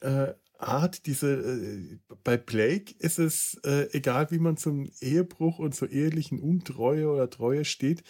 äh, 0.00 0.32
Art, 0.58 1.06
diese. 1.06 1.32
Äh, 1.34 1.98
bei 2.24 2.36
Blake 2.36 2.94
ist 2.98 3.18
es 3.18 3.60
äh, 3.64 3.88
egal, 3.92 4.30
wie 4.30 4.38
man 4.38 4.56
zum 4.56 4.90
Ehebruch 5.00 5.58
und 5.58 5.74
zur 5.74 5.90
ehelichen 5.90 6.40
Untreue 6.40 7.08
oder 7.08 7.30
Treue 7.30 7.64
steht. 7.64 8.02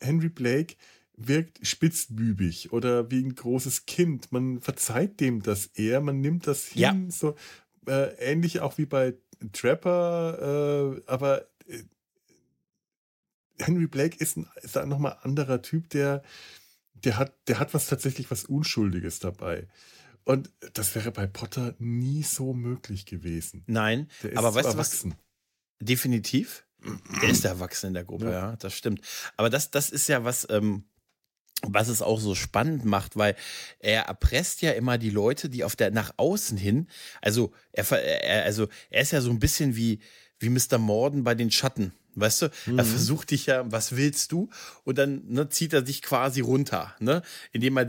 Henry 0.00 0.28
Blake 0.28 0.74
wirkt 1.16 1.64
spitzbübig 1.66 2.72
oder 2.72 3.10
wie 3.10 3.22
ein 3.22 3.34
großes 3.34 3.86
Kind. 3.86 4.32
Man 4.32 4.60
verzeiht 4.60 5.20
dem 5.20 5.42
das 5.42 5.66
eher, 5.66 6.00
man 6.00 6.20
nimmt 6.20 6.46
das 6.46 6.66
hin, 6.66 7.10
so 7.10 7.34
äh, 7.86 8.14
ähnlich 8.18 8.60
auch 8.60 8.78
wie 8.78 8.86
bei 8.86 9.14
Trapper, 9.52 10.96
äh, 10.96 11.02
aber 11.06 11.46
äh, 11.66 11.82
Henry 13.58 13.86
Blake 13.86 14.16
ist, 14.18 14.36
ein, 14.36 14.48
ist 14.62 14.76
ein 14.76 14.88
nochmal 14.88 15.18
anderer 15.22 15.62
Typ, 15.62 15.90
der, 15.90 16.22
der, 16.94 17.18
hat, 17.18 17.34
der 17.48 17.58
hat 17.58 17.74
was 17.74 17.86
tatsächlich 17.86 18.30
was 18.30 18.44
Unschuldiges 18.44 19.18
dabei. 19.18 19.68
Und 20.24 20.50
das 20.72 20.94
wäre 20.94 21.12
bei 21.12 21.26
Potter 21.26 21.74
nie 21.78 22.22
so 22.22 22.54
möglich 22.54 23.04
gewesen. 23.04 23.62
Nein, 23.66 24.08
aber 24.34 24.54
weißt 24.54 24.72
du 24.72 24.78
was? 24.78 25.06
Definitiv. 25.80 26.66
Der 27.22 27.30
ist 27.30 27.44
erwachsen 27.44 27.88
in 27.88 27.94
der 27.94 28.04
Gruppe, 28.04 28.26
ja. 28.26 28.50
ja, 28.50 28.56
das 28.56 28.74
stimmt. 28.74 29.00
Aber 29.36 29.50
das, 29.50 29.70
das 29.70 29.90
ist 29.90 30.08
ja 30.08 30.24
was, 30.24 30.46
ähm, 30.50 30.84
was 31.68 31.88
es 31.88 32.02
auch 32.02 32.20
so 32.20 32.34
spannend 32.34 32.84
macht, 32.84 33.16
weil 33.16 33.36
er 33.78 34.02
erpresst 34.02 34.62
ja 34.62 34.72
immer 34.72 34.98
die 34.98 35.10
Leute, 35.10 35.48
die 35.48 35.64
auf 35.64 35.76
der 35.76 35.90
nach 35.90 36.12
außen 36.16 36.58
hin, 36.58 36.88
also 37.20 37.52
er, 37.72 38.44
also 38.44 38.68
er 38.90 39.02
ist 39.02 39.12
ja 39.12 39.20
so 39.20 39.30
ein 39.30 39.40
bisschen 39.40 39.76
wie 39.76 40.00
wie 40.40 40.50
Mr. 40.50 40.78
Morden 40.78 41.24
bei 41.24 41.34
den 41.34 41.50
Schatten. 41.50 41.92
Weißt 42.16 42.42
du, 42.42 42.50
mhm. 42.66 42.78
er 42.78 42.84
versucht 42.84 43.30
dich 43.30 43.46
ja, 43.46 43.70
was 43.70 43.96
willst 43.96 44.32
du? 44.32 44.48
Und 44.84 44.98
dann 44.98 45.22
ne, 45.28 45.48
zieht 45.48 45.72
er 45.72 45.82
dich 45.82 46.02
quasi 46.02 46.40
runter, 46.40 46.94
ne? 47.00 47.22
Indem 47.52 47.76
er, 47.76 47.86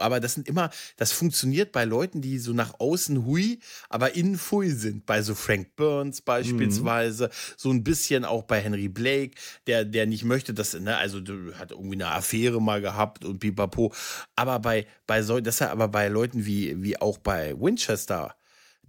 aber 0.00 0.20
das 0.20 0.34
sind 0.34 0.48
immer, 0.48 0.70
das 0.96 1.12
funktioniert 1.12 1.72
bei 1.72 1.84
Leuten, 1.84 2.20
die 2.20 2.38
so 2.38 2.52
nach 2.52 2.80
außen 2.80 3.24
hui, 3.24 3.60
aber 3.88 4.14
innen 4.14 4.36
fui 4.36 4.70
sind. 4.70 5.06
Bei 5.06 5.22
so 5.22 5.34
Frank 5.34 5.76
Burns 5.76 6.20
beispielsweise, 6.20 7.26
mhm. 7.26 7.54
so 7.56 7.70
ein 7.70 7.84
bisschen 7.84 8.24
auch 8.24 8.44
bei 8.44 8.60
Henry 8.60 8.88
Blake, 8.88 9.34
der, 9.66 9.84
der 9.84 10.06
nicht 10.06 10.24
möchte, 10.24 10.54
dass, 10.54 10.74
ne, 10.74 10.96
also 10.96 11.18
hat 11.58 11.70
irgendwie 11.70 11.94
eine 11.94 12.08
Affäre 12.08 12.60
mal 12.60 12.80
gehabt 12.80 13.24
und 13.24 13.38
pipapo. 13.38 13.92
Aber 14.36 14.58
bei, 14.58 14.86
bei 15.06 15.22
so, 15.22 15.40
das 15.40 15.56
ist 15.56 15.62
aber 15.62 15.88
bei 15.88 16.08
Leuten 16.08 16.46
wie, 16.46 16.82
wie 16.82 17.00
auch 17.00 17.18
bei 17.18 17.54
Winchester, 17.58 18.34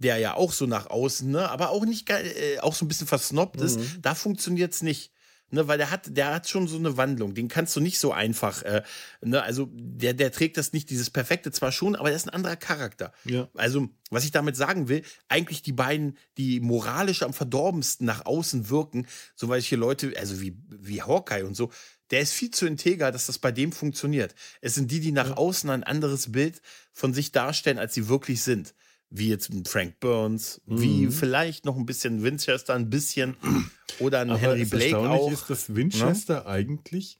der 0.00 0.16
ja 0.16 0.34
auch 0.34 0.52
so 0.52 0.66
nach 0.66 0.88
außen, 0.88 1.30
ne, 1.30 1.48
aber 1.48 1.70
auch 1.70 1.84
nicht 1.84 2.10
äh, 2.10 2.58
auch 2.60 2.74
so 2.74 2.84
ein 2.84 2.88
bisschen 2.88 3.06
versnobbt 3.06 3.60
mhm. 3.60 3.66
ist, 3.66 3.80
da 4.02 4.14
funktioniert 4.14 4.72
es 4.72 4.82
nicht. 4.82 5.12
Ne, 5.52 5.66
weil 5.66 5.78
der 5.78 5.90
hat, 5.90 6.16
der 6.16 6.32
hat 6.32 6.48
schon 6.48 6.68
so 6.68 6.76
eine 6.76 6.96
Wandlung. 6.96 7.34
Den 7.34 7.48
kannst 7.48 7.74
du 7.74 7.80
nicht 7.80 7.98
so 7.98 8.12
einfach, 8.12 8.62
äh, 8.62 8.82
ne, 9.20 9.42
also 9.42 9.68
der, 9.72 10.14
der 10.14 10.30
trägt 10.30 10.56
das 10.56 10.72
nicht, 10.72 10.88
dieses 10.90 11.10
Perfekte 11.10 11.50
zwar 11.50 11.72
schon, 11.72 11.96
aber 11.96 12.08
der 12.08 12.16
ist 12.16 12.28
ein 12.28 12.34
anderer 12.34 12.54
Charakter. 12.54 13.12
Ja. 13.24 13.48
Also, 13.54 13.88
was 14.10 14.24
ich 14.24 14.30
damit 14.30 14.54
sagen 14.54 14.88
will, 14.88 15.02
eigentlich 15.28 15.62
die 15.62 15.72
beiden, 15.72 16.16
die 16.38 16.60
moralisch 16.60 17.22
am 17.22 17.32
verdorbensten 17.32 18.06
nach 18.06 18.26
außen 18.26 18.70
wirken, 18.70 19.08
so 19.34 19.48
welche 19.48 19.74
Leute, 19.74 20.12
also 20.16 20.40
wie, 20.40 20.56
wie 20.68 21.02
Hawkeye 21.02 21.42
und 21.42 21.56
so, 21.56 21.72
der 22.12 22.20
ist 22.20 22.32
viel 22.32 22.52
zu 22.52 22.66
integer, 22.66 23.10
dass 23.10 23.26
das 23.26 23.40
bei 23.40 23.50
dem 23.50 23.72
funktioniert. 23.72 24.36
Es 24.60 24.76
sind 24.76 24.90
die, 24.92 25.00
die 25.00 25.12
nach 25.12 25.30
ja. 25.30 25.36
außen 25.36 25.68
ein 25.68 25.82
anderes 25.82 26.30
Bild 26.30 26.62
von 26.92 27.12
sich 27.12 27.32
darstellen, 27.32 27.78
als 27.78 27.94
sie 27.94 28.08
wirklich 28.08 28.42
sind 28.42 28.72
wie 29.10 29.28
jetzt 29.28 29.50
ein 29.50 29.64
Frank 29.64 29.98
Burns, 30.00 30.60
mhm. 30.66 30.80
wie 30.80 31.06
vielleicht 31.08 31.64
noch 31.64 31.76
ein 31.76 31.86
bisschen 31.86 32.22
Winchester, 32.22 32.74
ein 32.74 32.90
bisschen 32.90 33.36
oder 33.98 34.20
ein 34.20 34.30
Aber 34.30 34.38
Henry 34.38 34.64
Blake 34.64 34.96
auch. 34.96 35.30
ist, 35.30 35.50
dass 35.50 35.74
Winchester 35.74 36.34
ja? 36.34 36.46
eigentlich, 36.46 37.18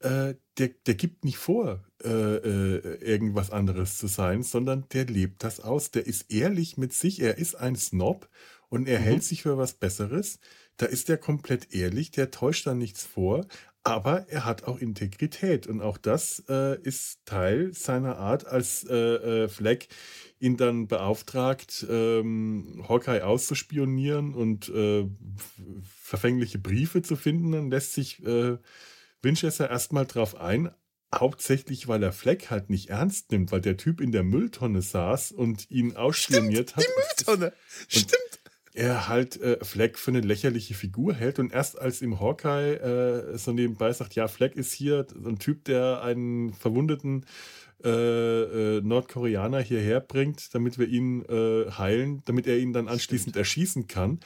äh, 0.00 0.34
der, 0.58 0.68
der 0.86 0.94
gibt 0.94 1.24
nicht 1.24 1.38
vor, 1.38 1.84
äh, 2.04 2.08
äh, 2.08 3.04
irgendwas 3.04 3.50
anderes 3.50 3.98
zu 3.98 4.08
sein, 4.08 4.42
sondern 4.42 4.86
der 4.92 5.06
lebt 5.06 5.44
das 5.44 5.60
aus. 5.60 5.90
Der 5.92 6.06
ist 6.06 6.30
ehrlich 6.30 6.76
mit 6.76 6.92
sich, 6.92 7.20
er 7.20 7.38
ist 7.38 7.54
ein 7.54 7.76
Snob 7.76 8.28
und 8.68 8.88
er 8.88 8.98
mhm. 8.98 9.04
hält 9.04 9.24
sich 9.24 9.42
für 9.42 9.56
was 9.56 9.74
Besseres. 9.74 10.40
Da 10.76 10.86
ist 10.86 11.08
er 11.08 11.18
komplett 11.18 11.72
ehrlich, 11.72 12.10
der 12.10 12.30
täuscht 12.30 12.66
da 12.66 12.74
nichts 12.74 13.04
vor, 13.04 13.46
aber 13.84 14.26
er 14.28 14.44
hat 14.44 14.64
auch 14.64 14.78
Integrität 14.78 15.66
und 15.66 15.80
auch 15.80 15.98
das 15.98 16.44
äh, 16.48 16.80
ist 16.82 17.24
Teil 17.24 17.72
seiner 17.72 18.18
Art, 18.18 18.46
als 18.46 18.84
äh, 18.84 18.94
äh, 18.94 19.48
Fleck 19.48 19.88
ihn 20.40 20.56
dann 20.56 20.86
beauftragt, 20.86 21.86
ähm, 21.88 22.84
Hawkeye 22.88 23.22
auszuspionieren 23.22 24.34
und 24.34 24.68
äh, 24.68 25.06
verfängliche 25.82 26.58
Briefe 26.58 27.02
zu 27.02 27.16
finden. 27.16 27.52
Dann 27.52 27.70
lässt 27.70 27.94
sich 27.94 28.24
äh, 28.24 28.58
Winchester 29.22 29.68
erstmal 29.68 30.06
drauf 30.06 30.36
ein, 30.36 30.70
hauptsächlich 31.14 31.88
weil 31.88 32.02
er 32.02 32.12
Fleck 32.12 32.50
halt 32.50 32.70
nicht 32.70 32.90
ernst 32.90 33.32
nimmt, 33.32 33.50
weil 33.50 33.60
der 33.60 33.76
Typ 33.76 34.00
in 34.00 34.12
der 34.12 34.22
Mülltonne 34.22 34.82
saß 34.82 35.32
und 35.32 35.70
ihn 35.70 35.96
ausspioniert 35.96 36.70
Stimmt, 36.70 36.76
hat. 36.76 36.84
Die 36.84 37.32
Mülltonne. 37.32 37.52
Stimmt 37.88 38.28
er 38.78 39.08
halt 39.08 39.40
äh, 39.40 39.62
Fleck 39.64 39.98
für 39.98 40.12
eine 40.12 40.20
lächerliche 40.20 40.72
Figur 40.74 41.12
hält 41.12 41.40
und 41.40 41.52
erst 41.52 41.80
als 41.80 42.00
ihm 42.00 42.20
Hawkeye 42.20 42.74
äh, 42.74 43.36
so 43.36 43.52
nebenbei 43.52 43.92
sagt, 43.92 44.14
ja, 44.14 44.28
Fleck 44.28 44.54
ist 44.54 44.72
hier 44.72 45.06
so 45.20 45.28
ein 45.28 45.40
Typ, 45.40 45.64
der 45.64 46.02
einen 46.02 46.54
verwundeten 46.54 47.26
äh, 47.84 47.88
äh, 48.78 48.80
Nordkoreaner 48.80 49.60
hierher 49.60 50.00
bringt, 50.00 50.54
damit 50.54 50.78
wir 50.78 50.88
ihn 50.88 51.24
äh, 51.26 51.70
heilen, 51.70 52.22
damit 52.24 52.46
er 52.46 52.58
ihn 52.58 52.72
dann 52.72 52.88
anschließend 52.88 53.30
Stimmt. 53.30 53.36
erschießen 53.36 53.86
kann. 53.86 54.20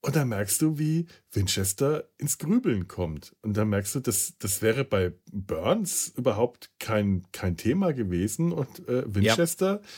Und 0.00 0.14
dann 0.14 0.28
merkst 0.28 0.62
du, 0.62 0.78
wie 0.78 1.06
Winchester 1.32 2.08
ins 2.18 2.38
Grübeln 2.38 2.86
kommt. 2.86 3.34
Und 3.42 3.56
dann 3.56 3.68
merkst 3.68 3.96
du, 3.96 4.00
das, 4.00 4.34
das 4.38 4.62
wäre 4.62 4.84
bei 4.84 5.12
Burns 5.32 6.12
überhaupt 6.16 6.70
kein, 6.78 7.26
kein 7.32 7.56
Thema 7.56 7.92
gewesen. 7.92 8.52
Und 8.52 8.88
äh, 8.88 9.02
Winchester, 9.12 9.80
ja. 9.82 9.88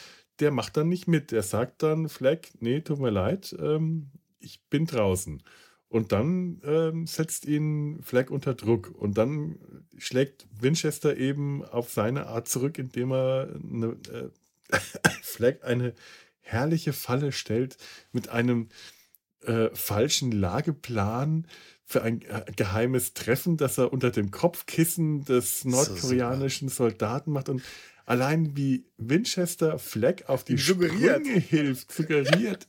der 0.41 0.51
macht 0.53 0.77
dann 0.77 0.89
nicht 0.89 1.07
mit. 1.07 1.33
Der 1.33 1.43
sagt 1.43 1.83
dann, 1.83 2.09
Fleck, 2.09 2.51
nee, 2.61 2.81
tut 2.81 2.99
mir 2.99 3.11
leid, 3.11 3.55
ähm, 3.59 4.11
ich 4.39 4.63
bin 4.71 4.87
draußen. 4.87 5.43
Und 5.91 6.13
dann 6.13 6.63
ähm, 6.65 7.09
setzt 7.09 7.47
ihn 7.47 8.01
Fleck 8.01 8.31
unter 8.31 8.55
Druck. 8.55 8.95
Und 8.97 9.19
dann 9.19 9.59
schlägt 9.99 10.47
Winchester 10.61 11.17
eben 11.17 11.65
auf 11.65 11.91
seine 11.91 12.29
Art 12.29 12.49
zurück, 12.49 12.79
indem 12.79 13.13
er 13.13 13.49
eine, 13.61 13.97
äh, 14.13 14.31
Fleck 15.23 15.65
eine 15.65 15.95
herrliche 16.39 16.93
Falle 16.93 17.33
stellt 17.33 17.77
mit 18.13 18.29
einem 18.29 18.69
äh, 19.43 19.69
falschen 19.75 20.31
Lageplan 20.31 21.49
für 21.85 22.03
ein 22.03 22.23
äh, 22.23 22.45
geheimes 22.55 23.15
Treffen, 23.15 23.57
das 23.57 23.77
er 23.77 23.93
unter 23.93 24.13
dem 24.13 24.31
Kopfkissen 24.31 25.25
des 25.25 25.65
nordkoreanischen 25.65 26.69
Soldaten 26.69 27.33
macht. 27.33 27.49
Und 27.49 27.63
allein 28.07 28.57
wie 28.57 28.85
Winchester 28.97 29.81
Fleck 29.81 30.29
auf 30.29 30.45
die 30.45 30.57
Sprünge 30.57 31.21
hilft, 31.41 31.91
suggeriert. 31.91 32.69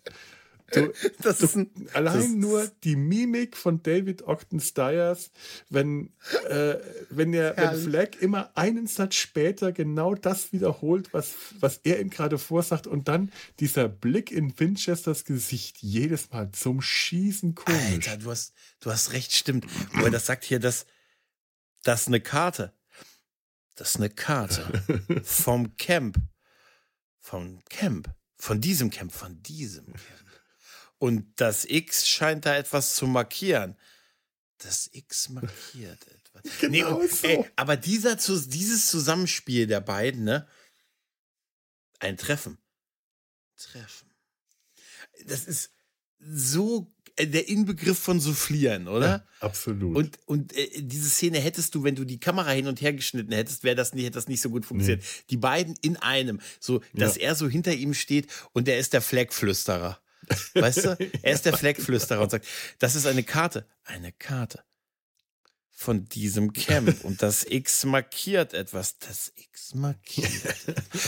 Du, 0.73 0.93
das 1.21 1.41
ist 1.41 1.55
ein, 1.55 1.69
allein 1.93 2.19
das 2.19 2.29
nur 2.29 2.71
die 2.83 2.95
Mimik 2.95 3.57
von 3.57 3.83
David 3.83 4.27
Ogden 4.27 4.59
Stiers, 4.59 5.31
wenn, 5.69 6.13
äh, 6.47 6.75
wenn, 7.09 7.33
er, 7.33 7.57
wenn 7.57 7.81
Fleck 7.81 8.21
immer 8.21 8.51
einen 8.55 8.87
Satz 8.87 9.15
später 9.15 9.71
genau 9.71 10.15
das 10.15 10.53
wiederholt, 10.53 11.13
was, 11.13 11.33
was 11.59 11.81
er 11.83 11.99
ihm 11.99 12.09
gerade 12.09 12.37
vorsagt, 12.37 12.87
und 12.87 13.07
dann 13.07 13.31
dieser 13.59 13.89
Blick 13.89 14.31
in 14.31 14.57
Winchesters 14.57 15.25
Gesicht 15.25 15.79
jedes 15.79 16.31
Mal 16.31 16.51
zum 16.51 16.81
Schießen 16.81 17.55
komisch. 17.55 18.07
Alter, 18.07 18.17
du 18.17 18.31
hast, 18.31 18.53
du 18.79 18.91
hast 18.91 19.11
recht, 19.13 19.33
stimmt. 19.33 19.65
Wo 19.93 20.05
er 20.05 20.11
das 20.11 20.25
sagt 20.25 20.45
hier, 20.45 20.59
dass 20.59 20.85
das 21.83 22.07
eine 22.07 22.21
Karte. 22.21 22.73
Das 23.75 23.91
ist 23.91 23.95
eine 23.97 24.09
Karte 24.09 24.83
vom 25.23 25.75
Camp. 25.77 26.17
Vom 27.19 27.63
Camp. 27.65 28.13
Von 28.37 28.61
diesem 28.61 28.89
Camp, 28.89 29.11
von 29.11 29.41
diesem 29.43 29.85
Camp. 29.85 30.20
Und 31.01 31.41
das 31.41 31.65
X 31.65 32.07
scheint 32.07 32.45
da 32.45 32.55
etwas 32.55 32.93
zu 32.93 33.07
markieren. 33.07 33.75
Das 34.59 34.87
X 34.93 35.29
markiert 35.29 35.99
etwas. 36.07 36.43
Genau 36.61 37.01
nee, 37.01 37.07
so. 37.07 37.27
ey, 37.27 37.45
aber 37.55 37.75
dieser, 37.75 38.15
dieses 38.15 38.87
Zusammenspiel 38.91 39.65
der 39.65 39.81
beiden, 39.81 40.23
ne? 40.23 40.47
Ein 41.97 42.17
Treffen. 42.17 42.59
Treffen. 43.57 44.11
Das 45.25 45.45
ist 45.45 45.71
so 46.19 46.93
äh, 47.15 47.25
der 47.25 47.49
Inbegriff 47.49 47.97
von 47.97 48.19
Soufflieren, 48.19 48.87
oder? 48.87 49.07
Ja, 49.07 49.27
absolut. 49.39 49.97
Und, 49.97 50.19
und 50.27 50.55
äh, 50.55 50.83
diese 50.83 51.09
Szene 51.09 51.39
hättest 51.39 51.73
du, 51.73 51.83
wenn 51.83 51.95
du 51.95 52.05
die 52.05 52.19
Kamera 52.19 52.51
hin 52.51 52.67
und 52.67 52.79
her 52.79 52.93
geschnitten 52.93 53.33
hättest, 53.33 53.63
wäre 53.63 53.75
das 53.75 53.95
nicht, 53.95 54.05
hätte 54.05 54.15
das 54.15 54.27
nicht 54.27 54.41
so 54.41 54.51
gut 54.51 54.67
funktioniert. 54.67 55.01
Nee. 55.01 55.23
Die 55.31 55.37
beiden 55.37 55.75
in 55.81 55.97
einem, 55.97 56.39
so, 56.59 56.83
dass 56.93 57.15
ja. 57.15 57.23
er 57.23 57.35
so 57.35 57.49
hinter 57.49 57.73
ihm 57.73 57.95
steht 57.95 58.27
und 58.53 58.67
er 58.67 58.77
ist 58.77 58.93
der 58.93 59.01
Flagflüsterer. 59.01 59.99
Weißt 60.53 60.85
du? 60.85 60.97
Er 61.21 61.33
ist 61.33 61.45
der 61.45 61.57
Fleckflüsterer 61.57 62.21
und 62.21 62.31
sagt, 62.31 62.47
das 62.79 62.95
ist 62.95 63.05
eine 63.05 63.23
Karte. 63.23 63.65
Eine 63.83 64.11
Karte 64.11 64.63
von 65.81 66.05
diesem 66.05 66.53
Camp 66.53 67.03
und 67.03 67.23
das 67.23 67.43
X 67.43 67.85
markiert 67.85 68.53
etwas. 68.53 68.99
Das 68.99 69.33
X 69.35 69.73
markiert. 69.73 70.29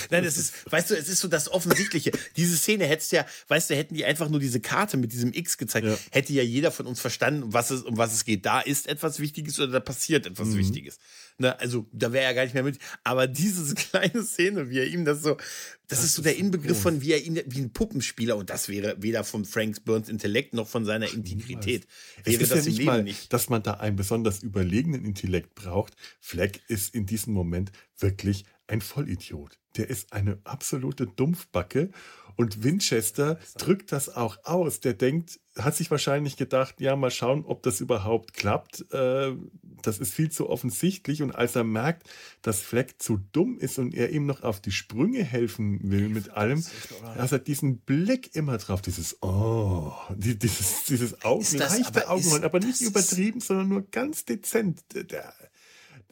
Nein, 0.10 0.24
das 0.24 0.36
ist, 0.36 0.72
weißt 0.72 0.90
du, 0.90 0.96
es 0.96 1.08
ist 1.10 1.20
so 1.20 1.28
das 1.28 1.52
Offensichtliche. 1.52 2.12
Diese 2.38 2.58
Szene 2.58 2.88
hättest 2.88 3.12
ja, 3.12 3.24
weißt 3.50 3.70
du, 3.70 3.76
hätten 3.76 3.94
die 3.94 4.04
einfach 4.04 4.30
nur 4.30 4.40
diese 4.40 4.60
Karte 4.60 4.98
mit 4.98 5.14
diesem 5.14 5.32
X 5.32 5.60
gezeigt, 5.60 5.86
ja. 5.86 5.96
hätte 6.10 6.34
ja 6.34 6.42
jeder 6.42 6.72
von 6.72 6.88
uns 6.88 7.00
verstanden, 7.00 7.54
was 7.54 7.70
es, 7.70 7.84
um 7.84 7.98
was 7.98 8.14
es 8.14 8.26
geht. 8.26 8.48
Da 8.48 8.62
ist 8.62 8.88
etwas 8.88 9.20
Wichtiges 9.20 9.60
oder 9.60 9.74
da 9.74 9.80
passiert 9.80 10.26
etwas 10.26 10.50
mhm. 10.50 10.58
Wichtiges. 10.58 10.98
Ne, 11.38 11.60
also 11.60 11.88
da 11.92 12.12
wäre 12.14 12.26
er 12.26 12.34
gar 12.34 12.44
nicht 12.44 12.54
mehr 12.54 12.64
mit. 12.64 12.80
Aber 13.04 13.28
diese 13.28 13.74
kleine 13.76 14.24
Szene, 14.24 14.70
wie 14.70 14.80
er 14.80 14.88
ihm 14.88 15.06
das 15.06 15.24
so, 15.24 15.36
das, 15.36 16.00
das 16.00 16.04
ist 16.04 16.16
so 16.16 16.22
der 16.22 16.38
Inbegriff 16.38 16.80
von, 16.80 17.02
wie 17.02 17.12
er 17.12 17.24
ihn, 17.24 17.42
wie 17.46 17.60
ein 17.60 17.74
Puppenspieler, 17.74 18.38
und 18.38 18.50
das 18.50 18.70
wäre 18.70 18.96
weder 19.02 19.24
von 19.24 19.46
Frank 19.46 19.84
Burns 19.84 20.10
Intellekt 20.10 20.54
noch 20.54 20.68
von 20.68 20.86
seiner 20.86 21.12
Integrität. 21.12 21.88
Es 22.24 22.34
wäre 22.34 22.44
ist 22.44 22.52
das 22.52 22.60
ja 22.60 22.66
nicht 22.66 22.78
Leben 22.78 22.86
mal, 22.86 23.04
nicht. 23.04 23.34
dass 23.34 23.50
man 23.50 23.64
da 23.64 23.76
einen 23.76 23.96
besonders 23.96 24.44
überlegenen 24.44 25.04
Intellekt 25.06 25.56
braucht. 25.56 25.96
Fleck 26.20 26.62
ist 26.68 26.94
in 26.94 27.06
diesem 27.06 27.34
Moment 27.34 27.72
wirklich 27.98 28.46
ein 28.68 28.82
Vollidiot. 28.82 29.60
Der 29.76 29.90
ist 29.90 30.14
eine 30.14 30.40
absolute 30.44 31.08
Dumpfbacke 31.08 31.90
und 32.36 32.64
Winchester 32.64 33.40
drückt 33.58 33.92
das 33.92 34.10
auch 34.16 34.38
aus. 34.44 34.80
Der 34.80 34.94
denkt, 34.94 35.40
hat 35.58 35.76
sich 35.76 35.92
wahrscheinlich 35.92 36.36
gedacht, 36.36 36.82
ja, 36.82 36.96
mal 36.96 37.12
schauen, 37.12 37.46
ob 37.46 37.62
das 37.64 37.80
überhaupt 37.80 38.34
klappt. 38.34 38.92
Äh, 38.92 39.34
das 39.82 40.00
ist 40.00 40.14
viel 40.14 40.32
zu 40.32 40.50
offensichtlich. 40.50 41.22
Und 41.22 41.32
als 41.32 41.56
er 41.56 41.64
merkt, 41.64 42.10
dass 42.42 42.62
Fleck 42.62 43.02
zu 43.02 43.20
dumm 43.32 43.60
ist 43.60 43.78
und 43.78 43.94
er 43.94 44.10
ihm 44.10 44.26
noch 44.26 44.44
auf 44.44 44.62
die 44.62 44.72
Sprünge 44.72 45.24
helfen 45.24 45.80
will 45.84 46.10
mit 46.10 46.32
allem, 46.32 46.64
hat 47.04 47.32
er 47.32 47.40
diesen 47.40 47.80
Blick 47.80 48.36
immer 48.36 48.58
drauf, 48.58 48.82
dieses 48.82 49.22
Oh, 49.22 49.94
dieses, 50.16 50.86
dieses 50.86 51.24
Augen, 51.24 51.46
leichte 51.58 52.10
Augenrollen, 52.10 52.44
aber 52.44 52.60
nicht 52.60 52.82
übertrieben, 52.82 53.40
sondern 53.40 53.68
nur 53.68 53.82
ganz 53.84 54.26
dezent. 54.26 54.82
Der, 54.94 55.34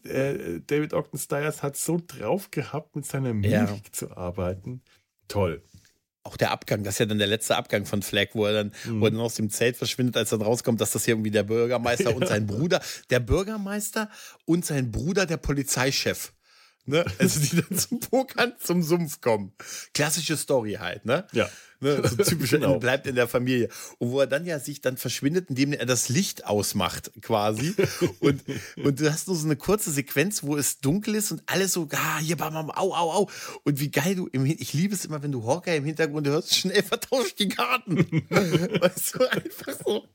der 0.03 0.59
David 0.59 0.93
Ogden 0.93 1.17
Stiers 1.17 1.63
hat 1.63 1.77
so 1.77 1.99
drauf 2.05 2.51
gehabt, 2.51 2.95
mit 2.95 3.05
seiner 3.05 3.33
Mimik 3.33 3.51
ja. 3.51 3.77
zu 3.91 4.15
arbeiten. 4.15 4.81
Toll 5.27 5.63
auch 6.23 6.37
der 6.37 6.51
Abgang, 6.51 6.83
das 6.83 6.95
ist 6.95 6.99
ja 6.99 7.05
dann 7.05 7.17
der 7.17 7.27
letzte 7.27 7.55
Abgang 7.55 7.85
von 7.85 8.01
Flag, 8.01 8.29
wo 8.33 8.45
er 8.45 8.53
dann, 8.53 8.71
mhm. 8.85 9.01
wo 9.01 9.05
er 9.05 9.11
dann 9.11 9.19
aus 9.19 9.35
dem 9.35 9.49
Zelt 9.49 9.77
verschwindet, 9.77 10.17
als 10.17 10.29
dann 10.29 10.41
rauskommt, 10.41 10.79
dass 10.79 10.91
das 10.91 11.05
hier 11.05 11.13
irgendwie 11.13 11.31
der 11.31 11.43
Bürgermeister 11.43 12.09
ja. 12.11 12.15
und 12.15 12.27
sein 12.27 12.45
Bruder, 12.45 12.81
der 13.09 13.19
Bürgermeister 13.19 14.09
und 14.45 14.65
sein 14.65 14.91
Bruder, 14.91 15.25
der 15.25 15.37
Polizeichef. 15.37 16.33
Ne? 16.85 17.05
Also 17.19 17.39
die 17.39 17.61
dann 17.61 17.77
zum 17.77 17.99
Pokern 17.99 18.53
zum 18.59 18.81
Sumpf 18.83 19.21
kommen. 19.21 19.53
Klassische 19.93 20.35
Story 20.35 20.73
halt, 20.79 21.05
ne? 21.05 21.27
Ja. 21.31 21.49
Ne? 21.81 22.01
So 22.07 22.15
typisch 22.23 22.51
genau. 22.51 22.79
bleibt 22.79 23.07
in 23.07 23.15
der 23.15 23.27
Familie. 23.27 23.69
Und 23.97 24.11
wo 24.11 24.19
er 24.19 24.27
dann 24.27 24.45
ja 24.45 24.59
sich 24.59 24.81
dann 24.81 24.97
verschwindet, 24.97 25.49
indem 25.49 25.73
er 25.73 25.85
das 25.85 26.09
Licht 26.09 26.45
ausmacht, 26.45 27.11
quasi. 27.21 27.73
und, 28.19 28.43
und 28.83 28.99
du 28.99 29.11
hast 29.11 29.27
nur 29.27 29.35
so 29.35 29.45
eine 29.45 29.55
kurze 29.55 29.91
Sequenz, 29.91 30.43
wo 30.43 30.55
es 30.57 30.79
dunkel 30.79 31.15
ist 31.15 31.31
und 31.31 31.41
alles 31.47 31.73
so, 31.73 31.87
ah, 31.91 32.19
hier, 32.19 32.37
bam, 32.37 32.53
bam, 32.53 32.69
au, 32.69 32.93
au, 32.93 33.11
au. 33.11 33.29
Und 33.63 33.79
wie 33.79 33.89
geil 33.89 34.15
du 34.15 34.27
im 34.27 34.45
ich 34.45 34.73
liebe 34.73 34.93
es 34.93 35.05
immer, 35.05 35.23
wenn 35.23 35.31
du 35.31 35.45
Hawkeye 35.45 35.77
im 35.77 35.85
Hintergrund 35.85 36.27
hörst, 36.27 36.55
schnell 36.55 36.83
vertauscht 36.83 37.39
die 37.39 37.49
Karten. 37.49 37.97
weißt 38.29 39.15
du, 39.15 39.31
einfach 39.31 39.73
so. 39.83 40.07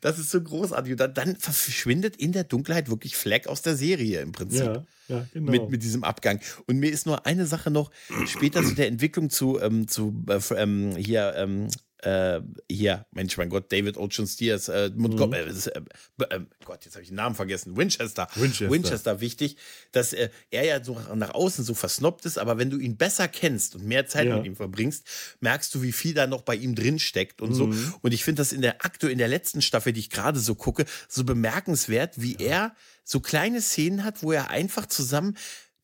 Das 0.00 0.18
ist 0.18 0.30
so 0.30 0.40
großartig. 0.40 0.92
Und 0.92 1.00
dann, 1.00 1.14
dann 1.14 1.36
verschwindet 1.36 2.16
in 2.16 2.32
der 2.32 2.44
Dunkelheit 2.44 2.88
wirklich 2.88 3.16
Fleck 3.16 3.46
aus 3.46 3.62
der 3.62 3.76
Serie 3.76 4.20
im 4.20 4.32
Prinzip. 4.32 4.64
Ja, 4.64 4.86
ja, 5.08 5.26
genau. 5.32 5.50
Mit, 5.50 5.70
mit 5.70 5.82
diesem 5.82 6.04
Abgang. 6.04 6.40
Und 6.66 6.78
mir 6.78 6.90
ist 6.90 7.06
nur 7.06 7.26
eine 7.26 7.46
Sache 7.46 7.70
noch 7.70 7.90
später 8.26 8.62
zu 8.62 8.74
der 8.74 8.88
Entwicklung 8.88 9.30
zu, 9.30 9.60
ähm, 9.60 9.88
zu 9.88 10.24
äh, 10.28 10.40
ähm, 10.54 10.96
hier, 11.02 11.34
ähm, 11.36 11.68
äh, 12.02 12.40
hier, 12.68 13.06
Mensch, 13.12 13.36
mein 13.36 13.48
Gott, 13.48 13.70
David 13.72 13.96
Ocean 13.96 14.26
Steers, 14.26 14.68
äh, 14.68 14.90
mhm. 14.94 15.32
äh, 15.32 15.40
äh, 15.40 15.82
äh, 16.30 16.40
Gott, 16.64 16.84
jetzt 16.84 16.94
habe 16.94 17.02
ich 17.02 17.08
den 17.08 17.16
Namen 17.16 17.34
vergessen, 17.34 17.76
Winchester. 17.76 18.28
Winchester, 18.34 18.70
Winchester 18.70 19.20
wichtig, 19.20 19.56
dass 19.92 20.12
äh, 20.12 20.30
er 20.50 20.64
ja 20.64 20.82
so 20.82 20.98
nach 21.14 21.34
außen 21.34 21.64
so 21.64 21.74
versnoppt 21.74 22.24
ist, 22.26 22.38
aber 22.38 22.58
wenn 22.58 22.70
du 22.70 22.78
ihn 22.78 22.96
besser 22.96 23.28
kennst 23.28 23.76
und 23.76 23.84
mehr 23.84 24.06
Zeit 24.06 24.26
ja. 24.26 24.36
mit 24.36 24.46
ihm 24.46 24.56
verbringst, 24.56 25.06
merkst 25.40 25.74
du, 25.74 25.82
wie 25.82 25.92
viel 25.92 26.14
da 26.14 26.26
noch 26.26 26.42
bei 26.42 26.56
ihm 26.56 26.74
drin 26.74 26.98
steckt 26.98 27.40
und 27.40 27.50
mhm. 27.50 27.54
so. 27.54 27.72
Und 28.02 28.12
ich 28.12 28.24
finde 28.24 28.40
das 28.40 28.52
in 28.52 28.62
der 28.62 28.84
Akte, 28.84 29.10
in 29.10 29.18
der 29.18 29.28
letzten 29.28 29.62
Staffel, 29.62 29.92
die 29.92 30.00
ich 30.00 30.10
gerade 30.10 30.40
so 30.40 30.54
gucke, 30.54 30.84
so 31.08 31.24
bemerkenswert, 31.24 32.20
wie 32.20 32.36
ja. 32.40 32.48
er 32.48 32.76
so 33.04 33.20
kleine 33.20 33.60
Szenen 33.60 34.04
hat, 34.04 34.22
wo 34.22 34.32
er 34.32 34.50
einfach 34.50 34.86
zusammen 34.86 35.36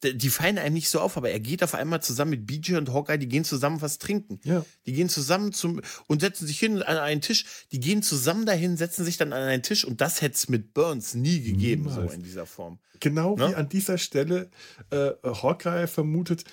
die 0.04 0.30
fallen 0.30 0.58
einem 0.58 0.74
nicht 0.74 0.88
so 0.88 1.00
auf, 1.00 1.16
aber 1.16 1.30
er 1.30 1.40
geht 1.40 1.62
auf 1.62 1.74
einmal 1.74 2.00
zusammen 2.00 2.30
mit 2.30 2.46
BJ 2.46 2.76
und 2.76 2.92
Hawkeye, 2.92 3.18
die 3.18 3.28
gehen 3.28 3.44
zusammen 3.44 3.82
was 3.82 3.98
trinken. 3.98 4.40
Ja. 4.44 4.64
Die 4.86 4.92
gehen 4.92 5.08
zusammen 5.08 5.52
zum 5.52 5.80
und 6.06 6.20
setzen 6.20 6.46
sich 6.46 6.58
hin 6.58 6.82
an 6.82 6.98
einen 6.98 7.20
Tisch. 7.20 7.44
Die 7.72 7.80
gehen 7.80 8.02
zusammen 8.02 8.46
dahin, 8.46 8.76
setzen 8.76 9.04
sich 9.04 9.16
dann 9.16 9.32
an 9.32 9.42
einen 9.42 9.62
Tisch 9.62 9.84
und 9.84 10.00
das 10.00 10.22
hätte 10.22 10.36
es 10.36 10.48
mit 10.48 10.72
Burns 10.72 11.14
nie 11.14 11.40
gegeben, 11.40 11.84
Niemals. 11.84 12.12
so 12.12 12.16
in 12.16 12.22
dieser 12.22 12.46
Form. 12.46 12.78
Genau 13.00 13.36
ne? 13.36 13.48
wie 13.48 13.54
an 13.54 13.68
dieser 13.68 13.98
Stelle 13.98 14.50
äh, 14.90 15.10
Hawkeye 15.24 15.86
vermutet, 15.88 16.44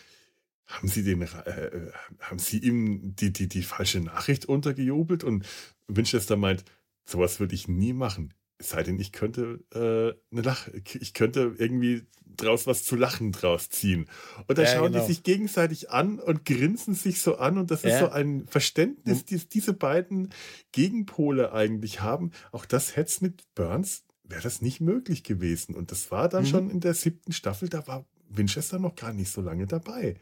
haben 0.66 0.88
sie 0.88 1.04
den, 1.04 1.22
äh, 1.22 1.26
äh, 1.26 1.92
haben 2.20 2.40
sie 2.40 2.58
ihm 2.58 3.16
die, 3.16 3.32
die, 3.32 3.48
die 3.48 3.64
falsche 3.64 4.00
Nachricht 4.00 4.46
untergejubelt 4.46 5.24
und 5.24 5.46
Winchester 5.88 6.36
meint, 6.36 6.66
sowas 7.06 7.40
würde 7.40 7.54
ich 7.54 7.68
nie 7.68 7.94
machen. 7.94 8.34
Es 8.58 8.70
sei 8.70 8.84
denn, 8.84 9.00
ich 9.00 9.12
könnte 9.12 9.60
äh, 9.74 10.18
eine 10.32 10.42
Lach, 10.42 10.70
ich 10.70 11.14
könnte 11.14 11.56
irgendwie 11.58 12.04
draus 12.38 12.68
was 12.68 12.84
zu 12.84 12.96
lachen 12.96 13.32
draus 13.32 13.70
ziehen. 13.70 14.08
Und 14.48 14.58
da 14.58 14.64
ja, 14.64 14.70
schauen 14.70 14.92
genau. 14.92 15.06
die 15.06 15.14
sich 15.14 15.24
gegenseitig 15.24 15.90
an 15.90 16.20
und 16.20 16.46
grinsen 16.46 16.94
sich 16.94 17.22
so 17.22 17.38
an 17.38 17.58
und 17.58 17.72
das 17.72 17.84
ja. 17.84 17.90
ist 17.90 18.00
so 18.00 18.10
ein 18.10 18.46
Verständnis, 18.48 19.20
hm. 19.20 19.26
das 19.30 19.50
diese 19.50 19.74
beiden 19.74 20.30
Gegenpole 20.72 21.54
eigentlich 21.54 22.02
haben. 22.02 22.32
Auch 22.52 22.66
das 22.66 22.96
hätte 22.96 23.24
mit 23.24 23.44
Burns 23.56 24.04
wäre 24.24 24.42
das 24.42 24.62
nicht 24.62 24.82
möglich 24.82 25.24
gewesen. 25.24 25.76
Und 25.76 25.92
das 25.92 26.12
war 26.12 26.30
dann 26.30 26.44
mhm. 26.44 26.48
schon 26.48 26.70
in 26.70 26.80
der 26.80 26.94
siebten 26.94 27.32
Staffel, 27.32 27.70
da 27.70 27.86
war 27.88 28.06
Winchester 28.30 28.80
noch 28.80 28.96
gar 28.96 29.14
nicht 29.14 29.32
so 29.32 29.42
lange 29.42 29.68
dabei. 29.68 30.16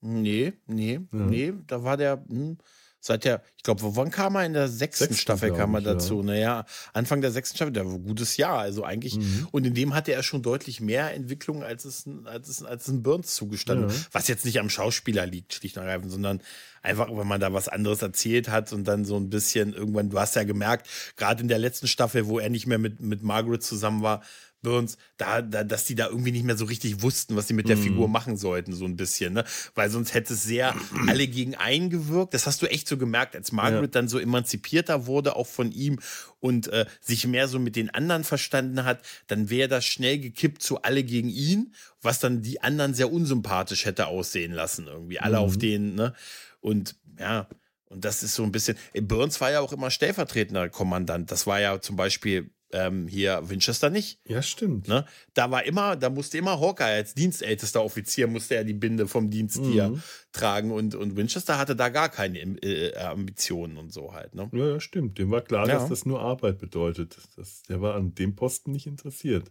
Nee, 0.00 0.52
nee, 0.66 0.94
ja. 0.94 1.08
nee, 1.12 1.52
da 1.66 1.82
war 1.82 1.96
der, 1.96 2.24
hm, 2.28 2.58
Seit 3.02 3.24
der, 3.24 3.42
ich 3.56 3.62
glaube, 3.62 3.96
wann 3.96 4.10
kam 4.10 4.34
er 4.36 4.44
in 4.44 4.52
der 4.52 4.68
sechsten, 4.68 5.04
sechsten 5.04 5.20
Staffel 5.20 5.54
kam 5.54 5.74
er 5.74 5.80
dazu? 5.80 6.18
Ja. 6.18 6.24
Naja, 6.24 6.66
Anfang 6.92 7.22
der 7.22 7.30
sechsten 7.30 7.56
Staffel, 7.56 7.72
der 7.72 7.86
war 7.86 7.94
ein 7.94 8.04
gutes 8.04 8.36
Jahr, 8.36 8.58
also 8.58 8.84
eigentlich. 8.84 9.16
Mhm. 9.16 9.48
Und 9.50 9.66
in 9.66 9.72
dem 9.72 9.94
hatte 9.94 10.12
er 10.12 10.22
schon 10.22 10.42
deutlich 10.42 10.82
mehr 10.82 11.14
Entwicklung, 11.14 11.62
als 11.62 11.86
es, 11.86 12.04
als 12.24 12.48
es, 12.48 12.62
als 12.62 12.82
es 12.82 12.88
ein 12.88 13.02
Burns 13.02 13.34
zugestanden. 13.34 13.88
Ja. 13.88 13.96
Was 14.12 14.28
jetzt 14.28 14.44
nicht 14.44 14.60
am 14.60 14.68
Schauspieler 14.68 15.24
liegt, 15.24 15.54
schlicht 15.54 15.78
und 15.78 15.84
ergreifend, 15.84 16.12
sondern 16.12 16.42
einfach, 16.82 17.08
wenn 17.10 17.26
man 17.26 17.40
da 17.40 17.52
was 17.54 17.68
anderes 17.68 18.02
erzählt 18.02 18.50
hat 18.50 18.72
und 18.74 18.84
dann 18.84 19.06
so 19.06 19.16
ein 19.16 19.30
bisschen 19.30 19.72
irgendwann, 19.72 20.10
du 20.10 20.18
hast 20.18 20.36
ja 20.36 20.44
gemerkt, 20.44 20.86
gerade 21.16 21.42
in 21.42 21.48
der 21.48 21.58
letzten 21.58 21.86
Staffel, 21.86 22.26
wo 22.26 22.38
er 22.38 22.50
nicht 22.50 22.66
mehr 22.66 22.78
mit, 22.78 23.00
mit 23.00 23.22
Margaret 23.22 23.62
zusammen 23.62 24.02
war, 24.02 24.22
Burns, 24.62 24.98
da, 25.16 25.40
da, 25.40 25.64
dass 25.64 25.84
die 25.84 25.94
da 25.94 26.08
irgendwie 26.08 26.32
nicht 26.32 26.44
mehr 26.44 26.56
so 26.56 26.66
richtig 26.66 27.02
wussten, 27.02 27.36
was 27.36 27.48
sie 27.48 27.54
mit 27.54 27.68
der 27.68 27.76
mm. 27.76 27.82
Figur 27.82 28.08
machen 28.08 28.36
sollten, 28.36 28.72
so 28.72 28.84
ein 28.84 28.96
bisschen, 28.96 29.32
ne? 29.32 29.44
Weil 29.74 29.90
sonst 29.90 30.12
hätte 30.12 30.34
es 30.34 30.42
sehr 30.42 30.74
alle 31.06 31.26
gegen 31.26 31.54
einen 31.54 31.88
gewirkt. 31.88 32.34
Das 32.34 32.46
hast 32.46 32.60
du 32.60 32.66
echt 32.66 32.86
so 32.86 32.96
gemerkt, 32.96 33.34
als 33.34 33.52
Margaret 33.52 33.82
ja. 33.82 34.00
dann 34.00 34.08
so 34.08 34.18
emanzipierter 34.18 35.06
wurde, 35.06 35.36
auch 35.36 35.46
von 35.46 35.72
ihm 35.72 35.98
und 36.40 36.68
äh, 36.68 36.86
sich 37.00 37.26
mehr 37.26 37.48
so 37.48 37.58
mit 37.58 37.76
den 37.76 37.90
anderen 37.90 38.24
verstanden 38.24 38.84
hat, 38.84 39.00
dann 39.26 39.50
wäre 39.50 39.68
das 39.68 39.84
schnell 39.84 40.18
gekippt 40.18 40.62
zu 40.62 40.82
alle 40.82 41.04
gegen 41.04 41.28
ihn, 41.28 41.74
was 42.02 42.18
dann 42.18 42.42
die 42.42 42.62
anderen 42.62 42.94
sehr 42.94 43.12
unsympathisch 43.12 43.84
hätte 43.86 44.08
aussehen 44.08 44.52
lassen, 44.52 44.86
irgendwie. 44.86 45.20
Alle 45.20 45.38
mm. 45.38 45.40
auf 45.40 45.56
den, 45.56 45.94
ne? 45.94 46.14
Und 46.60 46.96
ja, 47.18 47.48
und 47.86 48.04
das 48.04 48.22
ist 48.22 48.34
so 48.34 48.44
ein 48.44 48.52
bisschen. 48.52 48.76
Burns 48.94 49.40
war 49.40 49.50
ja 49.50 49.60
auch 49.60 49.72
immer 49.72 49.90
stellvertretender 49.90 50.68
Kommandant. 50.68 51.30
Das 51.30 51.46
war 51.46 51.60
ja 51.60 51.80
zum 51.80 51.96
Beispiel 51.96 52.50
ähm, 52.72 53.06
hier 53.08 53.40
Winchester 53.48 53.90
nicht. 53.90 54.20
Ja, 54.26 54.42
stimmt. 54.42 54.88
Ne? 54.88 55.04
Da 55.34 55.50
war 55.50 55.64
immer, 55.64 55.96
da 55.96 56.10
musste 56.10 56.38
immer 56.38 56.60
Hawkeye 56.60 56.96
als 56.96 57.14
dienstältester 57.14 57.82
Offizier 57.82 58.26
musste 58.26 58.56
er 58.56 58.64
die 58.64 58.74
Binde 58.74 59.08
vom 59.08 59.30
Dienst 59.30 59.58
mhm. 59.58 60.02
tragen 60.32 60.70
und, 60.70 60.94
und 60.94 61.16
Winchester 61.16 61.58
hatte 61.58 61.76
da 61.76 61.88
gar 61.88 62.08
keine 62.08 62.38
äh, 62.38 62.96
Ambitionen 62.96 63.76
und 63.76 63.92
so 63.92 64.12
halt. 64.12 64.34
Ne? 64.34 64.48
Ja, 64.52 64.66
ja, 64.66 64.80
stimmt. 64.80 65.18
Dem 65.18 65.30
war 65.30 65.42
klar, 65.42 65.68
ja. 65.68 65.74
dass 65.74 65.88
das 65.88 66.06
nur 66.06 66.20
Arbeit 66.20 66.58
bedeutet. 66.58 67.18
Das, 67.36 67.62
der 67.62 67.80
war 67.80 67.94
an 67.94 68.14
dem 68.14 68.36
Posten 68.36 68.72
nicht 68.72 68.86
interessiert. 68.86 69.50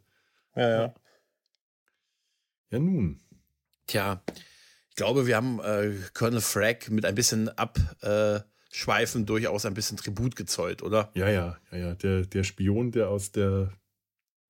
Ja, 0.55 0.70
ja. 0.70 0.93
Ja, 2.72 2.80
nun. 2.80 3.20
Tja, 3.88 4.22
ich 4.89 4.95
glaube, 4.95 5.26
wir 5.26 5.36
haben 5.36 5.59
äh, 5.59 5.91
Colonel 6.13 6.41
Frag 6.41 6.89
mit 6.89 7.05
ein 7.05 7.15
bisschen 7.15 7.49
ab. 7.49 7.80
Äh, 8.01 8.41
Schweifen 8.72 9.26
durchaus 9.26 9.65
ein 9.65 9.74
bisschen 9.74 9.97
Tribut 9.97 10.36
gezollt, 10.36 10.84
oder? 10.84 11.11
Ja, 11.15 11.30
ja, 11.30 11.57
ja, 11.72 11.78
ja. 11.78 11.95
Der, 11.95 12.26
der 12.26 12.43
Spion, 12.43 12.91
der 12.91 13.09
aus 13.09 13.32
der, 13.32 13.74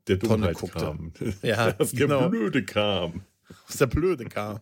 der 0.08 0.18
Dummheit 0.18 0.58
kam. 0.72 1.14
Ja, 1.42 1.76
aus 1.78 1.92
genau. 1.92 2.22
der 2.22 2.30
Blöde 2.30 2.66
kam. 2.66 3.24
Aus 3.68 3.78
der 3.78 3.88
Blöde 3.88 4.26
kam. 4.26 4.60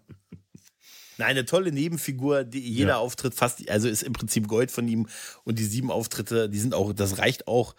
Nein, 1.17 1.29
eine 1.29 1.45
tolle 1.45 1.71
Nebenfigur, 1.71 2.43
die 2.43 2.59
jeder 2.59 2.89
ja. 2.89 2.97
Auftritt 2.97 3.33
fast, 3.33 3.67
also 3.69 3.89
ist 3.89 4.03
im 4.03 4.13
Prinzip 4.13 4.47
Gold 4.47 4.69
von 4.69 4.87
ihm 4.87 5.07
und 5.43 5.57
die 5.57 5.65
sieben 5.65 5.89
Auftritte, 5.89 6.47
die 6.49 6.59
sind 6.59 6.75
auch, 6.75 6.93
das 6.93 7.17
reicht 7.17 7.47
auch. 7.47 7.75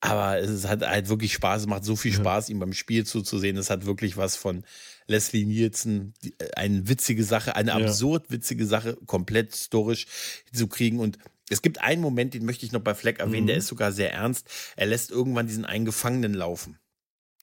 Aber 0.00 0.38
es 0.38 0.66
hat 0.66 0.82
halt 0.82 1.08
wirklich 1.08 1.32
Spaß, 1.34 1.62
es 1.62 1.68
macht 1.68 1.84
so 1.84 1.94
viel 1.94 2.12
Spaß, 2.12 2.48
ja. 2.48 2.54
ihm 2.54 2.58
beim 2.58 2.72
Spiel 2.72 3.06
zuzusehen. 3.06 3.56
Es 3.56 3.70
hat 3.70 3.86
wirklich 3.86 4.16
was 4.16 4.34
von 4.34 4.64
Leslie 5.06 5.44
Nielsen, 5.44 6.14
äh, 6.24 6.30
eine 6.56 6.88
witzige 6.88 7.24
Sache, 7.24 7.56
eine 7.56 7.74
absurd 7.74 8.30
witzige 8.30 8.66
Sache, 8.66 8.96
komplett 9.06 9.52
historisch 9.52 10.06
zu 10.52 10.68
kriegen. 10.68 11.00
Und 11.00 11.18
es 11.50 11.62
gibt 11.62 11.80
einen 11.80 12.02
Moment, 12.02 12.34
den 12.34 12.44
möchte 12.44 12.64
ich 12.64 12.72
noch 12.72 12.80
bei 12.80 12.94
Fleck 12.94 13.20
erwähnen, 13.20 13.44
mhm. 13.44 13.48
der 13.48 13.56
ist 13.56 13.66
sogar 13.66 13.92
sehr 13.92 14.12
ernst. 14.12 14.48
Er 14.76 14.86
lässt 14.86 15.10
irgendwann 15.10 15.46
diesen 15.46 15.64
einen 15.64 15.84
Gefangenen 15.84 16.34
laufen. 16.34 16.78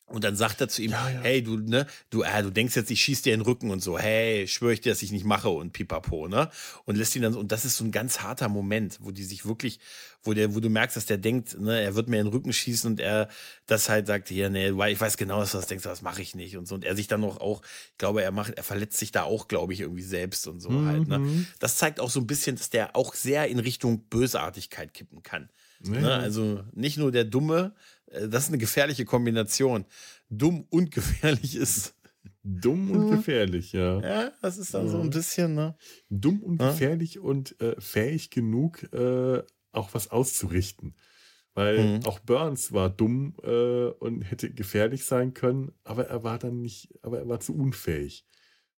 Und 0.09 0.23
dann 0.23 0.35
sagt 0.35 0.59
er 0.61 0.67
zu 0.67 0.81
ihm, 0.81 0.91
ja, 0.91 1.09
ja. 1.09 1.19
hey, 1.21 1.43
du, 1.43 1.57
ne, 1.57 1.85
du, 2.09 2.23
äh, 2.23 2.43
du 2.43 2.49
denkst 2.49 2.75
jetzt, 2.75 2.91
ich 2.91 3.01
schieß 3.01 3.21
dir 3.21 3.33
in 3.33 3.41
den 3.41 3.45
Rücken 3.45 3.69
und 3.69 3.81
so, 3.81 3.97
hey, 3.97 4.47
schwöre 4.47 4.73
ich 4.73 4.81
dir, 4.81 4.91
dass 4.91 5.01
ich 5.01 5.11
nicht 5.11 5.25
mache 5.25 5.49
und 5.49 5.71
pipapo, 5.71 6.27
ne? 6.27 6.49
Und 6.85 6.95
lässt 6.95 7.15
ihn 7.15 7.21
dann 7.21 7.33
so, 7.33 7.39
und 7.39 7.51
das 7.51 7.65
ist 7.65 7.77
so 7.77 7.85
ein 7.85 7.91
ganz 7.91 8.21
harter 8.21 8.49
Moment, 8.49 8.97
wo 9.01 9.11
die 9.11 9.23
sich 9.23 9.45
wirklich, 9.45 9.79
wo 10.23 10.33
der, 10.33 10.55
wo 10.55 10.59
du 10.59 10.69
merkst, 10.69 10.97
dass 10.97 11.05
der 11.05 11.17
denkt, 11.17 11.59
ne, 11.59 11.79
er 11.81 11.95
wird 11.95 12.09
mir 12.09 12.19
in 12.19 12.25
den 12.25 12.33
Rücken 12.33 12.51
schießen 12.51 12.89
und 12.89 12.99
er 12.99 13.29
das 13.67 13.87
halt 13.89 14.07
sagt, 14.07 14.29
hier, 14.29 14.49
ne, 14.49 14.69
ich 14.69 14.99
weiß 14.99 15.17
genau, 15.17 15.39
dass 15.39 15.51
du 15.51 15.57
das 15.57 15.67
denkst, 15.67 15.83
das 15.83 16.01
mache 16.01 16.21
ich 16.21 16.35
nicht 16.35 16.57
und 16.57 16.67
so. 16.67 16.75
Und 16.75 16.83
er 16.83 16.95
sich 16.95 17.07
dann 17.07 17.21
noch 17.21 17.39
auch, 17.39 17.61
ich 17.91 17.97
glaube, 17.97 18.23
er 18.23 18.31
macht, 18.31 18.53
er 18.57 18.63
verletzt 18.63 18.97
sich 18.97 19.11
da 19.11 19.23
auch, 19.23 19.47
glaube 19.47 19.73
ich, 19.73 19.81
irgendwie 19.81 20.03
selbst 20.03 20.47
und 20.47 20.59
so 20.59 20.69
mhm. 20.69 20.87
halt, 20.87 21.07
ne? 21.07 21.19
Mhm. 21.19 21.47
Das 21.59 21.77
zeigt 21.77 21.99
auch 21.99 22.09
so 22.09 22.19
ein 22.19 22.27
bisschen, 22.27 22.55
dass 22.55 22.69
der 22.69 22.95
auch 22.95 23.13
sehr 23.13 23.47
in 23.47 23.59
Richtung 23.59 24.01
Bösartigkeit 24.09 24.93
kippen 24.93 25.23
kann. 25.23 25.49
Mhm. 25.81 26.01
Ne? 26.01 26.13
Also 26.13 26.63
nicht 26.73 26.97
nur 26.97 27.11
der 27.11 27.23
Dumme, 27.23 27.73
das 28.11 28.43
ist 28.43 28.49
eine 28.49 28.57
gefährliche 28.57 29.05
Kombination. 29.05 29.85
Dumm 30.29 30.65
und 30.69 30.91
gefährlich 30.91 31.55
ist. 31.55 31.95
Dumm 32.43 32.91
und 32.91 33.07
mhm. 33.07 33.11
gefährlich, 33.11 33.73
ja. 33.73 33.99
Ja, 34.01 34.31
das 34.41 34.57
ist 34.57 34.73
dann 34.73 34.85
ja. 34.85 34.91
so 34.91 35.01
ein 35.01 35.09
bisschen, 35.09 35.55
ne? 35.55 35.75
Dumm 36.09 36.41
und 36.41 36.61
ja? 36.61 36.71
gefährlich 36.71 37.19
und 37.19 37.59
äh, 37.61 37.79
fähig 37.79 38.29
genug, 38.29 38.83
äh, 38.93 39.43
auch 39.71 39.93
was 39.93 40.09
auszurichten. 40.09 40.95
Weil 41.53 41.99
mhm. 41.99 42.05
auch 42.05 42.19
Burns 42.19 42.71
war 42.71 42.89
dumm 42.89 43.35
äh, 43.43 43.87
und 43.87 44.21
hätte 44.21 44.51
gefährlich 44.51 45.03
sein 45.03 45.33
können, 45.33 45.73
aber 45.83 46.07
er 46.07 46.23
war 46.23 46.39
dann 46.39 46.61
nicht, 46.61 46.93
aber 47.01 47.19
er 47.19 47.27
war 47.27 47.39
zu 47.39 47.55
unfähig. 47.55 48.25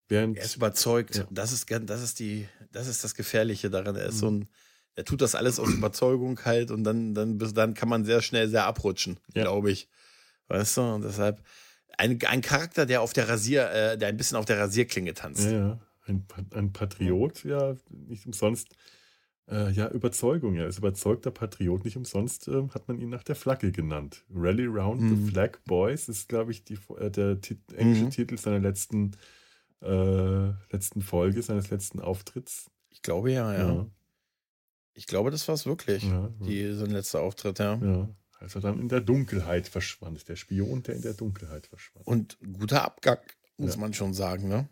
Während, 0.09 0.39
er 0.39 0.45
ist 0.45 0.57
überzeugt. 0.57 1.17
Ja. 1.17 1.29
Das, 1.31 1.53
ist, 1.53 1.71
das, 1.71 2.03
ist 2.03 2.19
die, 2.19 2.49
das 2.73 2.89
ist 2.89 3.05
das 3.05 3.15
Gefährliche 3.15 3.71
daran. 3.71 3.95
Er 3.97 4.07
ist 4.07 4.17
mhm. 4.17 4.19
so 4.19 4.31
ein 4.31 4.49
er 4.97 5.05
tut 5.05 5.21
das 5.21 5.35
alles 5.35 5.59
aus 5.59 5.71
Überzeugung 5.71 6.41
halt 6.45 6.71
und 6.71 6.85
dann, 6.85 7.15
dann, 7.15 7.39
dann 7.39 7.75
kann 7.75 7.89
man 7.89 8.05
sehr 8.05 8.23
schnell 8.23 8.49
sehr 8.49 8.67
abrutschen, 8.67 9.19
ja. 9.35 9.43
glaube 9.43 9.71
ich. 9.71 9.89
Weißt 10.49 10.77
du? 10.77 10.81
Und 10.83 11.05
deshalb 11.05 11.43
ein, 11.97 12.19
ein 12.27 12.41
Charakter, 12.41 12.87
der 12.87 13.03
auf 13.03 13.13
der 13.13 13.29
Rasier, 13.29 13.71
äh, 13.71 13.99
der 13.99 14.09
ein 14.09 14.17
bisschen 14.17 14.37
auf 14.37 14.47
der 14.47 14.59
Rasierklinge 14.59 15.15
tanzt. 15.15 15.45
Ja, 15.45 15.51
ja. 15.51 15.81
Ein, 16.07 16.27
ein 16.55 16.73
Patriot, 16.73 17.45
ja, 17.45 17.77
nicht 17.91 18.27
umsonst. 18.27 18.69
Äh, 19.49 19.71
ja, 19.73 19.89
Überzeugung, 19.89 20.55
ja, 20.55 20.67
ist 20.67 20.79
überzeugter 20.79 21.31
Patriot. 21.31 21.85
Nicht 21.85 21.97
umsonst 21.97 22.49
äh, 22.49 22.69
hat 22.75 22.89
man 22.89 22.99
ihn 22.99 23.11
nach 23.11 23.23
der 23.23 23.37
Flagge 23.37 23.71
genannt. 23.71 24.25
Rally 24.33 24.67
Round 24.67 25.03
mhm. 25.03 25.27
the 25.27 25.33
Flag 25.33 25.59
Boys 25.67 26.09
ist, 26.09 26.29
glaube 26.29 26.53
ich, 26.53 26.65
die, 26.65 26.79
äh, 26.99 27.11
der 27.11 27.41
Tit 27.41 27.61
englische 27.75 28.05
mhm. 28.05 28.11
Titel 28.11 28.39
seiner 28.39 28.61
letzten, 28.61 29.13
äh, 29.83 30.49
letzten 30.73 31.03
Folge, 31.03 31.43
seines 31.43 31.71
letzten 31.71 32.01
Auftritts. 32.01 32.71
Ich 32.91 33.03
glaube 33.03 33.33
ja, 33.33 33.53
ja. 33.53 33.73
ja. 33.75 33.87
Ich 35.01 35.07
glaube, 35.07 35.31
das 35.31 35.49
war 35.49 35.55
es 35.55 35.65
wirklich. 35.65 36.03
Ja, 36.03 36.29
die, 36.41 36.75
sein 36.75 36.91
letzter 36.91 37.23
Auftritt, 37.23 37.59
ja. 37.59 37.77
Ja. 37.77 38.07
Als 38.39 38.55
er 38.55 38.61
dann 38.61 38.79
in 38.79 38.91
der 38.91 39.01
Dunkelheit 39.01 39.67
verschwand. 39.67 40.29
Der 40.29 40.37
Spion, 40.37 40.83
der 40.83 40.95
in 40.97 41.01
der 41.01 41.15
Dunkelheit 41.15 41.69
verschwand. 41.69 42.07
Und 42.07 42.37
guter 42.59 42.85
Abgang, 42.85 43.17
muss 43.57 43.77
ja. 43.77 43.81
man 43.81 43.95
schon 43.95 44.13
sagen, 44.13 44.49
ne? 44.49 44.69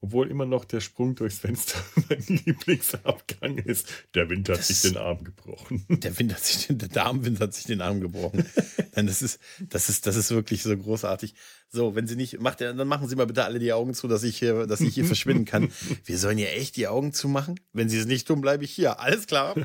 Obwohl 0.00 0.30
immer 0.30 0.46
noch 0.46 0.64
der 0.64 0.80
Sprung 0.80 1.16
durchs 1.16 1.40
Fenster 1.40 1.82
mein 2.08 2.22
Lieblingsabgang 2.44 3.58
ist. 3.58 3.88
Der 4.14 4.30
Wind 4.30 4.48
hat 4.48 4.58
das, 4.58 4.68
sich 4.68 4.82
den 4.82 4.96
Arm 4.96 5.24
gebrochen. 5.24 5.84
Der 5.88 6.16
Wind 6.18 6.32
hat 6.32 6.44
sich 6.44 6.68
den, 6.68 6.78
der 6.78 6.88
Darmwind 6.88 7.40
hat 7.40 7.52
sich 7.52 7.64
den 7.64 7.80
Arm 7.80 8.00
gebrochen. 8.00 8.44
Nein, 8.94 9.08
das 9.08 9.22
ist, 9.22 9.40
das 9.60 9.88
ist, 9.88 10.06
das 10.06 10.14
ist 10.14 10.30
wirklich 10.30 10.62
so 10.62 10.76
großartig. 10.76 11.34
So, 11.68 11.96
wenn 11.96 12.06
Sie 12.06 12.14
nicht, 12.14 12.40
macht, 12.40 12.60
dann 12.60 12.76
machen 12.86 13.08
Sie 13.08 13.16
mal 13.16 13.26
bitte 13.26 13.44
alle 13.44 13.58
die 13.58 13.72
Augen 13.72 13.92
zu, 13.92 14.06
dass 14.06 14.22
ich 14.22 14.38
hier, 14.38 14.68
dass 14.68 14.80
ich 14.80 14.94
hier 14.94 15.04
verschwinden 15.06 15.44
kann. 15.44 15.72
Wir 16.04 16.16
sollen 16.16 16.38
ja 16.38 16.46
echt 16.46 16.76
die 16.76 16.86
Augen 16.86 17.12
zumachen. 17.12 17.58
Wenn 17.72 17.88
Sie 17.88 17.98
es 17.98 18.06
nicht 18.06 18.28
tun, 18.28 18.40
bleibe 18.40 18.64
ich 18.64 18.70
hier. 18.70 19.00
Alles 19.00 19.26
klar. 19.26 19.56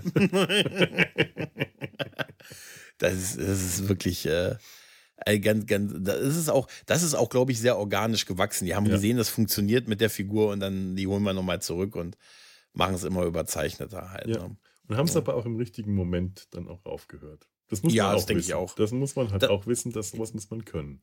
das 2.98 3.14
ist, 3.14 3.38
das 3.38 3.62
ist 3.62 3.88
wirklich, 3.88 4.26
äh, 4.26 4.56
ganz, 5.42 5.66
ganz, 5.66 5.94
das 6.00 6.36
ist 6.36 6.50
auch, 6.50 6.68
das 6.86 7.04
ist 7.04 7.14
auch, 7.14 7.30
glaube 7.30 7.52
ich, 7.52 7.60
sehr 7.60 7.78
organisch 7.78 8.26
gewachsen. 8.26 8.66
Die 8.66 8.76
haben 8.76 8.86
ja. 8.86 8.94
gesehen, 8.94 9.18
das 9.18 9.30
funktioniert 9.30 9.88
mit 9.88 10.02
der 10.02 10.10
Figur 10.10 10.52
und 10.52 10.60
dann 10.60 10.96
die 10.96 11.08
holen 11.08 11.24
wir 11.24 11.34
nochmal 11.34 11.62
zurück 11.62 11.96
und 11.96 12.18
machen 12.74 12.96
es 12.96 13.04
immer 13.04 13.24
überzeichneter 13.24 14.12
halt. 14.12 14.28
Ja. 14.28 14.48
Ne? 14.48 14.58
Und 14.88 14.98
haben 14.98 15.08
es 15.08 15.14
ja. 15.14 15.22
aber 15.22 15.36
auch 15.36 15.46
im 15.46 15.56
richtigen 15.56 15.96
Moment 15.96 16.48
dann 16.52 16.68
auch 16.68 16.86
aufgehört. 16.86 17.48
Das 17.70 17.84
muss 17.84 17.94
ja, 17.94 18.08
man 18.08 18.16
auch 18.16 18.30
ich 18.30 18.54
auch. 18.54 18.76
Das 18.76 18.92
muss 18.92 19.16
man 19.16 19.32
halt 19.32 19.44
da, 19.44 19.50
auch 19.50 19.66
wissen, 19.66 19.92
dass 19.92 20.12
sowas 20.12 20.34
muss 20.34 20.50
man 20.50 20.66
können. 20.66 21.02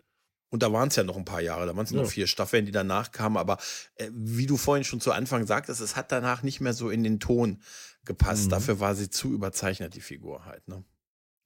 Und 0.51 0.63
da 0.63 0.73
waren 0.73 0.89
es 0.89 0.97
ja 0.97 1.05
noch 1.05 1.17
ein 1.17 1.25
paar 1.25 1.41
Jahre, 1.41 1.65
da 1.67 1.77
waren 1.77 1.85
es 1.85 1.93
ja. 1.93 2.03
noch 2.03 2.09
vier 2.09 2.27
Staffeln, 2.27 2.67
die 2.67 2.73
danach 2.73 3.13
kamen. 3.13 3.37
Aber 3.37 3.59
äh, 3.95 4.11
wie 4.13 4.47
du 4.47 4.57
vorhin 4.57 4.85
schon 4.85 5.01
zu 5.01 5.13
Anfang 5.13 5.47
sagtest, 5.47 5.81
es 5.81 5.97
hat 5.97 6.13
danach 6.13 6.43
nicht 6.43 6.61
mehr 6.61 6.73
so 6.73 6.91
in 6.91 7.05
den 7.05 7.21
Ton 7.21 7.63
gepasst. 8.05 8.47
Mhm. 8.47 8.51
Dafür 8.51 8.81
war 8.81 8.95
sie 8.95 9.09
zu 9.09 9.33
überzeichnet, 9.33 9.95
die 9.95 10.01
Figur 10.01 10.45
halt. 10.45 10.67
Ne? 10.67 10.85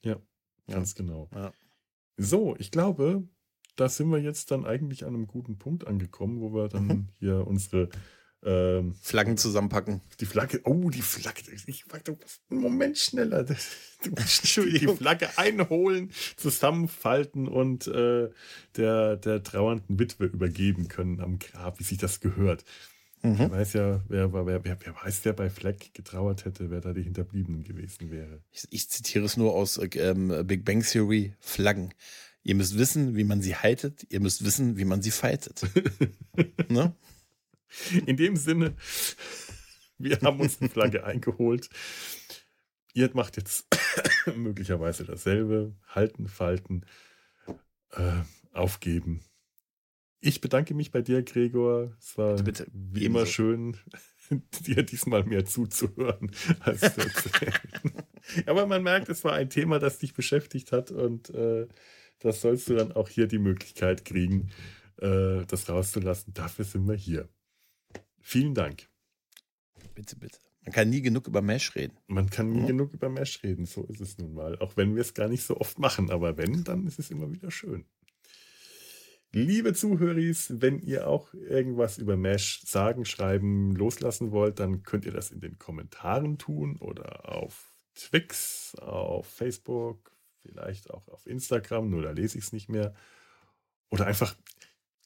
Ja, 0.03 0.17
ganz 0.67 0.95
genau. 0.95 1.29
Ja. 1.35 1.53
So, 2.17 2.55
ich 2.59 2.71
glaube, 2.71 3.27
da 3.77 3.89
sind 3.89 4.09
wir 4.11 4.19
jetzt 4.19 4.51
dann 4.51 4.65
eigentlich 4.65 5.05
an 5.05 5.15
einem 5.15 5.27
guten 5.27 5.59
Punkt 5.59 5.87
angekommen, 5.87 6.41
wo 6.41 6.55
wir 6.55 6.69
dann 6.69 6.87
mhm. 6.87 7.09
hier 7.19 7.47
unsere 7.47 7.89
ähm, 8.45 8.95
Flaggen 9.01 9.37
zusammenpacken. 9.37 10.01
Die 10.21 10.27
Flagge, 10.27 10.61
oh, 10.65 10.91
die 10.91 11.03
Flagge. 11.03 11.43
Ich 11.67 11.91
warte 11.91 12.17
einen 12.51 12.61
Moment 12.61 12.99
schneller. 12.99 13.45
die 14.05 14.97
Flagge 14.97 15.39
einholen, 15.39 16.11
zusammenfalten 16.37 17.49
und 17.49 17.87
äh, 17.87 18.31
der, 18.77 19.17
der 19.17 19.43
trauernden 19.43 19.99
Witwe 19.99 20.27
übergeben 20.27 20.89
können 20.89 21.21
am 21.21 21.39
Grab, 21.39 21.81
wie 21.81 21.85
sich 21.85 21.99
das 21.99 22.21
gehört. 22.21 22.65
Mhm. 23.25 23.39
Wer 23.39 23.51
weiß 23.53 23.73
ja, 23.73 24.05
wer, 24.09 24.33
wer, 24.35 24.47
wer, 24.47 24.65
wer 24.65 24.95
weiß, 25.03 25.25
wer 25.25 25.33
bei 25.33 25.49
Fleck 25.49 25.95
getrauert 25.95 26.45
hätte, 26.45 26.71
wer 26.71 26.83
da 26.83 26.93
die 26.93 27.03
Hinterbliebenen 27.03 27.65
gewesen 27.65 28.11
wäre. 28.11 28.43
Ich, 28.51 28.67
ich 28.69 28.91
zitiere 28.91 29.25
es 29.25 29.39
nur 29.39 29.55
aus 29.55 29.81
ähm, 29.95 30.47
Big 30.47 30.67
Bang 30.67 30.83
Theory: 30.83 31.35
Flaggen. 31.41 31.95
Ihr 32.43 32.55
müsst 32.55 32.77
wissen, 32.77 33.17
wie 33.17 33.25
man 33.25 33.41
sie 33.41 33.57
haltet, 33.57 34.07
ihr 34.11 34.21
müsst 34.21 34.45
wissen, 34.45 34.77
wie 34.77 34.85
man 34.85 35.01
sie 35.01 35.11
faltet. 35.11 35.63
ne? 36.69 36.95
In 38.05 38.19
dem 38.19 38.37
Sinne. 38.37 38.77
Wir 39.97 40.21
haben 40.21 40.41
uns 40.41 40.61
eine 40.61 40.69
Flagge 40.69 41.05
eingeholt. 41.07 41.71
Ihr 42.93 43.11
macht 43.15 43.39
jetzt 43.39 43.67
möglicherweise 44.37 45.05
dasselbe. 45.05 45.75
Halten, 45.89 46.29
falten, 46.29 46.85
äh, 47.93 48.21
aufgeben. 48.53 49.25
Ich 50.27 50.41
bedanke 50.41 50.73
mich 50.73 50.91
bei 50.91 51.03
dir, 51.03 51.23
Gregor. 51.23 51.95
Es 52.01 52.17
war 52.17 52.37
bitte, 52.37 52.65
bitte. 52.65 52.71
wie 52.73 53.05
immer 53.05 53.27
schön, 53.27 53.77
dir 54.67 54.83
diesmal 54.83 55.25
mehr 55.25 55.45
zuzuhören 55.45 56.31
als 56.61 56.81
zu 56.81 57.01
erzählen. 57.03 57.53
Aber 58.47 58.67
man 58.67 58.83
merkt, 58.83 59.11
es 59.11 59.23
war 59.23 59.35
ein 59.35 59.51
Thema, 59.51 59.79
das 59.79 59.99
dich 59.99 60.15
beschäftigt 60.15 60.73
hat 60.73 60.91
und 60.91 61.29
äh, 61.29 61.69
das 62.21 62.41
sollst 62.41 62.71
du 62.71 62.75
dann 62.75 62.93
auch 62.93 63.11
hier 63.11 63.27
die 63.27 63.39
Möglichkeit 63.39 64.07
kriegen, 64.07 64.49
äh, 64.97 65.45
das 65.45 65.69
rauszulassen. 65.69 66.33
Dafür 66.33 66.65
sind 66.65 66.89
wir 66.89 66.97
hier. 66.97 67.29
Vielen 68.23 68.55
Dank. 68.55 68.89
Bitte, 69.95 70.17
bitte. 70.17 70.39
Man 70.65 70.73
kann 70.73 70.89
nie 70.89 71.03
genug 71.03 71.29
über 71.29 71.43
Mesh 71.43 71.75
reden. 71.75 71.99
Man 72.07 72.31
kann 72.31 72.51
nie 72.51 72.61
mhm. 72.61 72.69
genug 72.69 72.95
über 72.95 73.11
Mesh 73.11 73.43
reden, 73.43 73.67
so 73.67 73.85
ist 73.85 74.01
es 74.01 74.17
nun 74.17 74.33
mal. 74.33 74.59
Auch 74.61 74.79
wenn 74.79 74.95
wir 74.95 75.03
es 75.03 75.13
gar 75.13 75.29
nicht 75.29 75.45
so 75.45 75.59
oft 75.59 75.79
machen, 75.79 76.11
aber 76.11 76.39
wenn, 76.39 76.65
dann 76.65 76.87
ist 76.87 76.99
es 76.99 77.11
immer 77.11 77.31
wieder 77.31 77.51
schön. 77.51 77.85
Liebe 79.35 79.75
Zuhörer, 79.75 80.15
wenn 80.15 80.79
ihr 80.79 81.09
auch 81.09 81.35
irgendwas 81.35 81.99
über 81.99 82.17
Mesh 82.17 82.63
sagen, 82.65 83.05
schreiben, 83.05 83.75
loslassen 83.75 84.31
wollt, 84.31 84.61
dann 84.61 84.85
könnt 84.85 85.05
ihr 85.07 85.13
das 85.13 85.33
in 85.33 85.41
den 85.41 85.59
Kommentaren 85.59 86.39
tun 86.39 86.77
oder 86.77 87.29
auf 87.29 87.77
Twix, 87.97 88.77
auf 88.77 89.27
Facebook, 89.27 90.13
vielleicht 90.41 90.89
auch 90.91 91.09
auf 91.09 91.27
Instagram, 91.27 91.91
nur 91.91 92.03
da 92.03 92.13
lese 92.13 92.39
ich 92.39 92.45
es 92.45 92.53
nicht 92.53 92.69
mehr. 92.69 92.95
Oder 93.91 94.07
einfach, 94.07 94.37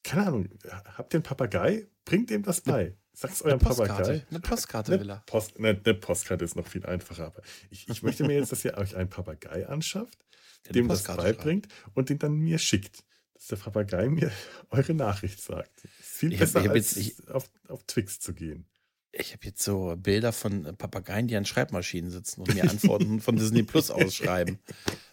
keine 0.05 0.27
Ahnung, 0.27 0.49
habt 0.97 1.15
ihr 1.15 1.19
einen 1.19 1.25
Papagei? 1.25 1.87
Bringt 2.05 2.29
dem 2.29 2.43
das 2.43 2.61
bei. 2.61 2.99
Sag's 3.15 3.41
eurem 3.41 3.59
Papagei. 3.59 4.27
Eine 4.29 4.41
Postkarte 4.41 4.93
eine 4.93 5.01
will 5.01 5.11
er. 5.11 5.23
Post, 5.25 5.57
eine, 5.57 5.69
eine, 5.71 5.95
Postkarte 5.95 6.45
ist 6.45 6.55
noch 6.55 6.67
viel 6.67 6.85
einfacher. 6.85 7.29
Aber 7.29 7.43
ich, 7.71 7.89
ich 7.89 8.03
möchte 8.03 8.25
mir 8.25 8.37
jetzt, 8.37 8.53
dass 8.53 8.63
ihr 8.63 8.77
euch 8.77 8.95
einen 8.95 9.09
Papagei 9.09 9.67
anschafft, 9.67 10.27
dem 10.69 10.87
das 10.87 11.05
beibringt 11.05 11.73
schreibt. 11.73 11.97
und 11.97 12.11
den 12.11 12.19
dann 12.19 12.35
mir 12.35 12.59
schickt 12.59 13.08
dass 13.39 13.47
der 13.47 13.57
Papagei 13.57 14.09
mir 14.09 14.33
eure 14.71 14.95
Nachricht 14.95 15.41
sagt. 15.41 15.85
Ist 16.01 16.09
viel 16.09 16.33
ich 16.33 16.41
besser, 16.41 16.65
hab, 16.65 16.71
als 16.71 16.97
jetzt, 16.97 16.97
ich, 16.97 17.29
auf, 17.31 17.49
auf 17.69 17.85
Twix 17.85 18.19
zu 18.21 18.35
gehen. 18.35 18.67
Ich 19.13 19.33
habe 19.33 19.47
jetzt 19.47 19.63
so 19.63 19.95
Bilder 19.97 20.33
von 20.33 20.77
Papageien, 20.77 21.29
die 21.29 21.37
an 21.37 21.47
Schreibmaschinen 21.47 22.11
sitzen 22.11 22.43
und 22.43 22.55
mir 22.55 22.65
Antworten 22.69 23.21
von 23.21 23.37
Disney 23.37 23.63
Plus 23.63 23.91
ausschreiben. 23.91 24.59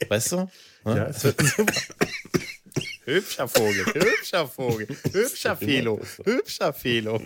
Weißt 0.09 0.34
du? 0.34 0.49
Ja, 0.86 1.05
es 1.05 1.23
wird 1.23 1.41
Hübscher 3.05 3.47
Vogel, 3.47 3.86
hübscher 3.86 4.47
Vogel, 4.47 4.88
hübscher 5.11 5.55
Felo, 5.55 6.01
hübscher 6.23 6.73
Felo. 6.73 7.21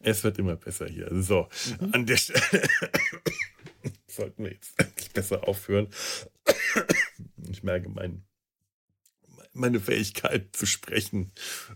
Es 0.00 0.24
wird 0.24 0.38
immer 0.38 0.56
besser 0.56 0.86
hier. 0.86 1.08
So, 1.22 1.46
mhm. 1.78 1.90
an 1.92 2.06
der 2.06 2.16
Stelle 2.16 2.40
sollten 4.06 4.44
wir 4.44 4.52
jetzt 4.52 4.74
besser 5.12 5.46
aufhören. 5.46 5.88
Ich 7.50 7.62
merke, 7.62 7.88
mein 7.88 8.24
meine 9.52 9.80
Fähigkeit 9.80 10.54
zu 10.56 10.66
sprechen 10.66 11.32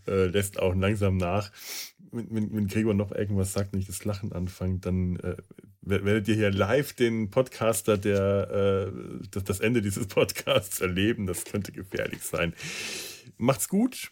äh, 0.06 0.26
lässt 0.26 0.58
auch 0.58 0.74
langsam 0.74 1.16
nach. 1.16 1.52
Wenn, 2.10 2.54
wenn, 2.54 2.68
Gregor 2.68 2.94
noch 2.94 3.12
irgendwas 3.12 3.52
sagt 3.52 3.72
und 3.72 3.80
ich 3.80 3.86
das 3.86 4.04
Lachen 4.04 4.32
anfangt, 4.32 4.86
dann 4.86 5.16
äh, 5.16 5.36
werdet 5.82 6.28
ihr 6.28 6.34
hier 6.34 6.50
live 6.50 6.94
den 6.94 7.30
Podcaster, 7.30 7.98
der 7.98 8.90
äh, 8.90 9.26
das, 9.30 9.44
das 9.44 9.60
Ende 9.60 9.82
dieses 9.82 10.06
Podcasts 10.06 10.80
erleben. 10.80 11.26
Das 11.26 11.44
könnte 11.44 11.72
gefährlich 11.72 12.22
sein. 12.22 12.54
Macht's 13.36 13.68
gut. 13.68 14.10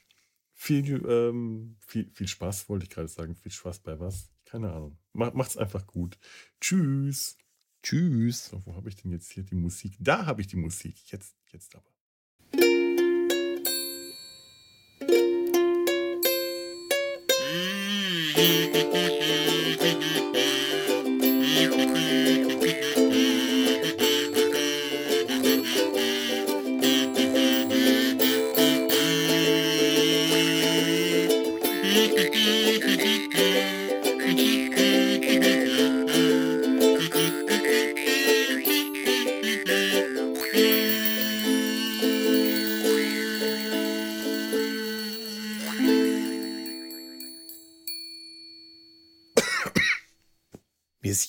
Viel, 0.52 1.04
ähm, 1.06 1.76
viel, 1.86 2.10
viel 2.14 2.28
Spaß, 2.28 2.68
wollte 2.68 2.84
ich 2.84 2.90
gerade 2.90 3.08
sagen. 3.08 3.34
Viel 3.34 3.52
Spaß 3.52 3.80
bei 3.80 3.98
was? 3.98 4.30
Keine 4.44 4.72
Ahnung. 4.72 4.98
Macht's 5.12 5.56
einfach 5.56 5.86
gut. 5.86 6.18
Tschüss. 6.60 7.36
Tschüss. 7.82 8.46
So, 8.46 8.64
wo 8.64 8.74
habe 8.74 8.88
ich 8.88 8.96
denn 8.96 9.10
jetzt 9.10 9.32
hier 9.32 9.42
die 9.42 9.56
Musik? 9.56 9.96
Da 9.98 10.26
habe 10.26 10.40
ich 10.40 10.46
die 10.46 10.56
Musik. 10.56 10.96
Jetzt, 11.10 11.36
jetzt 11.52 11.74
aber. 11.74 11.93
thank 18.44 19.38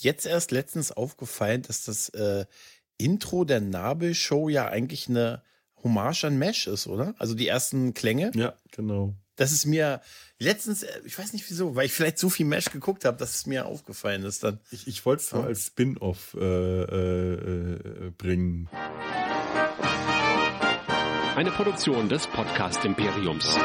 jetzt 0.05 0.25
erst 0.25 0.51
letztens 0.51 0.93
aufgefallen, 0.93 1.63
dass 1.63 1.83
das 1.83 2.07
äh, 2.09 2.45
Intro 2.97 3.43
der 3.43 3.59
Nabel-Show 3.59 4.47
ja 4.47 4.69
eigentlich 4.69 5.09
eine 5.09 5.41
Hommage 5.83 6.23
an 6.23 6.37
Mesh 6.37 6.67
ist, 6.67 6.87
oder? 6.87 7.13
Also 7.17 7.33
die 7.33 7.47
ersten 7.47 7.93
Klänge. 7.93 8.31
Ja, 8.35 8.53
genau. 8.71 9.13
Das 9.35 9.51
ist 9.51 9.65
mir 9.65 9.99
letztens, 10.39 10.83
äh, 10.83 11.01
ich 11.03 11.19
weiß 11.19 11.33
nicht 11.33 11.49
wieso, 11.49 11.75
weil 11.75 11.87
ich 11.87 11.91
vielleicht 11.91 12.19
so 12.19 12.29
viel 12.29 12.45
Mesh 12.45 12.71
geguckt 12.71 13.03
habe, 13.03 13.17
dass 13.17 13.35
es 13.35 13.45
mir 13.45 13.65
aufgefallen 13.65 14.23
ist 14.23 14.43
dann. 14.43 14.59
Ich, 14.71 14.87
ich 14.87 15.05
wollte 15.05 15.23
es 15.23 15.29
so 15.29 15.41
als 15.41 15.65
Spin-off 15.65 16.37
äh, 16.39 16.39
äh, 16.39 17.73
äh, 17.73 18.11
bringen. 18.17 18.69
Eine 21.35 21.51
Produktion 21.51 22.07
des 22.07 22.27
Podcast 22.27 22.85
Imperiums. 22.85 23.57